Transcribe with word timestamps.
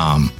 com. 0.00 0.39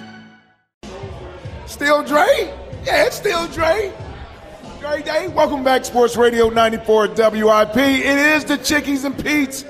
Still 1.81 2.03
Dre? 2.03 2.53
Yeah, 2.85 3.07
it's 3.07 3.15
still 3.15 3.47
Dre. 3.47 3.91
Dre 4.79 5.01
Day. 5.01 5.29
Welcome 5.29 5.63
back, 5.63 5.83
Sports 5.83 6.15
Radio 6.15 6.47
94 6.51 7.07
WIP. 7.07 7.75
It 7.75 8.05
is 8.05 8.45
the 8.45 8.57
Chickies 8.57 9.03
and 9.03 9.17
Pete's 9.17 9.65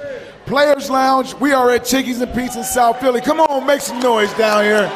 Players 0.45 0.89
Lounge. 0.89 1.33
We 1.35 1.53
are 1.53 1.71
at 1.71 1.85
Chickies 1.85 2.19
and 2.19 2.33
Pete's 2.33 2.57
in 2.57 2.65
South 2.65 2.99
Philly. 2.99 3.21
Come 3.21 3.39
on, 3.39 3.65
make 3.65 3.79
some 3.79 4.01
noise 4.01 4.33
down 4.33 4.65
here. 4.65 4.91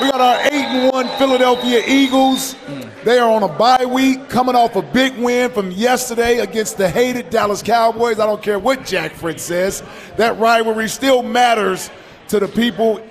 We 0.00 0.10
got 0.10 0.22
our 0.22 0.40
8 0.46 0.52
and 0.52 0.92
1 0.92 1.18
Philadelphia 1.18 1.82
Eagles. 1.86 2.56
They 3.04 3.18
are 3.18 3.30
on 3.30 3.42
a 3.42 3.48
bye 3.48 3.84
week, 3.84 4.30
coming 4.30 4.54
off 4.54 4.76
a 4.76 4.82
big 4.82 5.14
win 5.18 5.50
from 5.50 5.70
yesterday 5.72 6.38
against 6.38 6.78
the 6.78 6.88
hated 6.88 7.28
Dallas 7.28 7.62
Cowboys. 7.62 8.18
I 8.18 8.24
don't 8.24 8.42
care 8.42 8.58
what 8.58 8.86
Jack 8.86 9.12
Fritz 9.12 9.42
says. 9.42 9.82
That 10.16 10.38
rivalry 10.38 10.88
still 10.88 11.22
matters 11.22 11.90
to 12.28 12.40
the 12.40 12.48
people 12.48 13.06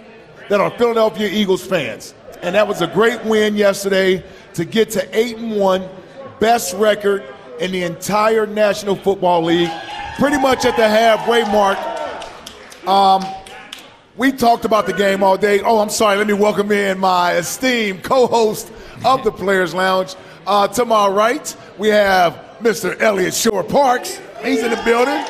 that 0.50 0.60
are 0.60 0.72
Philadelphia 0.72 1.30
Eagles 1.30 1.64
fans 1.64 2.16
and 2.42 2.56
that 2.56 2.68
was 2.68 2.82
a 2.82 2.88
great 2.88 3.24
win 3.26 3.56
yesterday 3.56 4.24
to 4.54 4.66
get 4.66 4.92
to 4.92 5.18
eight 5.18 5.38
and 5.38 5.56
one, 5.56 5.88
best 6.40 6.74
record 6.76 7.24
in 7.60 7.72
the 7.72 7.84
entire 7.84 8.46
National 8.46 8.96
Football 8.96 9.44
League, 9.44 9.72
pretty 10.18 10.38
much 10.38 10.66
at 10.66 10.76
the 10.76 10.88
halfway 10.88 11.44
mark. 11.44 11.78
Um, 12.88 13.24
we 14.18 14.32
talked 14.32 14.66
about 14.66 14.86
the 14.86 14.94
game 14.94 15.24
all 15.24 15.38
day. 15.38 15.60
Oh, 15.62 15.80
I'm 15.80 15.90
sorry. 15.90 16.18
Let 16.18 16.28
me 16.28 16.34
welcome 16.34 16.72
in 16.72 17.00
my 17.00 17.36
esteemed 17.36 18.04
co-host 18.04 18.72
of 19.04 19.24
the 19.24 19.32
Players 19.32 19.74
Lounge. 19.74 20.16
Uh, 20.48 20.68
to 20.70 20.86
my 20.86 21.08
right, 21.08 21.56
we 21.78 21.90
have 21.90 22.34
Mr. 22.60 23.00
Eliot 23.02 23.34
Shorr-Parks. 23.34 24.22
He's 24.44 24.64
in 24.64 24.70
the 24.72 24.82
building. 24.86 25.26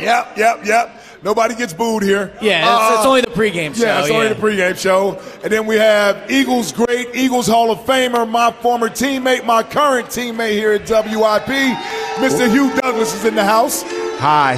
Yep, 0.00 0.36
yep, 0.36 0.66
yep. 0.66 1.01
Nobody 1.22 1.54
gets 1.54 1.72
booed 1.72 2.02
here. 2.02 2.32
Yeah, 2.42 2.62
it's, 2.62 2.68
uh, 2.68 2.96
it's 2.98 3.06
only 3.06 3.20
the 3.20 3.28
pregame 3.28 3.76
show. 3.76 3.84
Yeah, 3.84 4.00
it's 4.00 4.10
only 4.10 4.28
the 4.28 4.34
pregame 4.34 4.76
show. 4.76 5.20
And 5.44 5.52
then 5.52 5.66
we 5.66 5.76
have 5.76 6.28
Eagles 6.30 6.72
great, 6.72 7.14
Eagles 7.14 7.46
Hall 7.46 7.70
of 7.70 7.78
Famer, 7.80 8.28
my 8.28 8.50
former 8.50 8.88
teammate, 8.88 9.44
my 9.44 9.62
current 9.62 10.08
teammate 10.08 10.52
here 10.52 10.72
at 10.72 10.82
WIP, 10.82 11.76
Mr. 12.16 12.50
Hugh 12.50 12.74
Douglas 12.80 13.14
is 13.14 13.24
in 13.24 13.36
the 13.36 13.44
house. 13.44 13.82
Hi. 14.18 14.56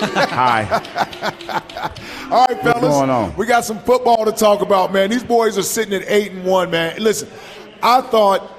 Hi. 0.00 1.90
All 2.30 2.46
right, 2.46 2.58
fellas. 2.62 2.82
What's 2.82 2.94
going 2.94 3.10
on? 3.10 3.36
We 3.36 3.44
got 3.44 3.66
some 3.66 3.78
football 3.80 4.24
to 4.24 4.32
talk 4.32 4.62
about, 4.62 4.94
man. 4.94 5.10
These 5.10 5.24
boys 5.24 5.58
are 5.58 5.62
sitting 5.62 5.92
at 5.92 6.02
eight 6.08 6.32
and 6.32 6.44
one, 6.44 6.70
man. 6.70 6.96
Listen, 6.98 7.28
I 7.82 8.00
thought 8.00 8.50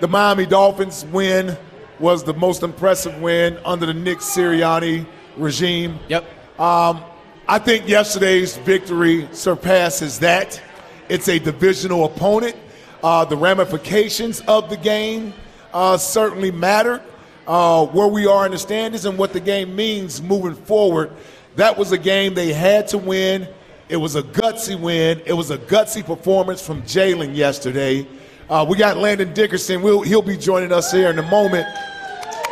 the 0.00 0.08
Miami 0.08 0.46
Dolphins 0.46 1.04
win 1.06 1.56
was 2.00 2.24
the 2.24 2.34
most 2.34 2.64
impressive 2.64 3.20
win 3.20 3.58
under 3.64 3.86
the 3.86 3.94
Nick 3.94 4.18
Sirianni 4.18 5.06
regime. 5.36 5.98
Yep. 6.08 6.24
Um, 6.58 7.04
I 7.46 7.60
think 7.60 7.88
yesterday's 7.88 8.56
victory 8.56 9.28
surpasses 9.30 10.18
that. 10.18 10.60
It's 11.08 11.28
a 11.28 11.38
divisional 11.38 12.04
opponent. 12.04 12.56
Uh, 13.02 13.24
the 13.24 13.36
ramifications 13.36 14.40
of 14.40 14.68
the 14.68 14.76
game 14.76 15.32
uh, 15.72 15.96
certainly 15.96 16.50
matter. 16.50 17.00
Uh, 17.46 17.86
where 17.86 18.08
we 18.08 18.26
are 18.26 18.44
in 18.44 18.52
the 18.52 18.58
standings 18.58 19.06
and 19.06 19.16
what 19.16 19.32
the 19.32 19.40
game 19.40 19.74
means 19.74 20.20
moving 20.20 20.54
forward. 20.54 21.10
That 21.56 21.78
was 21.78 21.92
a 21.92 21.98
game 21.98 22.34
they 22.34 22.52
had 22.52 22.88
to 22.88 22.98
win. 22.98 23.48
It 23.88 23.96
was 23.96 24.16
a 24.16 24.22
gutsy 24.22 24.78
win. 24.78 25.22
It 25.24 25.32
was 25.32 25.50
a 25.50 25.56
gutsy 25.56 26.04
performance 26.04 26.60
from 26.60 26.82
Jalen 26.82 27.34
yesterday. 27.34 28.06
Uh, 28.50 28.66
we 28.68 28.76
got 28.76 28.98
Landon 28.98 29.32
Dickerson. 29.32 29.80
We'll, 29.80 30.02
he'll 30.02 30.20
be 30.20 30.36
joining 30.36 30.72
us 30.72 30.92
here 30.92 31.08
in 31.08 31.18
a 31.18 31.30
moment, 31.30 31.66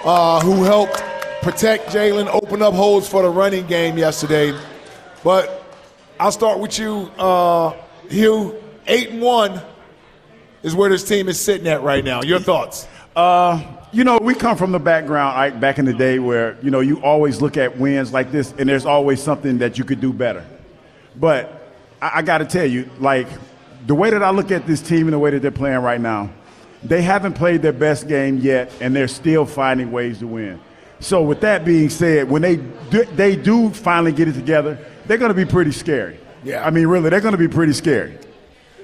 uh, 0.05 0.41
who 0.41 0.62
helped 0.62 1.03
protect 1.47 1.91
Jalen, 1.91 2.27
open 2.27 2.61
up 2.61 2.75
holes 2.75 3.09
for 3.09 3.23
the 3.23 3.29
running 3.29 3.69
game 3.69 3.97
yesterday. 3.97 4.53
But 5.23 5.65
I'll 6.19 6.33
start 6.33 6.59
with 6.59 6.77
you, 6.77 7.09
uh, 7.19 7.73
Hugh. 8.11 8.61
Eight 8.89 9.11
and 9.11 9.23
one 9.23 9.61
is 10.65 10.75
where 10.75 10.91
this 10.91 11.05
team 11.05 11.29
is 11.29 11.39
sitting 11.39 11.69
at 11.69 11.83
right 11.83 12.05
now. 12.05 12.23
Your 12.23 12.41
thoughts? 12.41 12.89
Uh, 13.15 13.62
you 13.93 14.03
know, 14.03 14.19
we 14.19 14.34
come 14.34 14.57
from 14.57 14.73
the 14.73 14.81
background 14.81 15.37
like, 15.37 15.61
back 15.61 15.79
in 15.79 15.84
the 15.84 15.93
day 15.93 16.19
where 16.19 16.59
you 16.62 16.73
know 16.73 16.81
you 16.81 17.01
always 17.01 17.41
look 17.41 17.57
at 17.57 17.78
wins 17.78 18.13
like 18.13 18.33
this, 18.33 18.53
and 18.59 18.69
there's 18.69 18.84
always 18.84 19.23
something 19.23 19.59
that 19.59 19.78
you 19.78 19.84
could 19.84 20.01
do 20.01 20.13
better. 20.13 20.45
But 21.15 21.71
I, 22.03 22.11
I 22.15 22.23
got 22.23 22.39
to 22.39 22.45
tell 22.45 22.67
you, 22.67 22.91
like 22.99 23.28
the 23.87 23.95
way 23.95 24.11
that 24.11 24.23
I 24.23 24.31
look 24.31 24.51
at 24.51 24.67
this 24.67 24.83
team 24.83 25.07
and 25.07 25.13
the 25.13 25.19
way 25.21 25.31
that 25.31 25.43
they're 25.43 25.53
playing 25.53 25.78
right 25.78 26.01
now, 26.01 26.28
they 26.83 27.03
haven't 27.03 27.34
played 27.34 27.63
their 27.63 27.73
best 27.73 28.09
game 28.09 28.39
yet, 28.39 28.73
and 28.81 28.97
they're 28.97 29.07
still 29.07 29.47
finding 29.47 29.93
ways 29.93 30.19
to 30.19 30.27
win. 30.27 30.61
So 31.01 31.23
with 31.23 31.41
that 31.43 31.65
being 31.65 31.91
said, 31.91 32.31
when 32.31 32.43
they 32.43 32.57
do, 32.57 33.05
they 33.05 33.37
do 33.37 33.71
finally 33.71 34.12
get 34.12 34.29
it 34.29 34.33
together, 34.33 34.79
they're 35.07 35.19
going 35.19 35.31
to 35.31 35.34
be 35.34 35.45
pretty 35.45 35.73
scary. 35.73 36.19
Yeah. 36.43 36.65
I 36.65 36.71
mean, 36.71 36.87
really, 36.87 37.11
they're 37.11 37.21
going 37.21 37.33
to 37.33 37.39
be 37.39 37.49
pretty 37.49 37.73
scary. 37.73 38.19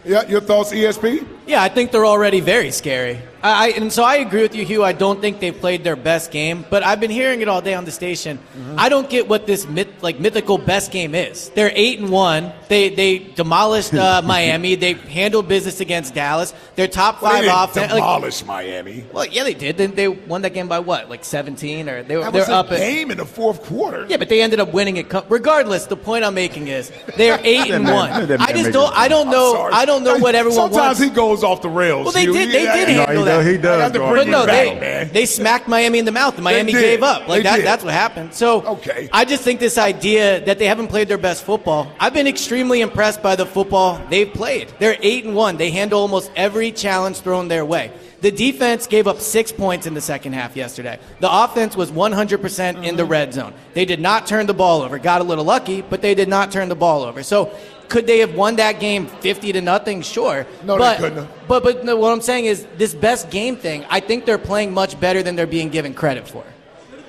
Yeah, 0.04 0.26
your 0.26 0.40
thoughts, 0.40 0.72
ESP? 0.72 1.26
Yeah, 1.46 1.62
I 1.62 1.68
think 1.68 1.92
they're 1.92 2.06
already 2.06 2.40
very 2.40 2.72
scary. 2.72 3.20
I, 3.42 3.66
I, 3.66 3.68
and 3.70 3.92
so 3.92 4.04
I 4.04 4.16
agree 4.16 4.42
with 4.42 4.54
you, 4.54 4.64
Hugh. 4.64 4.84
I 4.84 4.92
don't 4.92 5.20
think 5.20 5.40
they've 5.40 5.58
played 5.58 5.82
their 5.82 5.96
best 5.96 6.30
game, 6.30 6.64
but 6.70 6.84
I've 6.84 7.00
been 7.00 7.10
hearing 7.10 7.40
it 7.40 7.48
all 7.48 7.60
day 7.60 7.74
on 7.74 7.84
the 7.84 7.90
station. 7.90 8.38
Mm-hmm. 8.38 8.76
I 8.78 8.88
don't 8.88 9.10
get 9.10 9.28
what 9.28 9.46
this 9.46 9.66
myth, 9.66 9.88
like 10.00 10.20
mythical 10.20 10.58
best 10.58 10.92
game 10.92 11.14
is. 11.14 11.50
They're 11.50 11.72
eight 11.74 11.98
and 11.98 12.10
one. 12.10 12.52
They 12.68 12.88
they 12.88 13.18
demolished 13.18 13.94
uh, 13.94 14.22
Miami. 14.24 14.76
They 14.76 14.92
handled 14.92 15.48
business 15.48 15.80
against 15.80 16.14
Dallas. 16.14 16.54
They're 16.76 16.88
top 16.88 17.20
five 17.20 17.44
well, 17.44 17.64
offense. 17.64 17.92
Demolished 17.92 18.46
like, 18.46 18.66
Miami. 18.66 19.04
Well, 19.12 19.26
yeah, 19.26 19.44
they 19.44 19.54
did. 19.54 19.76
They, 19.76 19.86
they 19.86 20.08
won 20.08 20.42
that 20.42 20.54
game 20.54 20.68
by 20.68 20.78
what, 20.78 21.10
like 21.10 21.24
seventeen, 21.24 21.88
or 21.88 22.02
they 22.02 22.16
were 22.16 22.24
that 22.24 22.32
they're 22.32 22.42
was 22.42 22.48
a 22.48 22.54
up 22.54 22.70
game 22.70 23.08
at, 23.08 23.12
in 23.12 23.18
the 23.18 23.26
fourth 23.26 23.62
quarter. 23.64 24.06
Yeah, 24.08 24.18
but 24.18 24.28
they 24.28 24.40
ended 24.40 24.60
up 24.60 24.72
winning 24.72 24.98
it. 24.98 25.12
Regardless, 25.28 25.86
the 25.86 25.96
point 25.96 26.24
I'm 26.24 26.34
making 26.34 26.68
is 26.68 26.92
they're 27.16 27.40
eight 27.44 27.70
and 27.72 27.84
man, 27.84 27.94
one. 27.94 28.40
I 28.40 28.52
just 28.52 28.72
don't. 28.72 28.92
I 28.96 29.08
don't 29.08 29.30
know. 29.30 29.68
I 29.72 29.84
don't 29.84 30.04
know 30.04 30.18
what 30.18 30.36
everyone 30.36 30.70
Sometimes 30.70 30.98
wants. 30.98 31.00
he 31.00 31.10
goes 31.10 31.42
off 31.42 31.60
the 31.60 31.68
rails. 31.68 32.04
Well, 32.04 32.12
they 32.12 32.26
did- 32.26 32.52
they 32.52 32.64
did 32.64 32.88
handle 32.88 33.24
that. 33.38 33.44
does. 33.44 33.46
He 33.46 33.58
does. 33.58 33.82
have 33.82 33.92
to 33.92 33.98
Garth. 33.98 34.12
bring 34.12 34.26
But 34.26 34.30
no, 34.30 34.40
you 34.40 34.46
they, 34.46 34.80
man. 34.80 35.10
they 35.12 35.26
smacked 35.26 35.68
Miami 35.68 35.98
in 35.98 36.04
the 36.04 36.12
mouth. 36.12 36.34
and 36.34 36.44
Miami 36.44 36.72
gave 36.72 37.02
up. 37.02 37.28
Like 37.28 37.38
They 37.38 37.42
that, 37.50 37.56
did. 37.56 37.66
that's 37.66 37.84
what 37.84 37.92
happened. 37.92 38.34
So 38.34 38.62
Okay. 38.66 39.08
I 39.12 39.24
just 39.24 39.42
think 39.42 39.60
this 39.60 39.78
idea 39.78 40.40
that 40.44 40.58
they 40.58 40.66
haven't 40.66 40.88
played 40.88 41.08
their 41.08 41.18
best 41.18 41.44
football. 41.44 41.90
I've 42.00 42.14
been 42.14 42.26
extremely 42.26 42.80
impressed 42.80 43.22
by 43.22 43.36
the 43.36 43.46
football 43.46 44.00
they've 44.10 44.32
played. 44.32 44.68
They're 44.78 44.96
eight 45.02 45.24
and 45.24 45.34
one. 45.34 45.56
They 45.56 45.70
handle 45.70 46.00
almost 46.00 46.30
every 46.36 46.72
challenge 46.72 47.18
thrown 47.20 47.48
their 47.48 47.64
way. 47.64 47.92
The 48.20 48.30
defense 48.30 48.86
gave 48.86 49.08
up 49.08 49.18
six 49.20 49.50
points 49.50 49.84
in 49.88 49.94
the 49.94 50.00
second 50.00 50.34
half 50.34 50.54
yesterday. 50.54 51.00
The 51.18 51.28
offense 51.44 51.76
was 51.76 51.90
100% 51.90 52.68
in 52.68 52.76
Mm-hmm. 52.82 52.96
the 52.96 53.04
red 53.04 53.34
zone. 53.34 53.52
They 53.74 53.84
did 53.84 53.98
not 54.00 54.28
turn 54.28 54.46
the 54.46 54.54
ball 54.54 54.82
over. 54.82 54.98
Got 55.00 55.22
a 55.22 55.24
little 55.24 55.44
lucky, 55.44 55.82
but 55.82 56.02
they 56.02 56.14
did 56.14 56.28
not 56.28 56.52
turn 56.52 56.68
the 56.68 56.76
ball 56.76 57.02
over. 57.02 57.24
So 57.24 57.52
could 57.92 58.06
they 58.06 58.20
have 58.20 58.34
won 58.34 58.56
that 58.56 58.80
game 58.80 59.06
50 59.06 59.52
to 59.52 59.60
nothing? 59.60 60.00
Sure. 60.00 60.46
No, 60.64 60.74
they 60.74 60.78
but, 60.78 60.96
couldn't 60.98 61.18
have. 61.18 61.46
But, 61.46 61.62
but 61.62 61.84
no, 61.84 61.94
what 61.94 62.10
I'm 62.10 62.22
saying 62.22 62.46
is 62.46 62.66
this 62.78 62.94
best 62.94 63.28
game 63.30 63.54
thing, 63.54 63.84
I 63.90 64.00
think 64.00 64.24
they're 64.24 64.38
playing 64.38 64.72
much 64.72 64.98
better 64.98 65.22
than 65.22 65.36
they're 65.36 65.46
being 65.46 65.68
given 65.68 65.92
credit 65.92 66.26
for. 66.26 66.42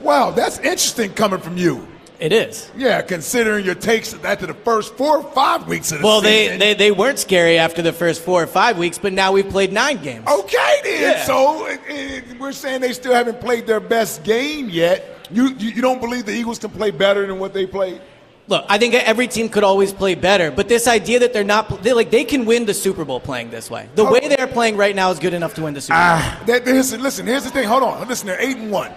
Wow, 0.02 0.32
that's 0.32 0.58
interesting 0.60 1.14
coming 1.14 1.40
from 1.40 1.56
you. 1.56 1.88
It 2.20 2.34
is. 2.34 2.70
Yeah, 2.76 3.02
considering 3.02 3.64
your 3.64 3.76
takes 3.76 4.14
after 4.26 4.46
the 4.46 4.54
first 4.54 4.96
four 4.96 5.20
or 5.20 5.32
five 5.32 5.68
weeks 5.70 5.94
of 5.94 6.00
the 6.00 6.06
Well, 6.06 6.22
season. 6.22 6.60
they, 6.60 6.74
they, 6.74 6.74
they 6.74 6.92
weren't 6.92 7.18
scary 7.18 7.58
after 7.58 7.82
the 7.82 7.94
first 7.94 8.22
four 8.22 8.44
or 8.44 8.48
five 8.48 8.78
weeks, 8.78 8.98
but 8.98 9.14
now 9.14 9.32
we've 9.32 9.50
played 9.50 9.72
nine 9.72 10.04
games. 10.04 10.28
Okay, 10.28 10.80
then. 10.84 11.02
Yeah. 11.02 11.24
So 11.24 11.66
uh, 11.66 11.76
uh, 11.76 12.22
we're 12.42 12.52
saying 12.52 12.82
they 12.82 12.92
still 12.92 13.14
haven't 13.14 13.40
played 13.40 13.66
their 13.66 13.80
best 13.80 14.26
game 14.26 14.70
yet. 14.70 15.28
You, 15.32 15.48
you 15.56 15.70
you 15.72 15.82
don't 15.82 16.02
believe 16.02 16.26
the 16.26 16.34
Eagles 16.34 16.60
can 16.60 16.72
play 16.72 16.92
better 16.92 17.26
than 17.26 17.40
what 17.40 17.54
they 17.54 17.66
played? 17.66 18.02
Look, 18.48 18.66
I 18.68 18.78
think 18.78 18.94
every 18.94 19.28
team 19.28 19.48
could 19.48 19.64
always 19.64 19.94
play 19.94 20.16
better, 20.16 20.52
but 20.52 20.68
this 20.68 20.86
idea 20.86 21.20
that 21.20 21.32
they're 21.32 21.46
not 21.46 21.82
they 21.82 21.94
like 21.94 22.12
they 22.12 22.26
can 22.26 22.44
win 22.46 22.66
the 22.66 22.74
Super 22.74 23.06
Bowl 23.06 23.22
playing 23.22 23.52
this 23.52 23.72
way. 23.72 23.88
The 23.96 24.04
way 24.04 24.28
they're 24.28 24.48
playing 24.48 24.76
right 24.76 24.94
now 24.94 25.12
is 25.12 25.20
good 25.20 25.34
enough 25.34 25.54
to 25.54 25.64
win 25.64 25.74
the 25.74 25.80
Super 25.80 25.94
Bowl. 25.94 26.02
Ah. 26.02 26.44
That, 26.48 26.68
here's, 26.68 26.94
listen, 26.98 27.26
here's 27.26 27.46
the 27.46 27.50
thing. 27.50 27.68
Hold 27.68 27.84
on. 27.84 28.06
Listen, 28.08 28.28
they're 28.28 28.42
eight 28.42 28.58
and 28.58 28.70
one. 28.70 28.92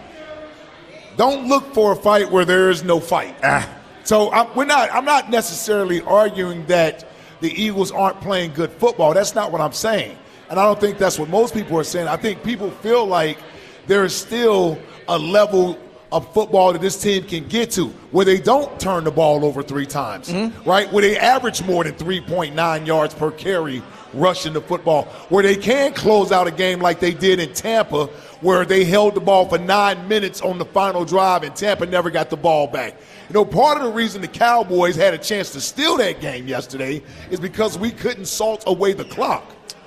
Don't 1.17 1.49
look 1.49 1.73
for 1.73 1.93
a 1.93 1.97
fight 1.97 2.31
where 2.31 2.45
there 2.45 2.71
is 2.71 2.83
no 2.83 2.99
fight. 2.99 3.37
Ah. 3.45 3.73
So 4.03 4.33
I'm, 4.33 4.53
we're 4.57 4.65
not. 4.65 4.93
I'm 4.93 5.05
not 5.05 5.31
necessarily 5.31 6.01
arguing 6.03 6.67
that 6.67 7.09
the 7.41 7.51
Eagles 7.51 7.93
aren't 7.93 8.21
playing 8.21 8.53
good 8.53 8.73
football. 8.73 9.15
That's 9.15 9.35
not 9.37 9.53
what 9.53 9.61
I'm 9.61 9.73
saying, 9.73 10.19
and 10.51 10.59
I 10.59 10.65
don't 10.65 10.81
think 10.81 10.99
that's 10.99 11.21
what 11.21 11.29
most 11.29 11.55
people 11.55 11.79
are 11.79 11.85
saying. 11.85 12.09
I 12.09 12.17
think 12.17 12.43
people 12.43 12.71
feel 12.71 13.07
like 13.07 13.39
there 13.87 14.05
is 14.05 14.15
still 14.15 14.77
a 15.07 15.17
level 15.17 15.79
of 16.13 16.33
football 16.33 16.73
that 16.73 16.81
this 16.81 17.01
team 17.01 17.25
can 17.25 17.47
get 17.49 17.71
to 17.73 17.89
where 18.11 18.25
they 18.25 18.39
don't 18.39 18.79
turn 18.79 19.05
the 19.05 19.11
ball 19.11 19.45
over 19.45 19.63
three 19.63 19.87
times, 19.87 20.29
mm-hmm. 20.29 20.69
right? 20.69 20.91
Where 20.93 21.03
they 21.03 21.19
average 21.19 21.63
more 21.63 21.85
than 21.85 21.95
3.9 21.95 22.87
yards 22.87 23.15
per 23.15 23.31
carry 23.33 23.83
rushing 24.15 24.53
the 24.53 24.61
football, 24.61 25.05
where 25.29 25.43
they 25.43 25.57
can 25.57 25.93
close 25.93 26.33
out 26.33 26.47
a 26.47 26.51
game 26.51 26.81
like 26.81 27.01
they 27.01 27.13
did 27.13 27.41
in 27.41 27.53
Tampa, 27.53 28.07
where 28.41 28.65
they 28.65 28.85
held 28.85 29.15
the 29.15 29.21
ball 29.21 29.49
for 29.49 29.59
nine 29.59 30.07
minutes 30.09 30.41
on 30.41 30.59
the 30.59 30.65
final 30.65 31.05
drive 31.05 31.43
and 31.43 31.55
Tampa 31.55 31.87
never 31.87 32.11
got 32.11 32.31
the 32.31 32.37
ball 32.37 32.67
back. 32.67 32.95
You 33.29 33.35
know, 33.35 33.45
part 33.45 33.79
of 33.79 33.85
the 33.85 33.91
reason 33.91 34.23
the 34.23 34.29
Cowboys 34.29 34.97
had 34.97 35.13
a 35.13 35.19
chance 35.19 35.51
to 35.53 35.61
steal 35.61 35.97
that 35.97 36.21
game 36.21 36.47
yesterday 36.47 37.03
is 37.31 37.41
because 37.41 37.79
we 37.79 37.91
couldn't 37.91 38.27
salt 38.27 38.65
away 38.67 38.93
the 38.93 39.05
clock 39.05 39.45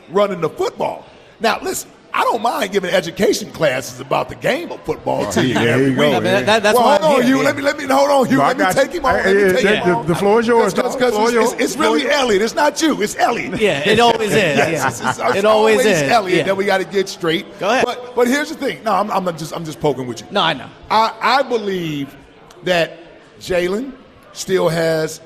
running 0.10 0.42
the 0.42 0.50
football. 0.50 1.06
Now, 1.40 1.60
listen, 1.62 1.90
I 2.12 2.24
don't 2.24 2.42
mind 2.42 2.72
giving 2.72 2.90
education 2.90 3.52
classes 3.52 4.00
about 4.00 4.30
the 4.30 4.36
game 4.36 4.72
of 4.72 4.82
football 4.84 5.32
to 5.32 5.46
you 5.46 5.54
There 5.54 5.70
every 5.76 5.90
you 5.92 5.96
go, 5.96 6.08
week. 6.10 6.16
I 6.16 6.20
that- 6.22 6.46
that- 6.48 6.64
that's 6.64 6.78
well, 6.78 6.90
hold 7.00 7.02
I'm 7.02 7.16
on, 7.18 7.22
here, 7.22 7.30
you. 7.30 7.38
yeah. 7.38 7.44
Let 7.46 7.56
me 7.56 7.62
let 7.62 7.78
me 7.78 7.84
hold 7.86 8.10
on, 8.10 8.30
you. 8.32 8.38
No, 8.38 8.44
let 8.48 8.58
me 8.58 8.64
got 8.64 8.76
take 8.76 8.94
you. 8.94 9.00
him 9.00 9.06
on. 9.06 9.14
Let 9.14 9.26
Hey, 9.26 9.34
me 9.34 9.52
take 9.54 9.62
the- 9.64 9.76
him 9.78 9.96
on. 9.96 10.08
the 10.08 10.16
floor 10.16 10.40
is 10.40 10.48
yours, 10.48 10.74
Because 10.74 10.96
dog. 10.96 11.12
Floor 11.14 11.30
is 11.30 11.54
it's, 11.54 11.62
it's 11.64 11.78
really 11.78 12.10
Eliot. 12.10 12.42
It's 12.42 12.56
not 12.56 12.82
you. 12.82 13.02
It's 13.02 13.16
Eliot. 13.16 13.62
Yeah, 13.62 13.88
it 13.88 14.00
always 14.00 14.30
is. 14.32 14.36
Yes, 14.36 14.58
yeah. 14.58 14.66
it's- 14.74 15.00
it's- 15.02 15.20
it's 15.20 15.36
it 15.38 15.46
always, 15.46 15.86
is. 15.86 16.02
Eliot 16.04 16.38
yeah. 16.40 16.44
that 16.44 16.58
we 16.58 16.66
got 16.66 16.80
to 16.80 16.86
get 16.86 17.08
straight. 17.10 17.46
Go 17.60 17.70
ahead. 17.70 17.86
But 17.86 18.16
but 18.16 18.28
here's 18.28 18.50
the 18.50 18.56
thing. 18.56 18.84
No, 18.84 18.94
I'm, 18.94 19.12
I'm 19.12 19.38
just 19.38 19.54
I'm 19.54 19.64
just 19.66 19.80
poking 19.80 20.08
with 20.08 20.22
you. 20.22 20.28
No, 20.32 20.42
I 20.42 20.54
know. 20.54 20.68
I, 20.90 21.14
I 21.22 21.42
believe 21.44 22.16
that 22.64 22.98
Jalen 23.40 23.94
still 24.34 24.68
has 24.70 25.22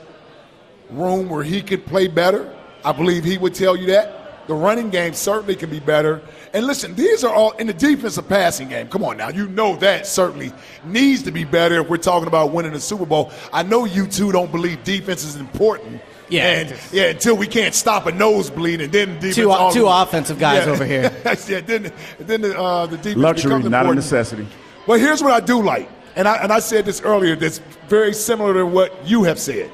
room 0.90 1.30
where 1.30 1.44
he 1.44 1.62
could 1.62 1.86
play 1.86 2.08
better. 2.08 2.54
I 2.86 2.92
believe 2.92 3.24
he 3.24 3.38
would 3.38 3.54
tell 3.56 3.76
you 3.78 3.88
that. 3.88 4.20
The 4.48 4.54
running 4.54 4.90
game 4.90 5.14
certainly 5.14 5.56
can 5.56 5.70
be 5.70 5.80
better. 5.80 6.22
And 6.54 6.68
listen, 6.68 6.94
these 6.94 7.24
are 7.24 7.34
all 7.34 7.52
in 7.54 7.66
the 7.68 7.74
defensive 7.74 8.30
passing 8.30 8.70
game. 8.70 8.88
Come 8.88 9.04
on 9.04 9.18
now. 9.18 9.30
You 9.30 9.48
know 9.50 9.76
that 9.78 10.06
certainly 10.06 10.54
needs 10.86 11.24
to 11.24 11.32
be 11.32 11.46
better 11.46 11.82
if 11.82 11.90
we're 11.90 11.98
talking 11.98 12.28
about 12.28 12.52
winning 12.52 12.74
the 12.74 12.80
Super 12.80 13.08
Bowl. 13.08 13.32
I 13.52 13.64
know 13.64 13.86
you 13.86 14.06
two 14.06 14.32
don't 14.32 14.52
believe 14.52 14.84
defense 14.84 15.24
is 15.24 15.36
important. 15.36 16.00
Yeah. 16.30 16.44
And 16.52 16.80
yeah, 16.92 17.06
until 17.06 17.36
we 17.38 17.48
can't 17.48 17.74
stop 17.74 18.06
a 18.06 18.12
nosebleed 18.12 18.82
and 18.82 18.94
then 18.94 19.16
defense 19.16 19.36
Two- 19.36 19.52
all 19.52 19.72
two 19.72 19.88
of- 19.90 20.08
offensive 20.08 20.38
guys 20.38 20.66
Yeah. 20.68 20.72
over 20.74 20.86
here. 20.86 21.12
yeah, 21.48 21.62
then 21.62 21.92
then 22.20 22.42
the, 22.42 22.60
uh, 22.60 22.86
the 22.86 22.98
defense 22.98 23.18
Luxury, 23.18 23.50
becomes 23.56 23.70
not 23.72 23.86
a 23.88 23.96
necessity. 23.96 24.48
But 24.86 25.00
here's 25.00 25.24
what 25.24 25.32
I 25.34 25.40
do 25.40 25.62
like, 25.62 25.90
and 26.16 26.28
I, 26.28 26.36
and 26.38 26.52
I 26.54 26.60
said 26.60 26.86
this 26.86 27.02
earlier 27.02 27.36
that's 27.36 27.60
very 27.88 28.14
similar 28.14 28.54
to 28.54 28.66
what 28.66 29.08
you 29.08 29.24
have 29.24 29.40
said. 29.40 29.72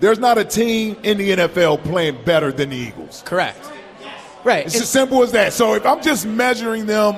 There's 0.00 0.18
not 0.18 0.36
a 0.36 0.44
team 0.44 0.96
in 1.02 1.16
the 1.16 1.30
NFL 1.30 1.82
playing 1.84 2.22
better 2.24 2.52
than 2.52 2.68
the 2.70 2.76
Eagles. 2.76 3.22
Correct. 3.24 3.58
Right. 4.46 4.64
It's 4.64 4.80
as 4.80 4.88
simple 4.88 5.24
as 5.24 5.32
that. 5.32 5.52
So 5.54 5.74
if 5.74 5.84
I'm 5.84 6.00
just 6.00 6.24
measuring 6.24 6.86
them 6.86 7.16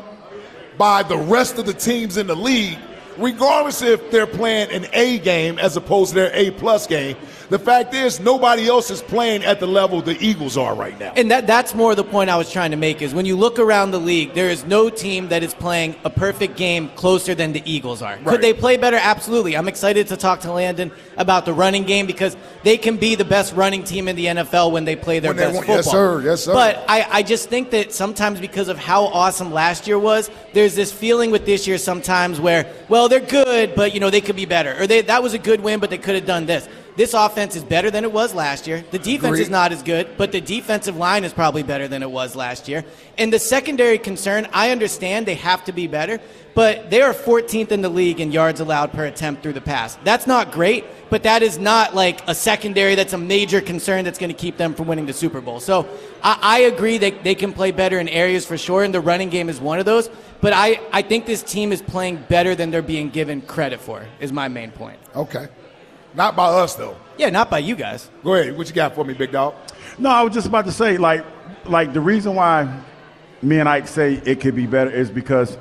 by 0.78 1.02
the 1.02 1.18
rest 1.18 1.58
of 1.58 1.66
the 1.66 1.74
teams 1.74 2.16
in 2.16 2.26
the 2.26 2.34
league, 2.34 2.78
regardless 3.18 3.82
if 3.82 4.10
they're 4.10 4.26
playing 4.26 4.70
an 4.70 4.86
A 4.92 5.18
game 5.18 5.58
as 5.58 5.76
opposed 5.76 6.10
to 6.10 6.14
their 6.16 6.30
A 6.34 6.50
plus 6.52 6.86
game, 6.86 7.16
the 7.50 7.58
fact 7.58 7.94
is 7.94 8.20
nobody 8.20 8.68
else 8.68 8.90
is 8.90 9.00
playing 9.00 9.42
at 9.44 9.58
the 9.58 9.66
level 9.66 10.02
the 10.02 10.16
Eagles 10.24 10.56
are 10.58 10.74
right 10.74 10.98
now. 11.00 11.12
And 11.16 11.30
that, 11.30 11.46
that's 11.46 11.74
more 11.74 11.94
the 11.94 12.04
point 12.04 12.28
I 12.28 12.36
was 12.36 12.52
trying 12.52 12.72
to 12.72 12.76
make 12.76 13.00
is 13.00 13.14
when 13.14 13.24
you 13.24 13.36
look 13.36 13.58
around 13.58 13.90
the 13.90 13.98
league, 14.00 14.34
there 14.34 14.50
is 14.50 14.64
no 14.66 14.90
team 14.90 15.28
that 15.28 15.42
is 15.42 15.54
playing 15.54 15.96
a 16.04 16.10
perfect 16.10 16.56
game 16.56 16.90
closer 16.90 17.34
than 17.34 17.52
the 17.52 17.62
Eagles 17.70 18.02
are. 18.02 18.16
Right. 18.16 18.26
Could 18.26 18.40
they 18.42 18.52
play 18.52 18.76
better? 18.76 18.98
Absolutely. 19.00 19.56
I'm 19.56 19.66
excited 19.68 20.08
to 20.08 20.16
talk 20.16 20.40
to 20.40 20.52
Landon 20.52 20.92
about 21.16 21.46
the 21.46 21.54
running 21.54 21.84
game 21.84 22.06
because 22.06 22.36
they 22.64 22.76
can 22.76 22.98
be 22.98 23.14
the 23.14 23.24
best 23.24 23.54
running 23.54 23.82
team 23.82 24.08
in 24.08 24.16
the 24.16 24.26
NFL 24.26 24.70
when 24.70 24.84
they 24.84 24.94
play 24.96 25.18
their 25.18 25.30
When 25.30 25.38
best 25.38 25.54
want- 25.54 25.66
football. 25.66 25.76
yes, 25.76 25.90
sir. 25.90 26.20
Yes, 26.22 26.44
sir. 26.44 26.52
But 26.52 26.84
I, 26.86 27.06
I 27.10 27.22
just 27.22 27.48
think 27.48 27.70
that 27.70 27.92
sometimes 27.94 28.40
because 28.40 28.68
of 28.68 28.76
how 28.78 29.04
awesome 29.06 29.52
last 29.52 29.86
year 29.86 29.98
was, 29.98 30.30
there's 30.52 30.74
this 30.74 30.92
feeling 30.92 31.30
with 31.30 31.46
this 31.46 31.66
year 31.66 31.78
sometimes 31.78 32.38
where, 32.40 32.70
well, 32.90 33.07
Oh, 33.08 33.10
they're 33.10 33.20
good, 33.20 33.74
but 33.74 33.94
you 33.94 34.00
know 34.00 34.10
they 34.10 34.20
could 34.20 34.36
be 34.36 34.44
better, 34.44 34.78
or 34.78 34.86
they, 34.86 35.00
that 35.00 35.22
was 35.22 35.32
a 35.32 35.38
good 35.38 35.62
win, 35.62 35.80
but 35.80 35.88
they 35.88 35.96
could 35.96 36.14
have 36.14 36.26
done 36.26 36.44
this. 36.44 36.68
This 36.94 37.14
offense 37.14 37.56
is 37.56 37.64
better 37.64 37.90
than 37.90 38.04
it 38.04 38.12
was 38.12 38.34
last 38.34 38.66
year. 38.66 38.84
The 38.90 38.98
defense 38.98 39.28
Agreed. 39.28 39.40
is 39.40 39.48
not 39.48 39.72
as 39.72 39.82
good, 39.82 40.18
but 40.18 40.30
the 40.30 40.42
defensive 40.42 40.94
line 40.94 41.24
is 41.24 41.32
probably 41.32 41.62
better 41.62 41.88
than 41.88 42.02
it 42.02 42.10
was 42.10 42.36
last 42.36 42.68
year. 42.68 42.84
And 43.16 43.32
the 43.32 43.38
secondary 43.38 43.96
concern, 43.96 44.46
I 44.52 44.72
understand 44.72 45.24
they 45.24 45.36
have 45.36 45.64
to 45.64 45.72
be 45.72 45.86
better, 45.86 46.20
but 46.54 46.90
they 46.90 47.00
are 47.00 47.14
14th 47.14 47.70
in 47.70 47.80
the 47.80 47.88
league 47.88 48.20
in 48.20 48.30
yards 48.30 48.60
allowed 48.60 48.92
per 48.92 49.06
attempt 49.06 49.42
through 49.42 49.54
the 49.54 49.62
pass. 49.62 49.96
That's 50.04 50.26
not 50.26 50.52
great, 50.52 50.84
but 51.08 51.22
that 51.22 51.42
is 51.42 51.56
not 51.56 51.94
like 51.94 52.20
a 52.26 52.34
secondary 52.34 52.94
that's 52.94 53.14
a 53.14 53.18
major 53.18 53.62
concern 53.62 54.04
that's 54.04 54.18
going 54.18 54.32
to 54.32 54.36
keep 54.36 54.58
them 54.58 54.74
from 54.74 54.86
winning 54.86 55.06
the 55.06 55.14
Super 55.14 55.40
Bowl. 55.40 55.60
So 55.60 55.88
I, 56.22 56.38
I 56.42 56.58
agree 56.62 56.98
that 56.98 57.24
they 57.24 57.36
can 57.36 57.54
play 57.54 57.70
better 57.70 58.00
in 58.00 58.08
areas 58.08 58.44
for 58.44 58.58
sure, 58.58 58.82
and 58.82 58.92
the 58.92 59.00
running 59.00 59.30
game 59.30 59.48
is 59.48 59.60
one 59.60 59.78
of 59.78 59.86
those. 59.86 60.10
But 60.40 60.52
I, 60.52 60.80
I 60.92 61.02
think 61.02 61.26
this 61.26 61.42
team 61.42 61.72
is 61.72 61.82
playing 61.82 62.24
better 62.28 62.54
than 62.54 62.70
they're 62.70 62.82
being 62.82 63.10
given 63.10 63.40
credit 63.40 63.80
for, 63.80 64.06
is 64.20 64.32
my 64.32 64.48
main 64.48 64.70
point. 64.70 64.98
Okay. 65.14 65.48
Not 66.14 66.36
by 66.36 66.46
us, 66.46 66.74
though. 66.74 66.96
Yeah, 67.16 67.30
not 67.30 67.50
by 67.50 67.58
you 67.58 67.74
guys. 67.74 68.08
Go 68.22 68.34
ahead. 68.34 68.56
What 68.56 68.68
you 68.68 68.74
got 68.74 68.94
for 68.94 69.04
me, 69.04 69.14
big 69.14 69.32
dog? 69.32 69.54
No, 69.98 70.10
I 70.10 70.22
was 70.22 70.32
just 70.32 70.46
about 70.46 70.64
to 70.66 70.72
say, 70.72 70.96
like, 70.96 71.24
like 71.64 71.92
the 71.92 72.00
reason 72.00 72.34
why 72.34 72.82
me 73.42 73.58
and 73.58 73.68
Ike 73.68 73.88
say 73.88 74.22
it 74.24 74.40
could 74.40 74.54
be 74.54 74.66
better 74.66 74.90
is 74.90 75.10
because 75.10 75.58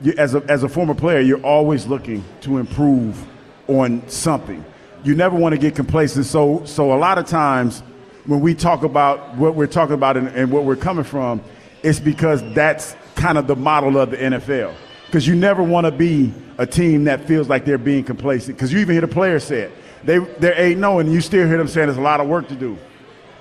you, 0.00 0.12
as 0.18 0.34
a 0.34 0.44
as 0.48 0.62
a 0.62 0.68
former 0.68 0.94
player, 0.94 1.20
you're 1.20 1.42
always 1.42 1.86
looking 1.86 2.24
to 2.42 2.58
improve 2.58 3.26
on 3.68 4.06
something. 4.08 4.64
You 5.04 5.14
never 5.14 5.36
want 5.36 5.54
to 5.54 5.58
get 5.58 5.74
complacent. 5.74 6.26
So, 6.26 6.64
so 6.64 6.92
a 6.92 6.98
lot 6.98 7.18
of 7.18 7.26
times 7.26 7.82
when 8.24 8.40
we 8.40 8.54
talk 8.54 8.82
about 8.82 9.36
what 9.36 9.54
we're 9.54 9.66
talking 9.66 9.94
about 9.94 10.16
and, 10.16 10.28
and 10.28 10.50
what 10.50 10.64
we're 10.64 10.76
coming 10.76 11.04
from, 11.04 11.40
it's 11.82 12.00
because 12.00 12.42
that's 12.54 12.96
kind 13.16 13.38
of 13.38 13.46
the 13.46 13.56
model 13.56 13.98
of 13.98 14.10
the 14.10 14.16
NFL. 14.16 14.74
Because 15.06 15.26
you 15.26 15.34
never 15.34 15.62
want 15.62 15.86
to 15.86 15.90
be 15.90 16.32
a 16.58 16.66
team 16.66 17.04
that 17.04 17.26
feels 17.26 17.48
like 17.48 17.64
they're 17.64 17.78
being 17.78 18.04
complacent. 18.04 18.56
Because 18.56 18.72
you 18.72 18.78
even 18.80 18.94
hear 18.94 19.00
the 19.00 19.08
players 19.08 19.44
say 19.44 19.62
it. 19.62 19.72
They, 20.04 20.18
they're 20.18 20.54
8 20.56 20.74
0, 20.76 20.98
and 21.00 21.12
you 21.12 21.20
still 21.20 21.46
hear 21.46 21.58
them 21.58 21.68
saying 21.68 21.88
there's 21.88 21.98
a 21.98 22.02
lot 22.02 22.20
of 22.20 22.28
work 22.28 22.48
to 22.48 22.54
do. 22.54 22.76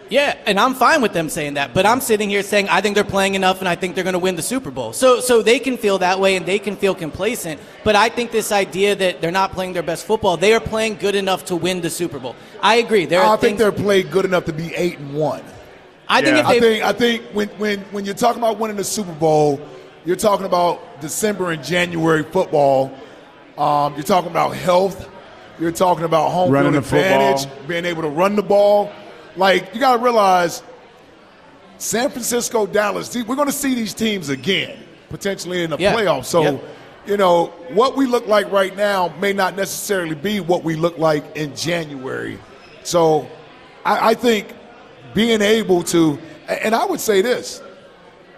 Yeah, 0.10 0.38
and 0.45 0.60
I'm 0.60 0.75
fine 0.75 1.02
with 1.02 1.14
them 1.14 1.30
saying 1.30 1.56
that, 1.56 1.73
but 1.73 1.85
I'm 1.85 1.99
sitting 1.99 2.30
here 2.30 2.44
saying 2.44 2.69
I 2.69 2.80
think 2.80 2.94
they're 2.94 3.04
playing 3.04 3.33
enough 3.33 3.59
and 3.59 3.68
I 3.68 3.73
think 3.76 3.95
they're 3.95 4.04
going 4.04 4.14
to 4.14 4.19
win 4.19 4.35
the 4.35 4.42
Super 4.44 4.69
Bowl. 4.69 4.94
So 4.94 5.19
so 5.19 5.42
they 5.42 5.57
can 5.57 5.78
feel 5.78 5.97
that 5.97 6.19
way 6.19 6.35
and 6.35 6.45
they 6.45 6.59
can 6.59 6.76
feel 6.76 6.94
complacent, 6.94 7.59
but 7.83 7.95
I 7.95 8.09
think 8.09 8.31
this 8.31 8.52
idea 8.52 8.95
that 8.95 9.19
they're 9.19 9.31
not 9.31 9.52
playing 9.54 9.73
their 9.73 9.81
best 9.81 10.06
football, 10.06 10.38
they 10.38 10.54
are 10.54 10.59
playing 10.59 10.97
good 10.97 11.16
enough 11.16 11.45
to 11.45 11.56
win 11.56 11.81
the 11.81 11.90
Super 11.90 12.19
Bowl. 12.19 12.35
I 12.61 12.76
agree. 12.76 13.06
There 13.07 13.19
are 13.19 13.33
I 13.33 13.38
think 13.38 13.42
things, 13.42 13.59
they're 13.59 13.71
played 13.71 14.11
good 14.11 14.26
enough 14.26 14.45
to 14.45 14.54
be 14.54 14.76
eight 14.76 14.99
and 14.99 15.16
one. 15.16 15.44
I 16.07 16.21
think 16.21 16.35
Yeah. 16.38 16.42
if 16.42 16.45
I 16.45 16.59
think 16.59 16.83
I 16.83 16.94
think 16.94 17.23
when, 17.33 17.47
when 17.57 17.80
when 17.92 18.06
you're 18.06 18.14
talking 18.14 18.42
about 18.44 18.59
winning 18.59 18.78
the 18.78 18.83
Super 18.83 19.14
Bowl, 19.14 19.59
you're 20.06 20.16
talking 20.16 20.45
about 20.45 21.02
December 21.02 21.52
and 21.52 21.64
January 21.64 22.24
football. 22.24 22.92
Um, 23.57 23.94
you're 23.95 24.04
talking 24.04 24.30
about 24.31 24.56
health. 24.56 25.09
You're 25.59 25.71
talking 25.71 26.04
about 26.04 26.31
home 26.31 26.52
Running 26.52 26.74
field 26.74 26.83
the 26.83 26.88
football. 26.90 27.31
advantage, 27.33 27.68
being 27.68 27.85
able 27.85 28.02
to 28.04 28.09
run 28.09 28.35
the 28.35 28.44
ball. 28.44 28.92
Like 29.38 29.74
you 29.74 29.80
got 29.80 29.97
to 29.97 30.04
realize, 30.04 30.62
San 31.78 32.09
Francisco, 32.09 32.66
Dallas. 32.66 33.14
We're 33.16 33.35
going 33.35 33.47
to 33.47 33.52
see 33.54 33.74
these 33.76 33.94
teams 33.94 34.30
again 34.30 34.78
potentially 35.09 35.64
in 35.64 35.69
the 35.69 35.78
Yeah. 35.78 35.94
playoffs. 35.95 36.26
So. 36.26 36.42
Yep. 36.44 36.64
You 37.07 37.18
know, 37.18 37.54
what 37.69 37.95
we 37.95 38.07
look 38.07 38.26
like 38.26 38.52
right 38.52 38.76
now 38.76 39.14
may 39.21 39.31
not 39.31 39.56
necessarily 39.56 40.16
be 40.16 40.40
what 40.40 40.64
we 40.64 40.74
look 40.76 40.97
like 40.97 41.24
in 41.38 41.56
January. 41.56 42.40
So 42.81 43.28
I, 43.85 44.09
I 44.09 44.14
think 44.16 44.47
being 45.14 45.40
able 45.40 45.83
to, 45.83 46.18
and 46.47 46.74
I 46.74 46.83
would 46.83 47.00
say 47.00 47.21
this, 47.21 47.62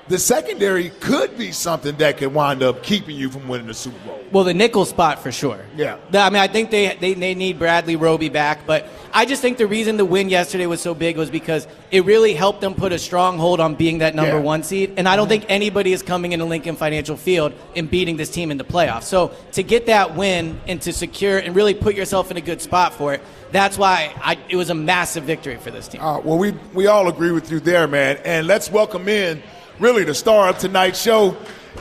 the 0.09 0.17
secondary 0.19 0.89
could 1.01 1.37
be 1.37 1.51
something 1.51 1.95
that 1.97 2.17
could 2.17 2.33
wind 2.33 2.63
up 2.63 2.83
keeping 2.83 3.15
you 3.15 3.29
from 3.29 3.47
winning 3.47 3.67
the 3.67 3.73
Super 3.73 3.97
Bowl. 4.05 4.19
Well, 4.31 4.43
the 4.43 4.53
nickel 4.53 4.85
spot 4.85 5.19
for 5.19 5.31
sure. 5.31 5.65
Yeah. 5.75 5.97
I 6.13 6.29
mean, 6.29 6.41
I 6.41 6.47
think 6.47 6.71
they, 6.71 6.95
they, 6.95 7.13
they 7.13 7.33
need 7.35 7.59
Bradley 7.59 7.95
Roby 7.95 8.29
back, 8.29 8.65
but 8.65 8.87
I 9.13 9.25
just 9.25 9.41
think 9.41 9.57
the 9.57 9.67
reason 9.67 9.97
the 9.97 10.05
win 10.05 10.29
yesterday 10.29 10.65
was 10.65 10.81
so 10.81 10.93
big 10.93 11.17
was 11.17 11.29
because 11.29 11.67
it 11.91 12.03
really 12.05 12.33
helped 12.33 12.61
them 12.61 12.73
put 12.75 12.91
a 12.91 12.99
stronghold 12.99 13.59
on 13.59 13.75
being 13.75 13.99
that 13.99 14.15
number 14.15 14.35
Yeah. 14.37 14.41
one 14.41 14.63
seed. 14.63 14.93
And 14.97 15.07
I 15.07 15.15
don't 15.15 15.27
think 15.29 15.45
anybody 15.49 15.93
is 15.93 16.03
coming 16.03 16.33
into 16.33 16.45
Lincoln 16.45 16.75
Financial 16.75 17.15
Field 17.17 17.53
and 17.75 17.89
beating 17.89 18.17
this 18.17 18.29
team 18.29 18.51
in 18.51 18.57
the 18.57 18.65
playoffs. 18.65 19.03
So 19.03 19.31
to 19.53 19.63
get 19.63 19.85
that 19.87 20.15
win 20.15 20.59
and 20.67 20.81
to 20.81 20.91
secure 20.93 21.37
and 21.37 21.55
really 21.55 21.73
put 21.73 21.95
yourself 21.95 22.31
in 22.31 22.37
a 22.37 22.41
good 22.41 22.61
spot 22.61 22.93
for 22.93 23.13
it, 23.13 23.21
that's 23.51 23.77
why 23.77 24.13
I, 24.21 24.37
it 24.49 24.57
was 24.57 24.69
a 24.69 24.75
massive 24.75 25.23
victory 25.23 25.55
for 25.55 25.71
this 25.71 25.87
team. 25.87 26.01
Uh, 26.01 26.19
well, 26.19 26.37
we, 26.37 26.51
we 26.73 26.87
all 26.87 27.07
agree 27.07 27.31
with 27.31 27.49
you 27.49 27.61
there, 27.61 27.87
man. 27.87 28.17
And 28.25 28.45
let's 28.45 28.69
welcome 28.69 29.07
in, 29.07 29.41
really, 29.79 30.03
the 30.03 30.13
star 30.15 30.49
of 30.49 30.57
tonight's 30.57 31.01
show, 31.01 31.35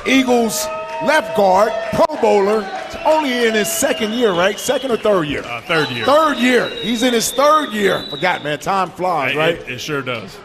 Eagles 0.06 0.66
left 1.04 1.36
guard, 1.36 1.72
Pro 1.92 2.16
Bowler, 2.20 2.68
only 3.04 3.46
in 3.46 3.54
his 3.54 3.70
second 3.70 4.12
year, 4.12 4.32
right? 4.32 4.58
Second 4.58 4.90
or 4.90 4.96
third 4.96 5.24
year? 5.28 5.42
Uh, 5.44 5.60
third 5.62 5.88
year. 5.90 6.04
Third 6.04 6.38
year. 6.38 6.68
He's 6.68 7.02
in 7.02 7.12
his 7.12 7.30
third 7.30 7.72
year. 7.72 8.04
Forgot, 8.10 8.42
man. 8.44 8.58
Time 8.58 8.90
flies, 8.90 9.34
It- 9.34 9.38
right? 9.38 9.54
It, 9.56 9.68
it 9.68 9.78
sure 9.80 10.02
does. 10.02 10.36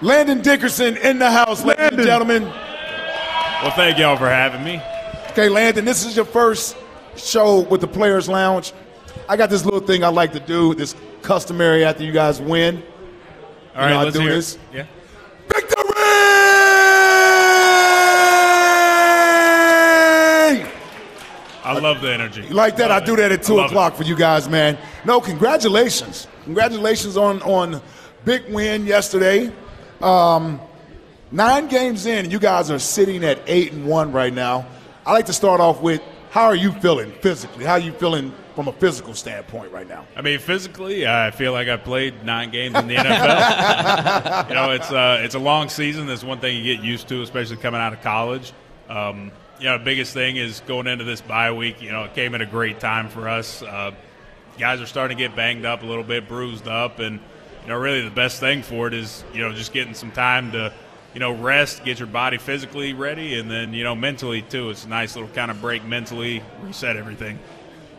Landon 0.00 0.42
Dickerson 0.42 0.96
in 0.96 1.18
the 1.18 1.30
house, 1.30 1.64
ladies 1.64 1.90
and 1.92 2.02
gentlemen. 2.02 2.42
Well, 2.44 3.70
thank 3.76 3.98
y'all 3.98 4.16
for 4.16 4.28
having 4.28 4.64
me. 4.64 4.80
Okay, 5.30 5.48
Landon, 5.48 5.84
this 5.84 6.04
is 6.04 6.16
your 6.16 6.24
first 6.24 6.76
show 7.16 7.60
with 7.60 7.80
the 7.80 7.86
Players 7.86 8.28
Lounge. 8.28 8.72
I 9.28 9.36
got 9.36 9.48
this 9.50 9.64
little 9.64 9.80
thing 9.80 10.02
I 10.02 10.08
like 10.08 10.32
to 10.32 10.40
do, 10.40 10.74
this 10.74 10.96
customary 11.22 11.84
after 11.84 12.02
you 12.02 12.10
guys 12.12 12.40
win. 12.40 12.82
All 13.76 13.82
right, 13.82 13.90
know, 13.90 14.02
let's 14.02 14.16
do 14.16 14.22
hear 14.22 14.34
this. 14.34 14.54
it. 14.56 14.60
Yeah. 14.74 14.86
Victory! 15.48 15.81
I 21.76 21.80
love 21.80 22.00
the 22.00 22.12
energy. 22.12 22.42
You 22.42 22.54
like 22.54 22.76
that? 22.76 22.90
I 22.90 23.00
do 23.00 23.16
that 23.16 23.32
at 23.32 23.42
two 23.42 23.54
love 23.54 23.66
it. 23.66 23.68
o'clock 23.70 23.94
for 23.94 24.04
you 24.04 24.16
guys, 24.16 24.48
man. 24.48 24.78
No, 25.04 25.20
congratulations, 25.20 26.26
congratulations 26.44 27.16
on 27.16 27.42
on 27.42 27.80
big 28.24 28.48
win 28.52 28.86
yesterday. 28.86 29.52
Um, 30.00 30.60
nine 31.30 31.68
games 31.68 32.06
in, 32.06 32.30
you 32.30 32.38
guys 32.38 32.70
are 32.70 32.78
sitting 32.78 33.24
at 33.24 33.40
eight 33.46 33.72
and 33.72 33.86
one 33.86 34.12
right 34.12 34.32
now. 34.32 34.66
I 35.04 35.12
like 35.12 35.26
to 35.26 35.32
start 35.32 35.60
off 35.60 35.80
with 35.80 36.00
how 36.30 36.44
are 36.44 36.54
you 36.54 36.72
feeling 36.72 37.12
physically? 37.12 37.64
How 37.64 37.72
are 37.72 37.78
you 37.78 37.92
feeling 37.92 38.32
from 38.54 38.68
a 38.68 38.72
physical 38.72 39.14
standpoint 39.14 39.72
right 39.72 39.86
now? 39.88 40.06
I 40.16 40.22
mean, 40.22 40.38
physically, 40.38 41.06
I 41.06 41.30
feel 41.30 41.52
like 41.52 41.68
I 41.68 41.76
played 41.76 42.24
nine 42.24 42.50
games 42.50 42.76
in 42.78 42.86
the 42.88 42.94
NFL. 42.96 44.48
you 44.48 44.54
know, 44.54 44.70
it's 44.70 44.90
uh, 44.90 45.20
it's 45.22 45.34
a 45.34 45.38
long 45.38 45.68
season. 45.68 46.06
That's 46.06 46.24
one 46.24 46.40
thing 46.40 46.56
you 46.56 46.76
get 46.76 46.84
used 46.84 47.08
to, 47.08 47.22
especially 47.22 47.56
coming 47.56 47.80
out 47.80 47.92
of 47.92 48.00
college. 48.02 48.52
Um, 48.88 49.30
you 49.62 49.68
know, 49.68 49.78
biggest 49.78 50.12
thing 50.12 50.36
is 50.36 50.60
going 50.66 50.88
into 50.88 51.04
this 51.04 51.20
bye 51.20 51.52
week. 51.52 51.80
You 51.80 51.92
know, 51.92 52.02
it 52.02 52.14
came 52.14 52.34
at 52.34 52.40
a 52.40 52.46
great 52.46 52.80
time 52.80 53.08
for 53.08 53.28
us. 53.28 53.62
Uh, 53.62 53.92
guys 54.58 54.80
are 54.80 54.86
starting 54.86 55.16
to 55.16 55.22
get 55.22 55.36
banged 55.36 55.64
up 55.64 55.84
a 55.84 55.86
little 55.86 56.02
bit, 56.02 56.26
bruised 56.26 56.66
up, 56.66 56.98
and 56.98 57.20
you 57.62 57.68
know, 57.68 57.78
really 57.78 58.02
the 58.02 58.10
best 58.10 58.40
thing 58.40 58.62
for 58.62 58.88
it 58.88 58.94
is 58.94 59.24
you 59.32 59.40
know 59.40 59.52
just 59.52 59.72
getting 59.72 59.94
some 59.94 60.10
time 60.10 60.50
to 60.50 60.72
you 61.14 61.20
know 61.20 61.30
rest, 61.30 61.84
get 61.84 62.00
your 62.00 62.08
body 62.08 62.38
physically 62.38 62.92
ready, 62.92 63.38
and 63.38 63.48
then 63.48 63.72
you 63.72 63.84
know 63.84 63.94
mentally 63.94 64.42
too. 64.42 64.68
It's 64.70 64.84
a 64.84 64.88
nice 64.88 65.14
little 65.14 65.30
kind 65.30 65.48
of 65.48 65.60
break 65.60 65.84
mentally, 65.84 66.42
reset 66.62 66.96
everything. 66.96 67.38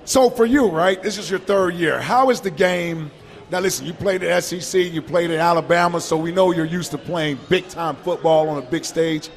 So 0.03 0.29
for 0.29 0.45
you, 0.45 0.67
right? 0.67 1.01
This 1.01 1.17
is 1.17 1.29
your 1.29 1.39
third 1.39 1.75
year. 1.75 2.01
How 2.01 2.29
is 2.29 2.41
the 2.41 2.51
game? 2.51 3.09
Now 3.51 3.61
listen, 3.61 3.85
you 3.85 3.93
played 3.93 4.21
at 4.21 4.43
SEC, 4.43 4.81
you 4.91 5.01
played 5.01 5.31
at 5.31 5.39
Alabama, 5.39 6.01
so 6.01 6.17
we 6.17 6.33
know 6.33 6.51
you're 6.51 6.65
used 6.65 6.91
to 6.91 6.97
playing 6.97 7.39
big 7.47 7.69
time 7.69 7.95
football 7.95 8.49
on 8.49 8.57
a 8.57 8.65
big 8.65 8.83
stage. 8.83 9.29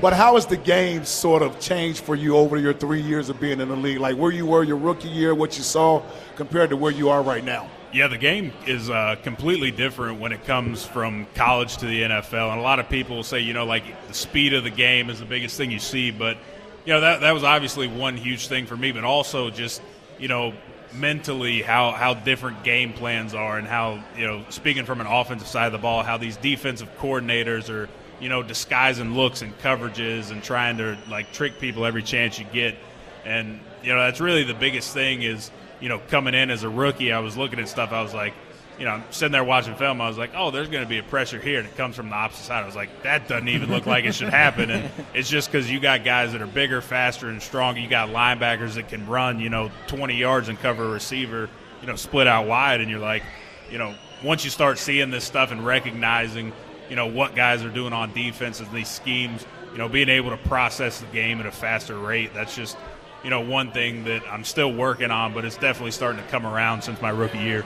But 0.00 0.12
how 0.12 0.34
has 0.34 0.46
the 0.46 0.56
game 0.56 1.04
sort 1.04 1.42
of 1.42 1.58
changed 1.58 2.00
for 2.04 2.14
you 2.14 2.36
over 2.36 2.56
your 2.56 2.72
three 2.72 3.00
years 3.00 3.28
of 3.28 3.40
being 3.40 3.60
in 3.60 3.68
the 3.68 3.76
league? 3.76 3.98
Like 3.98 4.16
where 4.16 4.30
you 4.30 4.46
were 4.46 4.62
your 4.62 4.76
rookie 4.76 5.08
year, 5.08 5.34
what 5.34 5.56
you 5.56 5.64
saw, 5.64 6.02
compared 6.36 6.70
to 6.70 6.76
where 6.76 6.92
you 6.92 7.08
are 7.10 7.22
right 7.22 7.42
now? 7.42 7.68
Yeah, 7.92 8.06
the 8.06 8.18
game 8.18 8.52
is 8.66 8.90
uh, 8.90 9.16
completely 9.22 9.70
different 9.70 10.20
when 10.20 10.32
it 10.32 10.44
comes 10.44 10.84
from 10.84 11.26
college 11.34 11.78
to 11.78 11.86
the 11.86 12.02
NFL. 12.02 12.50
And 12.50 12.60
a 12.60 12.62
lot 12.62 12.78
of 12.78 12.88
people 12.88 13.22
say, 13.22 13.40
you 13.40 13.54
know, 13.54 13.64
like 13.64 13.82
the 14.06 14.14
speed 14.14 14.52
of 14.52 14.62
the 14.62 14.70
game 14.70 15.08
is 15.10 15.20
the 15.20 15.24
biggest 15.24 15.56
thing 15.56 15.70
you 15.70 15.78
see. 15.78 16.10
But, 16.10 16.36
you 16.84 16.92
know, 16.92 17.00
that, 17.00 17.22
that 17.22 17.32
was 17.32 17.44
obviously 17.44 17.88
one 17.88 18.16
huge 18.16 18.46
thing 18.46 18.66
for 18.66 18.76
me, 18.76 18.92
but 18.92 19.04
also 19.04 19.50
just, 19.50 19.80
you 20.18 20.28
know, 20.28 20.52
mentally 20.92 21.62
how, 21.62 21.92
how 21.92 22.14
different 22.14 22.62
game 22.62 22.92
plans 22.92 23.34
are 23.34 23.58
and 23.58 23.66
how, 23.66 24.02
you 24.16 24.26
know, 24.26 24.44
speaking 24.50 24.84
from 24.84 25.00
an 25.00 25.06
offensive 25.06 25.48
side 25.48 25.66
of 25.66 25.72
the 25.72 25.78
ball, 25.78 26.02
how 26.02 26.18
these 26.18 26.36
defensive 26.36 26.88
coordinators 26.98 27.68
are, 27.70 27.88
you 28.20 28.28
know, 28.28 28.42
disguising 28.42 29.14
looks 29.14 29.42
and 29.42 29.56
coverages 29.58 30.30
and 30.30 30.42
trying 30.42 30.78
to, 30.78 30.98
like, 31.08 31.32
trick 31.32 31.58
people 31.58 31.84
every 31.84 32.02
chance 32.02 32.38
you 32.38 32.44
get. 32.52 32.76
And, 33.24 33.60
you 33.82 33.94
know, 33.94 34.00
that's 34.00 34.20
really 34.20 34.44
the 34.44 34.54
biggest 34.54 34.92
thing 34.92 35.22
is, 35.22 35.50
you 35.80 35.88
know, 35.88 36.00
coming 36.08 36.34
in 36.34 36.50
as 36.50 36.64
a 36.64 36.68
rookie, 36.68 37.12
I 37.12 37.20
was 37.20 37.36
looking 37.36 37.58
at 37.60 37.68
stuff. 37.68 37.92
I 37.92 38.02
was 38.02 38.14
like, 38.14 38.34
you 38.78 38.84
know, 38.84 38.92
I'm 38.92 39.04
sitting 39.10 39.32
there 39.32 39.44
watching 39.44 39.74
film. 39.74 40.00
I 40.00 40.08
was 40.08 40.18
like, 40.18 40.30
oh, 40.36 40.50
there's 40.50 40.68
going 40.68 40.84
to 40.84 40.88
be 40.88 40.98
a 40.98 41.02
pressure 41.02 41.40
here, 41.40 41.58
and 41.58 41.66
it 41.66 41.76
comes 41.76 41.96
from 41.96 42.10
the 42.10 42.14
opposite 42.14 42.44
side. 42.44 42.62
I 42.62 42.66
was 42.66 42.76
like, 42.76 43.02
that 43.02 43.26
doesn't 43.26 43.48
even 43.48 43.70
look 43.70 43.86
like 43.86 44.04
it 44.04 44.14
should 44.14 44.28
happen. 44.28 44.70
And 44.70 44.90
it's 45.14 45.28
just 45.28 45.50
because 45.50 45.70
you 45.70 45.80
got 45.80 46.04
guys 46.04 46.32
that 46.32 46.40
are 46.40 46.46
bigger, 46.46 46.80
faster, 46.80 47.28
and 47.28 47.42
stronger. 47.42 47.80
You 47.80 47.88
got 47.88 48.10
linebackers 48.10 48.74
that 48.74 48.88
can 48.88 49.06
run, 49.06 49.40
you 49.40 49.50
know, 49.50 49.70
20 49.88 50.14
yards 50.14 50.48
and 50.48 50.58
cover 50.58 50.84
a 50.84 50.90
receiver, 50.90 51.50
you 51.80 51.88
know, 51.88 51.96
split 51.96 52.28
out 52.28 52.46
wide. 52.46 52.80
And 52.80 52.88
you're 52.88 53.00
like, 53.00 53.24
you 53.70 53.78
know, 53.78 53.94
once 54.22 54.44
you 54.44 54.50
start 54.50 54.78
seeing 54.78 55.10
this 55.10 55.24
stuff 55.24 55.50
and 55.50 55.66
recognizing, 55.66 56.52
you 56.88 56.96
know, 56.96 57.06
what 57.06 57.34
guys 57.34 57.64
are 57.64 57.70
doing 57.70 57.92
on 57.92 58.12
defense 58.12 58.60
and 58.60 58.70
these 58.72 58.88
schemes, 58.88 59.46
you 59.72 59.78
know, 59.78 59.88
being 59.88 60.08
able 60.08 60.30
to 60.30 60.36
process 60.36 61.00
the 61.00 61.06
game 61.06 61.40
at 61.40 61.46
a 61.46 61.52
faster 61.52 61.98
rate, 61.98 62.32
that's 62.34 62.54
just, 62.54 62.76
you 63.22 63.30
know, 63.30 63.40
one 63.40 63.72
thing 63.72 64.04
that 64.04 64.22
I'm 64.30 64.44
still 64.44 64.72
working 64.72 65.10
on, 65.10 65.34
but 65.34 65.44
it's 65.44 65.56
definitely 65.56 65.90
starting 65.90 66.22
to 66.22 66.28
come 66.28 66.46
around 66.46 66.82
since 66.82 67.00
my 67.00 67.10
rookie 67.10 67.38
year. 67.38 67.64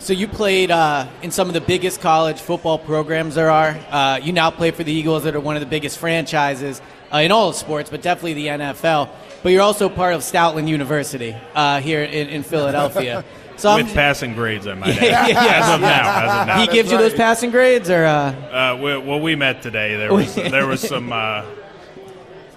So 0.00 0.12
you 0.12 0.28
played 0.28 0.70
uh, 0.70 1.08
in 1.22 1.30
some 1.30 1.48
of 1.48 1.54
the 1.54 1.60
biggest 1.60 2.00
college 2.00 2.40
football 2.40 2.78
programs 2.78 3.34
there 3.34 3.50
are. 3.50 3.78
Uh, 3.90 4.20
you 4.22 4.32
now 4.32 4.50
play 4.50 4.70
for 4.70 4.84
the 4.84 4.92
Eagles, 4.92 5.24
that 5.24 5.34
are 5.34 5.40
one 5.40 5.56
of 5.56 5.60
the 5.60 5.66
biggest 5.66 5.98
franchises 5.98 6.80
uh, 7.12 7.18
in 7.18 7.32
all 7.32 7.48
of 7.48 7.56
sports, 7.56 7.90
but 7.90 8.00
definitely 8.00 8.34
the 8.34 8.46
NFL. 8.46 9.08
But 9.42 9.50
you're 9.50 9.62
also 9.62 9.88
part 9.88 10.14
of 10.14 10.20
Stoutland 10.20 10.68
University 10.68 11.36
uh, 11.54 11.80
here 11.80 12.02
in, 12.02 12.28
in 12.28 12.42
Philadelphia. 12.42 13.24
So 13.58 13.70
I'm- 13.70 13.84
With 13.84 13.94
passing 13.94 14.34
grades, 14.34 14.66
I 14.66 14.74
might 14.74 14.88
Yeah, 15.02 15.20
add. 15.20 15.28
yeah, 15.28 15.44
yeah. 15.44 15.60
As 15.68 15.74
of 15.74 15.80
now, 15.80 16.16
as 16.24 16.40
of 16.42 16.46
now. 16.46 16.60
he 16.60 16.66
gives 16.68 16.90
you 16.92 16.98
those 16.98 17.14
passing 17.14 17.50
grades, 17.50 17.90
or 17.90 18.04
uh, 18.04 18.32
Uh, 18.32 18.76
we, 18.76 18.96
well, 18.98 19.20
we 19.20 19.34
met 19.34 19.62
today. 19.62 19.96
There 19.96 20.12
was 20.14 20.34
there 20.36 20.66
was 20.66 20.80
some 20.80 21.12
uh, 21.12 21.44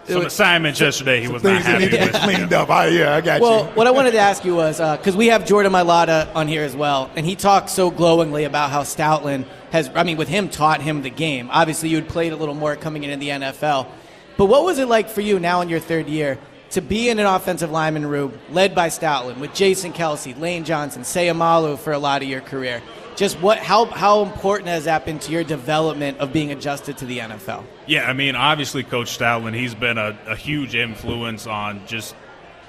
some 0.08 0.26
assignments 0.26 0.80
yesterday. 0.80 1.22
He 1.22 1.28
was 1.28 1.44
not 1.44 1.62
happy 1.62 1.90
with. 1.90 2.14
cleaned 2.14 2.54
up. 2.54 2.70
I, 2.70 2.88
yeah, 2.88 3.16
I 3.16 3.22
got 3.22 3.40
Well, 3.42 3.66
you. 3.66 3.72
what 3.72 3.88
I 3.88 3.92
wanted 3.92 4.12
to 4.12 4.18
ask 4.30 4.44
you 4.46 4.56
was 4.56 4.78
because 4.80 5.16
we 5.16 5.28
have 5.28 5.46
Jordan 5.46 5.72
Mailata 5.72 6.30
on 6.36 6.48
here 6.48 6.64
as 6.64 6.76
well, 6.76 7.10
and 7.16 7.26
he 7.26 7.36
talked 7.36 7.70
so 7.70 7.90
glowingly 7.92 8.44
about 8.44 8.72
how 8.72 8.82
Stoutland 8.84 9.46
has, 9.72 9.90
I 9.96 10.04
mean, 10.04 10.18
with 10.18 10.28
him 10.28 10.50
taught 10.50 10.82
him 10.82 11.02
the 11.02 11.10
game. 11.10 11.50
Obviously, 11.52 11.90
you 11.90 11.96
had 11.98 12.10
played 12.10 12.34
a 12.34 12.36
little 12.36 12.56
more 12.56 12.76
coming 12.76 13.04
into 13.04 13.18
the 13.18 13.30
NFL. 13.30 13.88
But 14.38 14.46
what 14.46 14.64
was 14.66 14.80
it 14.80 14.88
like 14.88 15.08
for 15.10 15.22
you 15.22 15.40
now 15.40 15.62
in 15.62 15.70
your 15.70 15.80
third 15.80 16.08
year 16.08 16.38
to 16.72 16.82
be 16.82 17.10
in 17.10 17.20
an 17.20 17.26
offensive 17.26 17.72
lineman 17.72 18.06
room 18.06 18.38
led 18.50 18.74
by 18.76 18.88
Stoutland 18.88 19.40
with 19.40 19.54
Jason 19.54 19.94
Kelce, 19.94 20.38
Lane 20.40 20.64
Johnson, 20.64 21.04
Seumalo 21.04 21.78
for 21.78 21.94
a 21.94 22.00
lot 22.00 22.22
of 22.22 22.28
your 22.30 22.42
career? 22.42 22.82
Just 23.18 23.40
what, 23.42 23.58
how, 23.60 23.86
how 23.86 24.22
important 24.24 24.70
has 24.70 24.86
that 24.86 25.06
been 25.06 25.20
to 25.20 25.32
your 25.32 25.44
development 25.44 26.18
of 26.20 26.32
being 26.32 26.52
adjusted 26.52 26.98
to 27.00 27.06
the 27.06 27.20
NFL? 27.20 27.64
Yeah, 27.86 28.10
I 28.10 28.14
mean, 28.14 28.36
obviously, 28.36 28.84
Coach 28.84 29.18
Stoutland, 29.18 29.54
he's 29.54 29.76
been 29.76 29.98
a, 29.98 30.18
a 30.28 30.36
huge 30.36 30.76
influence 30.76 31.46
on 31.46 31.86
just 31.88 32.16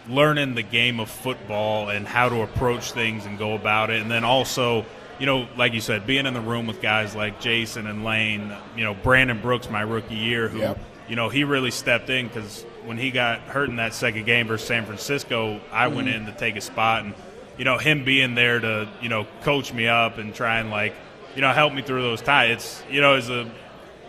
learning 0.08 0.54
the 0.56 0.62
game 0.62 0.98
of 0.98 1.08
football 1.08 1.88
and 1.88 2.06
how 2.06 2.28
to 2.28 2.42
approach 2.42 2.90
things 2.92 3.24
and 3.24 3.38
go 3.38 3.54
about 3.54 3.90
it. 3.90 4.02
And 4.02 4.10
then 4.10 4.24
also, 4.24 4.84
you 5.20 5.26
know, 5.26 5.46
like 5.56 5.74
you 5.74 5.80
said, 5.80 6.06
being 6.08 6.26
in 6.26 6.34
the 6.34 6.40
room 6.40 6.66
with 6.66 6.82
guys 6.82 7.14
like 7.14 7.40
Jason 7.40 7.86
and 7.86 8.04
Lane, 8.04 8.52
you 8.76 8.82
know, 8.82 8.94
Brandon 8.94 9.40
Brooks, 9.40 9.70
my 9.70 9.82
rookie 9.82 10.16
year, 10.16 10.48
who, 10.48 10.58
Yep. 10.58 10.78
you 11.08 11.14
know, 11.14 11.28
he 11.28 11.44
really 11.44 11.70
stepped 11.70 12.10
in 12.10 12.26
because 12.26 12.66
when 12.84 12.98
he 12.98 13.10
got 13.10 13.40
hurt 13.40 13.68
in 13.68 13.76
that 13.76 13.94
second 13.94 14.26
game 14.26 14.46
versus 14.48 14.66
San 14.66 14.84
Francisco, 14.84 15.60
I 15.70 15.88
went 15.88 16.08
mm-hmm. 16.08 16.26
in 16.26 16.26
to 16.26 16.32
take 16.32 16.56
a 16.56 16.60
spot. 16.60 17.04
And, 17.04 17.14
you 17.58 17.64
know, 17.64 17.78
him 17.78 18.04
being 18.04 18.34
there 18.34 18.60
to, 18.60 18.88
you 19.00 19.08
know, 19.08 19.26
coach 19.42 19.72
me 19.72 19.88
up 19.88 20.18
and 20.18 20.34
try 20.34 20.58
and, 20.58 20.70
like, 20.70 20.94
you 21.34 21.42
know, 21.42 21.52
help 21.52 21.72
me 21.72 21.82
through 21.82 22.02
those 22.02 22.22
times. 22.22 22.52
It's, 22.52 22.82
you 22.90 23.00
know, 23.00 23.14
as 23.14 23.30
a, 23.30 23.50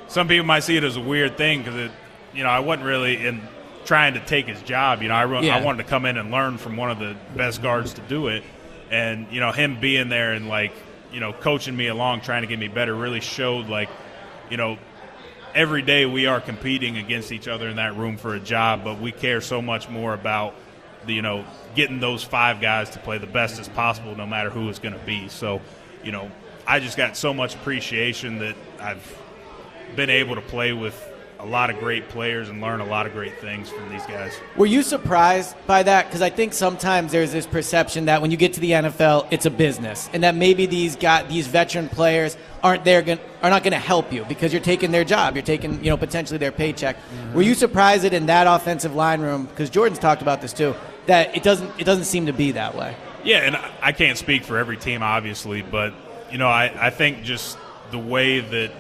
some 0.08 0.27
people 0.27 0.46
might 0.46 0.62
see 0.62 0.77
it 0.77 0.84
as 0.84 0.98
a 0.98 1.01
weird 1.01 1.38
thing 1.38 1.60
because 1.60 1.75
it, 1.75 1.92
you 2.34 2.44
know, 2.44 2.50
I 2.50 2.60
wasn't 2.60 2.86
really 2.86 3.25
in 3.25 3.42
trying 3.86 4.13
to 4.13 4.20
take 4.20 4.48
his 4.48 4.62
job. 4.62 5.01
You 5.01 5.10
know, 5.10 5.15
I, 5.15 5.42
Yeah. 5.42 5.58
I 5.58 5.62
wanted 5.63 5.84
to 5.84 5.89
come 5.89 6.06
in 6.06 6.18
and 6.18 6.32
learn 6.32 6.58
from 6.58 6.77
one 6.77 6.92
of 6.92 7.00
the 7.00 7.15
best 7.36 7.62
guards 7.62 7.94
to 7.96 8.01
do 8.01 8.27
it, 8.27 8.44
and 8.89 9.27
you 9.32 9.39
know, 9.39 9.51
him 9.51 9.80
being 9.80 10.10
there 10.10 10.34
and 10.34 10.48
like, 10.48 10.74
you 11.12 11.20
know, 11.20 11.34
coaching 11.34 11.75
me 11.75 11.88
along, 11.88 12.22
trying 12.22 12.42
to 12.42 12.48
get 12.48 12.60
me 12.60 12.68
better, 12.68 12.96
really 12.96 13.20
showed 13.20 13.68
like, 13.68 13.89
you 14.50 14.58
know, 14.58 14.77
every 15.55 15.81
day 15.81 16.05
we 16.05 16.25
are 16.25 16.41
competing 16.41 16.98
against 16.98 17.31
each 17.31 17.48
other 17.48 17.69
in 17.69 17.75
that 17.75 17.95
room 17.95 18.17
for 18.17 18.36
a 18.36 18.39
job, 18.39 18.83
but 18.83 19.00
we 19.00 19.12
care 19.12 19.41
so 19.41 19.62
much 19.62 19.89
more 19.89 20.13
about 20.13 20.55
the, 21.05 21.13
you 21.13 21.22
know, 21.22 21.45
getting 21.75 22.00
those 22.00 22.24
five 22.24 22.62
guys 22.62 22.91
to 22.91 23.00
play 23.00 23.17
the 23.17 23.27
best 23.27 23.60
as 23.60 23.67
possible, 23.69 24.15
no 24.15 24.25
matter 24.25 24.50
who 24.50 24.69
it's 24.69 24.79
going 24.79 24.93
to 24.98 25.05
be. 25.05 25.27
So, 25.29 25.62
you 26.03 26.12
know, 26.12 26.31
I 26.65 26.79
just 26.79 26.98
got 26.98 27.17
so 27.17 27.33
much 27.33 27.55
appreciation 27.55 28.39
that 28.39 28.55
I've 28.79 29.17
been 29.95 30.10
able 30.10 30.36
to 30.36 30.41
play 30.41 30.74
with 30.74 31.10
a 31.44 31.46
lot 31.46 31.70
of 31.70 31.78
great 31.78 32.08
players 32.08 32.48
and 32.48 32.62
learn 32.62 32.80
a 32.80 32.86
lot 32.86 33.06
of 33.06 33.12
great 33.12 33.38
things 33.40 33.70
from 33.70 33.88
these 33.90 34.06
guys. 34.06 34.34
Were 34.56 34.66
you 34.66 34.82
surprised 34.82 35.56
by 35.68 35.84
that? 35.84 36.06
Because 36.06 36.22
I 36.22 36.30
think 36.30 36.54
sometimes 36.54 37.12
there's 37.12 37.34
this 37.34 37.46
perception 37.46 38.06
that 38.06 38.22
when 38.22 38.32
you 38.32 38.38
get 38.38 38.54
to 38.54 38.62
the 38.62 38.72
NFL, 38.72 39.28
it's 39.30 39.46
a 39.46 39.50
business, 39.52 40.10
and 40.14 40.24
that 40.24 40.36
maybe 40.36 40.66
these 40.66 40.96
got 40.96 41.28
these 41.28 41.48
veteran 41.48 41.90
players 41.90 42.38
aren't 42.64 42.86
there 42.86 43.02
gon- 43.02 43.20
are 43.42 43.50
not 43.50 43.62
going 43.62 43.74
to 43.74 43.78
help 43.80 44.14
you 44.14 44.24
because 44.26 44.54
you're 44.54 44.62
taking 44.62 44.92
their 44.92 45.04
job, 45.04 45.36
you're 45.36 45.44
taking 45.44 45.84
you 45.84 45.90
know 45.90 45.98
potentially 45.98 46.38
their 46.38 46.54
paycheck. 46.54 46.96
Mm-hmm. 46.96 47.34
Were 47.34 47.42
you 47.42 47.56
surprised 47.56 48.04
that 48.06 48.14
in 48.14 48.28
that 48.28 48.48
offensive 48.48 48.96
line 48.96 49.20
room? 49.20 49.46
Because 49.46 49.70
Jordan's 49.70 50.00
talked 50.00 50.22
about 50.22 50.42
this 50.42 50.54
too. 50.54 50.74
That 51.08 51.36
it 51.36 51.44
doesn't 51.44 51.70
it 51.78 51.84
doesn't 51.84 52.06
seem 52.06 52.28
to 52.28 52.34
be 52.34 52.54
that 52.54 52.74
way. 52.76 52.96
Yeah, 53.26 53.40
and 53.40 53.58
I- 53.58 53.72
I 53.82 53.92
can't 53.92 54.18
speak 54.18 54.46
for 54.46 54.58
every 54.58 54.78
team, 54.78 55.04
obviously, 55.04 55.62
but 55.62 55.94
you 56.32 56.38
know, 56.38 56.48
I, 56.48 56.88
I 56.88 56.90
think 56.90 57.24
just 57.24 57.58
the 57.92 58.00
way 58.00 58.40
that 58.40 58.72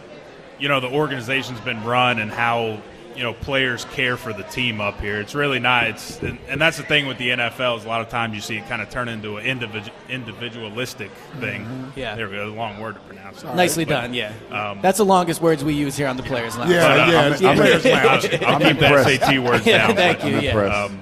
you 0.59 0.67
know 0.69 0.79
the 0.79 0.89
organization's 0.89 1.59
been 1.61 1.83
run 1.83 2.19
and 2.19 2.31
how 2.31 2.79
you 3.15 3.21
know 3.21 3.33
players 3.33 3.85
care 3.85 4.17
for 4.17 4.33
the 4.33 4.43
team 4.43 4.81
up 4.81 4.99
here. 4.99 5.19
It's 5.19 5.35
really 5.35 5.59
not. 5.59 5.85
It's 5.87 6.19
and, 6.21 6.39
and 6.49 6.59
that's 6.59 6.77
the 6.77 6.83
thing 6.83 7.05
with 7.05 7.17
the 7.19 7.29
NFL 7.29 7.77
is 7.77 7.85
a 7.85 7.87
lot 7.87 8.01
of 8.01 8.09
times 8.09 8.33
you 8.33 8.41
see 8.41 8.57
it 8.57 8.67
kind 8.67 8.81
of 8.81 8.89
turn 8.89 9.07
into 9.07 9.37
an 9.37 9.45
individu- 9.45 9.91
individualistic 10.09 11.11
thing. 11.39 11.63
Mm-hmm. 11.65 11.99
Yeah. 11.99 12.15
there 12.15 12.27
we 12.27 12.35
go. 12.37 12.47
A 12.47 12.49
long 12.49 12.79
word 12.79 12.95
to 12.95 13.01
pronounce. 13.01 13.43
Nicely 13.43 13.85
But, 13.85 14.01
done. 14.01 14.13
Yeah, 14.15 14.31
um, 14.51 14.79
that's 14.81 14.97
the 14.97 15.05
longest 15.05 15.41
words 15.41 15.63
we 15.63 15.73
use 15.73 15.95
here 15.95 16.07
on 16.07 16.17
the 16.17 16.23
Players 16.23 16.57
Lounge. 16.57 16.71
Yeah, 16.71 16.87
But, 16.87 16.99
uh, 16.99 17.11
yeah. 17.11 17.19
I'm- 17.21 17.33
it's- 17.33 17.43
I'm- 17.43 17.57
players 17.57 17.85
I'll, 17.85 17.91
lounge. 17.93 18.25
I'll 18.43 18.59
keep 18.59 18.79
that 18.79 19.05
SAT 19.21 19.39
words 19.39 19.65
Yeah, 19.67 19.93
thank 19.93 20.19
but, 20.21 20.27
you. 20.29 20.37
I'm 20.37 20.43
Yeah. 20.43 20.83
Um, 20.85 20.99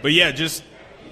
but 0.00 0.12
yeah, 0.12 0.30
just 0.30 0.62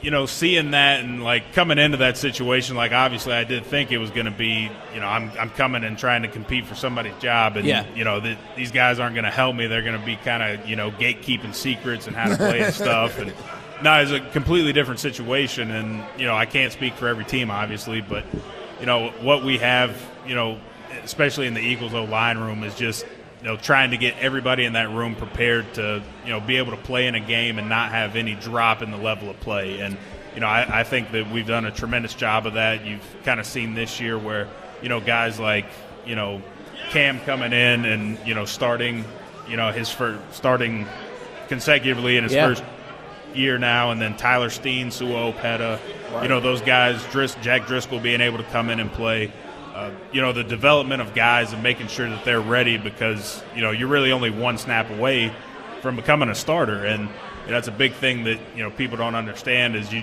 you 0.03 0.11
know, 0.11 0.25
seeing 0.27 0.71
that 0.71 1.01
and 1.01 1.23
like 1.23 1.53
coming 1.53 1.79
into 1.79 1.99
that 1.99 2.17
situation, 2.17 2.75
like 2.77 2.93
obviously 2.93 3.33
I 3.35 3.45
did 3.45 3.67
think 3.67 3.93
it 3.93 3.99
was 3.99 4.11
going 4.11 4.25
to 4.27 4.31
be, 4.33 4.71
you 4.95 5.01
know, 5.01 5.07
I'm 5.07 5.31
I'm 5.39 5.51
coming 5.51 5.85
and 5.85 5.99
trying 5.99 6.23
to 6.23 6.29
compete 6.29 6.67
for 6.67 6.75
somebody's 6.75 7.17
job, 7.21 7.57
and 7.57 7.67
Yeah. 7.67 7.85
you 7.95 8.05
know, 8.05 8.19
the, 8.21 8.37
these 8.57 8.71
guys 8.73 8.99
aren't 8.99 9.15
going 9.15 9.25
to 9.27 9.31
help 9.31 9.55
me. 9.57 9.67
They're 9.67 9.83
going 9.83 9.99
to 10.01 10.07
be 10.07 10.17
kind 10.17 10.43
of 10.43 10.69
you 10.69 10.77
know 10.77 10.91
gatekeeping 10.91 11.55
secrets 11.55 12.07
and 12.07 12.17
how 12.17 12.29
to 12.31 12.37
play 12.37 12.61
and 12.61 12.75
stuff, 12.85 13.19
and. 13.19 13.33
now 13.83 14.01
it's 14.01 14.11
a 14.13 14.21
completely 14.21 14.73
different 14.73 15.01
situation, 15.01 15.71
and 15.71 16.05
you 16.19 16.27
know 16.27 16.35
I 16.37 16.47
can't 16.47 16.73
speak 16.73 16.95
for 16.95 17.09
every 17.09 17.25
team, 17.25 17.51
obviously, 17.51 18.01
but 18.01 18.25
you 18.81 18.87
know 18.87 19.11
what 19.21 19.45
we 19.45 19.59
have, 19.59 19.95
you 20.27 20.35
know, 20.35 20.59
especially 21.05 21.47
in 21.47 21.55
the 21.55 21.61
Eagles 21.61 21.93
O 21.95 22.05
line 22.05 22.39
room, 22.39 22.63
is 22.65 22.75
just 22.75 23.05
you 23.41 23.47
know 23.49 23.57
trying 23.57 23.91
to 23.93 23.97
get 23.97 24.19
everybody 24.19 24.65
in 24.65 24.75
that 24.75 24.91
room 24.91 25.15
prepared 25.17 25.73
to 25.75 26.03
you 26.25 26.31
know 26.31 26.41
be 26.41 26.57
able 26.57 26.73
to 26.73 26.77
play 26.83 27.07
in 27.07 27.15
a 27.15 27.21
game 27.21 27.59
and 27.59 27.69
not 27.69 27.91
have 27.91 28.17
any 28.17 28.35
drop 28.35 28.83
in 28.83 28.91
the 28.91 28.97
level 28.99 29.31
of 29.31 29.39
play. 29.41 29.81
And 29.81 29.97
you 30.35 30.41
know 30.41 30.47
I, 30.47 30.81
I 30.81 30.85
think 30.85 31.11
that 31.13 31.31
we've 31.31 31.47
done 31.47 31.65
a 31.65 31.71
tremendous 31.71 32.15
job 32.15 32.47
of 32.47 32.55
that. 32.55 32.85
You've 32.85 33.05
kind 33.25 33.41
of 33.41 33.47
seen 33.47 33.75
this 33.75 34.01
year 34.01 34.19
where 34.19 34.49
you 34.83 34.89
know 34.89 35.01
guys 35.01 35.39
like 35.41 35.67
you 36.07 36.15
know 36.17 36.43
Cam 36.91 37.21
coming 37.21 37.53
in 37.53 37.85
and 37.85 38.19
you 38.27 38.35
know 38.35 38.45
starting 38.45 39.05
you 39.49 39.57
know 39.57 39.71
his 39.73 39.91
first 39.91 40.21
starting 40.35 40.87
consecutively 41.49 42.17
in 42.17 42.25
his 42.25 42.33
Yeah. 42.33 42.49
first 42.49 42.65
year 43.35 43.59
now, 43.59 43.93
and 43.93 44.01
then 44.01 44.17
Tyler 44.17 44.51
Steen, 44.51 44.91
Sua 44.91 45.33
Opeta, 45.33 45.79
you 46.23 46.29
know 46.29 46.41
those 46.41 46.61
guys, 46.61 47.03
Dris, 47.13 47.37
Jack 47.43 47.67
Driscoll 47.67 48.01
being 48.01 48.21
able 48.21 48.39
to 48.39 48.45
come 48.45 48.71
in 48.71 48.81
and 48.81 48.93
play. 48.93 49.33
Uh, 49.75 49.93
you 50.13 50.21
know 50.21 50.33
the 50.33 50.43
development 50.43 51.01
of 51.01 51.15
guys 51.15 51.53
and 51.53 51.63
making 51.63 51.87
sure 51.87 52.09
that 52.09 52.25
they're 52.25 52.41
ready 52.41 52.77
because 52.77 53.43
you 53.55 53.63
know 53.63 53.71
you're 53.71 53.89
really 53.89 54.11
only 54.11 54.31
one 54.31 54.59
snap 54.59 54.91
away 54.91 55.33
from 55.81 55.97
becoming 55.97 56.29
a 56.29 56.35
starter, 56.35 56.85
and 56.85 57.03
you 57.03 57.07
know, 57.47 57.53
that's 57.53 57.69
a 57.69 57.73
big 57.73 57.93
thing 57.93 58.25
that 58.25 58.39
you 58.57 58.63
know 58.63 58.71
people 58.71 58.97
don't 58.97 59.15
understand 59.15 59.77
is 59.77 59.93
you 59.93 60.03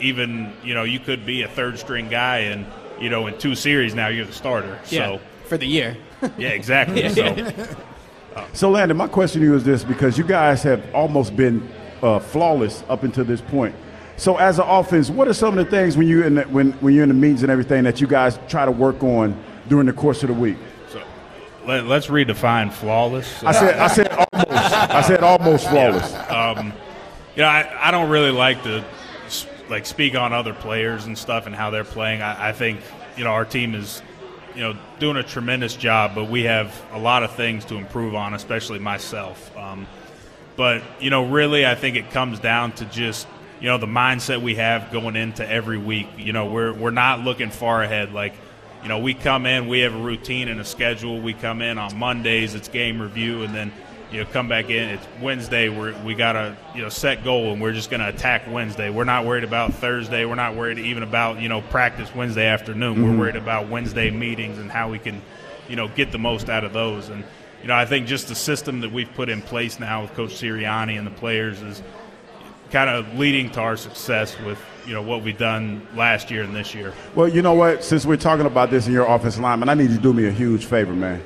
even 0.00 0.52
you 0.62 0.74
know 0.74 0.84
you 0.84 1.00
could 1.00 1.26
be 1.26 1.42
a 1.42 1.48
third 1.48 1.78
string 1.78 2.08
guy 2.08 2.38
and 2.38 2.64
you 3.00 3.10
know 3.10 3.26
in 3.26 3.36
two 3.38 3.54
series 3.54 3.94
now 3.94 4.08
you're 4.08 4.24
the 4.26 4.32
starter. 4.32 4.78
Yeah, 4.88 5.06
So 5.06 5.20
for 5.46 5.58
the 5.58 5.66
year. 5.66 5.96
yeah, 6.38 6.50
exactly. 6.50 7.08
So 7.14 8.46
So, 8.52 8.70
Landon, 8.70 8.96
my 8.96 9.08
question 9.08 9.40
to 9.40 9.46
you 9.48 9.54
is 9.56 9.64
this 9.64 9.82
because 9.82 10.16
you 10.16 10.22
guys 10.22 10.62
have 10.62 10.94
almost 10.94 11.34
been 11.34 11.68
uh, 12.02 12.20
flawless 12.20 12.84
up 12.88 13.02
until 13.02 13.24
this 13.24 13.40
point. 13.40 13.74
So, 14.18 14.36
as 14.36 14.58
an 14.58 14.66
offense, 14.66 15.10
what 15.10 15.28
are 15.28 15.32
some 15.32 15.56
of 15.56 15.64
the 15.64 15.70
things 15.70 15.96
when 15.96 16.08
you 16.08 16.24
in 16.24 16.34
the, 16.34 16.42
when 16.42 16.72
when 16.72 16.92
you're 16.92 17.04
in 17.04 17.08
the 17.08 17.14
meetings 17.14 17.44
and 17.44 17.52
everything 17.52 17.84
that 17.84 18.00
you 18.00 18.08
guys 18.08 18.36
try 18.48 18.64
to 18.64 18.72
work 18.72 19.02
on 19.04 19.40
during 19.68 19.86
the 19.86 19.92
course 19.92 20.24
of 20.24 20.28
the 20.28 20.34
week? 20.34 20.56
so 20.88 21.00
let, 21.64 21.86
let's 21.86 22.08
redefine 22.08 22.72
flawless. 22.72 23.44
I 23.44 23.52
said 23.52 23.78
I 23.78 23.86
said 23.86 24.08
almost. 24.08 24.74
I 24.74 25.02
said 25.02 25.22
almost 25.22 25.68
flawless. 25.68 26.12
Um, 26.28 26.72
you 27.36 27.42
know, 27.42 27.48
I, 27.48 27.88
I 27.88 27.90
don't 27.92 28.10
really 28.10 28.32
like 28.32 28.60
to 28.64 28.84
like 29.70 29.86
speak 29.86 30.16
on 30.16 30.32
other 30.32 30.52
players 30.52 31.04
and 31.04 31.16
stuff 31.16 31.46
and 31.46 31.54
how 31.54 31.70
they're 31.70 31.84
playing. 31.84 32.20
I, 32.20 32.48
I 32.48 32.52
think 32.52 32.80
you 33.16 33.22
know 33.22 33.30
our 33.30 33.44
team 33.44 33.76
is 33.76 34.02
you 34.56 34.62
know 34.62 34.76
doing 34.98 35.16
a 35.16 35.22
tremendous 35.22 35.76
job, 35.76 36.16
but 36.16 36.28
we 36.28 36.42
have 36.42 36.74
a 36.90 36.98
lot 36.98 37.22
of 37.22 37.36
things 37.36 37.64
to 37.66 37.76
improve 37.76 38.16
on, 38.16 38.34
especially 38.34 38.80
myself. 38.80 39.56
Um, 39.56 39.86
but 40.56 40.82
you 40.98 41.10
know, 41.10 41.24
really, 41.28 41.64
I 41.64 41.76
think 41.76 41.94
it 41.94 42.10
comes 42.10 42.40
down 42.40 42.72
to 42.72 42.84
just 42.86 43.28
you 43.60 43.66
know 43.66 43.78
the 43.78 43.86
mindset 43.86 44.40
we 44.42 44.54
have 44.56 44.92
going 44.92 45.16
into 45.16 45.48
every 45.48 45.78
week. 45.78 46.08
You 46.16 46.32
know, 46.32 46.46
we're 46.46 46.72
we're 46.72 46.90
not 46.90 47.20
looking 47.20 47.50
far 47.50 47.82
ahead. 47.82 48.12
Like, 48.12 48.34
you 48.82 48.88
know, 48.88 48.98
we 48.98 49.14
come 49.14 49.46
in, 49.46 49.68
we 49.68 49.80
have 49.80 49.94
a 49.94 49.98
routine 49.98 50.48
and 50.48 50.60
a 50.60 50.64
schedule. 50.64 51.20
We 51.20 51.34
come 51.34 51.62
in 51.62 51.78
on 51.78 51.96
Mondays, 51.96 52.54
it's 52.54 52.68
game 52.68 53.02
review, 53.02 53.42
and 53.42 53.54
then 53.54 53.72
you 54.12 54.22
know 54.22 54.30
come 54.30 54.48
back 54.48 54.70
in. 54.70 54.88
It's 54.90 55.06
Wednesday. 55.20 55.68
We're 55.68 56.00
we 56.04 56.14
got 56.14 56.36
a 56.36 56.56
you 56.74 56.82
know 56.82 56.88
set 56.88 57.24
goal, 57.24 57.52
and 57.52 57.60
we're 57.60 57.72
just 57.72 57.90
going 57.90 58.00
to 58.00 58.08
attack 58.08 58.44
Wednesday. 58.48 58.90
We're 58.90 59.04
not 59.04 59.24
worried 59.24 59.44
about 59.44 59.74
Thursday. 59.74 60.24
We're 60.24 60.36
not 60.36 60.54
worried 60.54 60.78
even 60.78 61.02
about 61.02 61.40
you 61.40 61.48
know 61.48 61.60
practice 61.62 62.14
Wednesday 62.14 62.46
afternoon. 62.46 63.02
We're 63.02 63.10
mm-hmm. 63.10 63.18
worried 63.18 63.36
about 63.36 63.68
Wednesday 63.68 64.10
meetings 64.10 64.58
and 64.58 64.70
how 64.70 64.90
we 64.90 64.98
can 64.98 65.20
you 65.68 65.76
know 65.76 65.88
get 65.88 66.12
the 66.12 66.18
most 66.18 66.48
out 66.48 66.62
of 66.62 66.72
those. 66.72 67.08
And 67.08 67.24
you 67.62 67.68
know, 67.68 67.74
I 67.74 67.86
think 67.86 68.06
just 68.06 68.28
the 68.28 68.36
system 68.36 68.80
that 68.80 68.92
we've 68.92 69.12
put 69.14 69.28
in 69.28 69.42
place 69.42 69.80
now 69.80 70.02
with 70.02 70.14
Coach 70.14 70.30
Sirianni 70.30 70.96
and 70.96 71.04
the 71.04 71.10
players 71.10 71.60
is 71.60 71.82
kind 72.70 72.90
of 72.90 73.18
leading 73.18 73.50
to 73.50 73.60
our 73.60 73.76
success 73.76 74.38
with 74.40 74.58
you 74.86 74.94
know 74.94 75.02
what 75.02 75.22
we've 75.22 75.36
done 75.36 75.86
last 75.94 76.30
year 76.30 76.42
and 76.42 76.54
this 76.56 76.74
year. 76.74 76.94
Well, 77.14 77.28
you 77.28 77.42
know 77.42 77.54
what? 77.54 77.84
Since 77.84 78.06
we're 78.06 78.16
talking 78.16 78.46
about 78.46 78.70
this 78.70 78.86
in 78.86 78.92
your 78.92 79.06
offensive 79.06 79.42
lineman, 79.42 79.68
I 79.68 79.74
need 79.74 79.90
you 79.90 79.96
to 79.96 80.02
do 80.02 80.12
me 80.12 80.26
a 80.26 80.30
huge 80.30 80.64
favor, 80.64 80.94
man. 80.94 81.22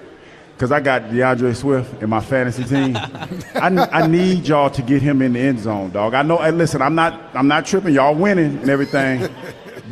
Because 0.54 0.72
I 0.72 0.80
got 0.80 1.10
D'Andre 1.12 1.52
Swift 1.54 2.02
in 2.02 2.10
my 2.10 2.20
fantasy 2.20 2.64
team. 2.64 2.96
I, 3.54 3.88
I 3.92 4.06
need 4.06 4.46
y'all 4.46 4.70
to 4.70 4.82
get 4.82 5.02
him 5.02 5.22
in 5.22 5.32
the 5.32 5.40
end 5.40 5.60
zone, 5.60 5.90
dog. 5.90 6.14
I 6.14 6.22
know. 6.22 6.38
And 6.38 6.58
listen, 6.58 6.82
I'm 6.82 6.94
not. 6.94 7.20
I'm 7.34 7.48
not 7.48 7.66
tripping. 7.66 7.94
Y'all 7.94 8.14
winning 8.14 8.58
and 8.58 8.70
everything, 8.70 9.28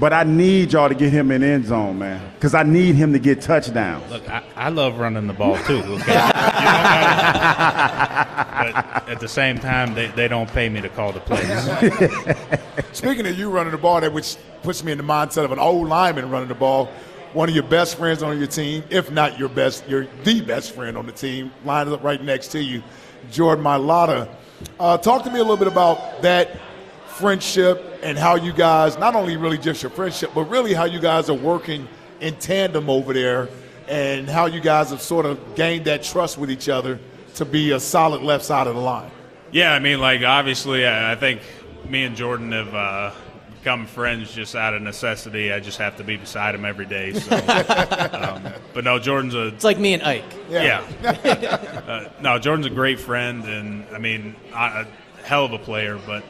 but 0.00 0.14
I 0.14 0.24
need 0.24 0.72
y'all 0.72 0.88
to 0.88 0.94
get 0.94 1.12
him 1.12 1.30
in 1.30 1.42
the 1.42 1.46
end 1.46 1.66
zone, 1.66 1.98
man. 1.98 2.32
Because 2.34 2.54
I 2.54 2.62
need 2.62 2.94
him 2.94 3.12
to 3.12 3.18
get 3.18 3.42
touchdowns. 3.42 4.10
Look, 4.10 4.26
I, 4.30 4.42
I 4.56 4.68
love 4.70 4.98
running 4.98 5.26
the 5.26 5.34
ball 5.34 5.58
too. 5.58 5.82
Okay? 5.82 6.30
You 6.60 6.66
know, 6.66 8.72
but 8.72 9.08
at 9.08 9.20
the 9.20 9.28
same 9.28 9.58
time, 9.58 9.94
they, 9.94 10.08
they 10.08 10.28
don't 10.28 10.50
pay 10.50 10.68
me 10.68 10.80
to 10.80 10.88
call 10.88 11.12
the 11.12 11.20
plays. 11.20 12.58
Speaking 12.92 13.26
of 13.26 13.38
you 13.38 13.50
running 13.50 13.72
the 13.72 13.78
ball, 13.78 14.00
that 14.00 14.12
which 14.12 14.36
puts 14.62 14.82
me 14.82 14.92
in 14.92 14.98
the 14.98 15.04
mindset 15.04 15.44
of 15.44 15.52
an 15.52 15.58
old 15.58 15.88
lineman 15.88 16.30
running 16.30 16.48
the 16.48 16.54
ball. 16.54 16.86
One 17.32 17.48
of 17.48 17.54
your 17.54 17.64
best 17.64 17.96
friends 17.96 18.22
on 18.22 18.38
your 18.38 18.48
team, 18.48 18.82
if 18.90 19.10
not 19.10 19.38
your 19.38 19.48
best, 19.48 19.88
you're 19.88 20.06
the 20.24 20.40
best 20.40 20.74
friend 20.74 20.96
on 20.96 21.06
the 21.06 21.12
team, 21.12 21.52
lined 21.64 21.88
up 21.90 22.02
right 22.02 22.22
next 22.22 22.48
to 22.48 22.62
you, 22.62 22.82
Jordan 23.30 23.64
Mailata. 23.64 24.28
Uh, 24.78 24.98
talk 24.98 25.24
to 25.24 25.30
me 25.30 25.38
a 25.38 25.42
little 25.42 25.56
bit 25.56 25.68
about 25.68 26.22
that 26.22 26.58
friendship 27.20 28.00
and 28.02 28.16
how 28.18 28.34
you 28.34 28.52
guys, 28.52 28.98
not 28.98 29.14
only 29.14 29.36
really 29.36 29.58
just 29.58 29.82
your 29.82 29.90
friendship, 29.90 30.30
but 30.34 30.44
really 30.44 30.72
how 30.72 30.84
you 30.84 30.98
guys 30.98 31.28
are 31.28 31.34
working 31.34 31.86
in 32.20 32.34
tandem 32.36 32.88
over 32.88 33.12
there 33.12 33.48
and 33.88 34.28
how 34.28 34.46
you 34.46 34.60
guys 34.60 34.90
have 34.90 35.02
sort 35.02 35.26
of 35.26 35.54
gained 35.54 35.84
that 35.84 36.02
trust 36.02 36.38
with 36.38 36.50
each 36.50 36.68
other 36.68 36.98
to 37.34 37.44
be 37.44 37.72
a 37.72 37.80
solid 37.80 38.22
left 38.22 38.44
side 38.44 38.66
of 38.66 38.74
the 38.74 38.80
line. 38.80 39.10
Yeah, 39.52 39.72
I 39.72 39.80
mean, 39.80 40.00
like 40.00 40.22
obviously, 40.22 40.86
I 40.86 41.12
I 41.12 41.16
think 41.16 41.42
me 41.88 42.04
and 42.04 42.14
Jordan 42.16 42.52
have 42.52 42.74
uh, 42.74 43.10
become 43.58 43.86
friends 43.86 44.32
just 44.32 44.54
out 44.54 44.74
of 44.74 44.82
necessity. 44.82 45.52
I 45.52 45.60
just 45.60 45.78
have 45.78 45.96
to 45.96 46.04
be 46.04 46.16
beside 46.16 46.54
him 46.54 46.64
every 46.64 46.86
day. 46.86 47.12
So. 47.14 47.36
um, 48.12 48.52
but 48.72 48.84
no, 48.84 48.98
Jordan's 48.98 49.34
a 49.34 49.48
It's 49.48 49.64
like 49.64 49.78
me 49.78 49.94
and 49.94 50.02
Ike. 50.02 50.24
yeah. 50.48 50.82
uh, 51.86 52.08
no, 52.22 52.38
Jordan's 52.38 52.66
a 52.66 52.70
great 52.70 53.00
friend, 53.00 53.44
and 53.44 53.84
I 53.92 53.98
mean, 53.98 54.36
a 54.54 54.86
a 54.86 54.86
hell 55.24 55.44
of 55.44 55.52
a 55.52 55.58
player. 55.58 55.98
But 56.06 56.22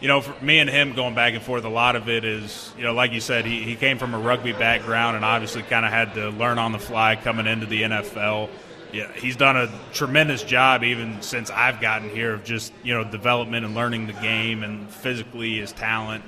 you 0.00 0.08
know, 0.08 0.20
for 0.20 0.44
me 0.44 0.58
and 0.58 0.68
him 0.68 0.94
going 0.94 1.14
back 1.14 1.34
and 1.34 1.42
forth, 1.42 1.64
a 1.64 1.70
lot 1.70 1.96
of 1.96 2.08
it 2.08 2.24
is, 2.24 2.72
you 2.76 2.84
know, 2.84 2.92
like 2.92 3.12
you 3.12 3.20
said, 3.20 3.46
he, 3.46 3.62
he 3.62 3.76
came 3.76 3.98
from 3.98 4.14
a 4.14 4.18
rugby 4.18 4.52
background 4.52 5.16
and 5.16 5.24
obviously 5.24 5.62
kind 5.62 5.86
of 5.86 5.92
had 5.92 6.14
to 6.14 6.30
learn 6.30 6.58
on 6.58 6.72
the 6.72 6.78
fly 6.78 7.16
coming 7.16 7.46
into 7.46 7.66
the 7.66 7.82
NFL. 7.82 8.50
Yeah, 8.92 9.10
he's 9.12 9.36
done 9.36 9.56
a 9.56 9.70
tremendous 9.92 10.42
job 10.42 10.84
even 10.84 11.22
since 11.22 11.50
I've 11.50 11.80
gotten 11.80 12.08
here 12.10 12.34
of 12.34 12.44
just 12.44 12.72
you 12.82 12.94
know 12.94 13.04
development 13.04 13.66
and 13.66 13.74
learning 13.74 14.06
the 14.06 14.12
game 14.14 14.62
and 14.62 14.88
physically 14.88 15.58
his 15.58 15.72
talent. 15.72 16.24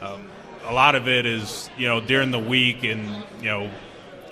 Um, 0.00 0.28
a 0.64 0.72
lot 0.72 0.94
of 0.94 1.06
it 1.08 1.26
is 1.26 1.68
you 1.76 1.86
know 1.86 2.00
during 2.00 2.30
the 2.30 2.38
week 2.38 2.82
and 2.82 3.24
you 3.40 3.48
know 3.48 3.70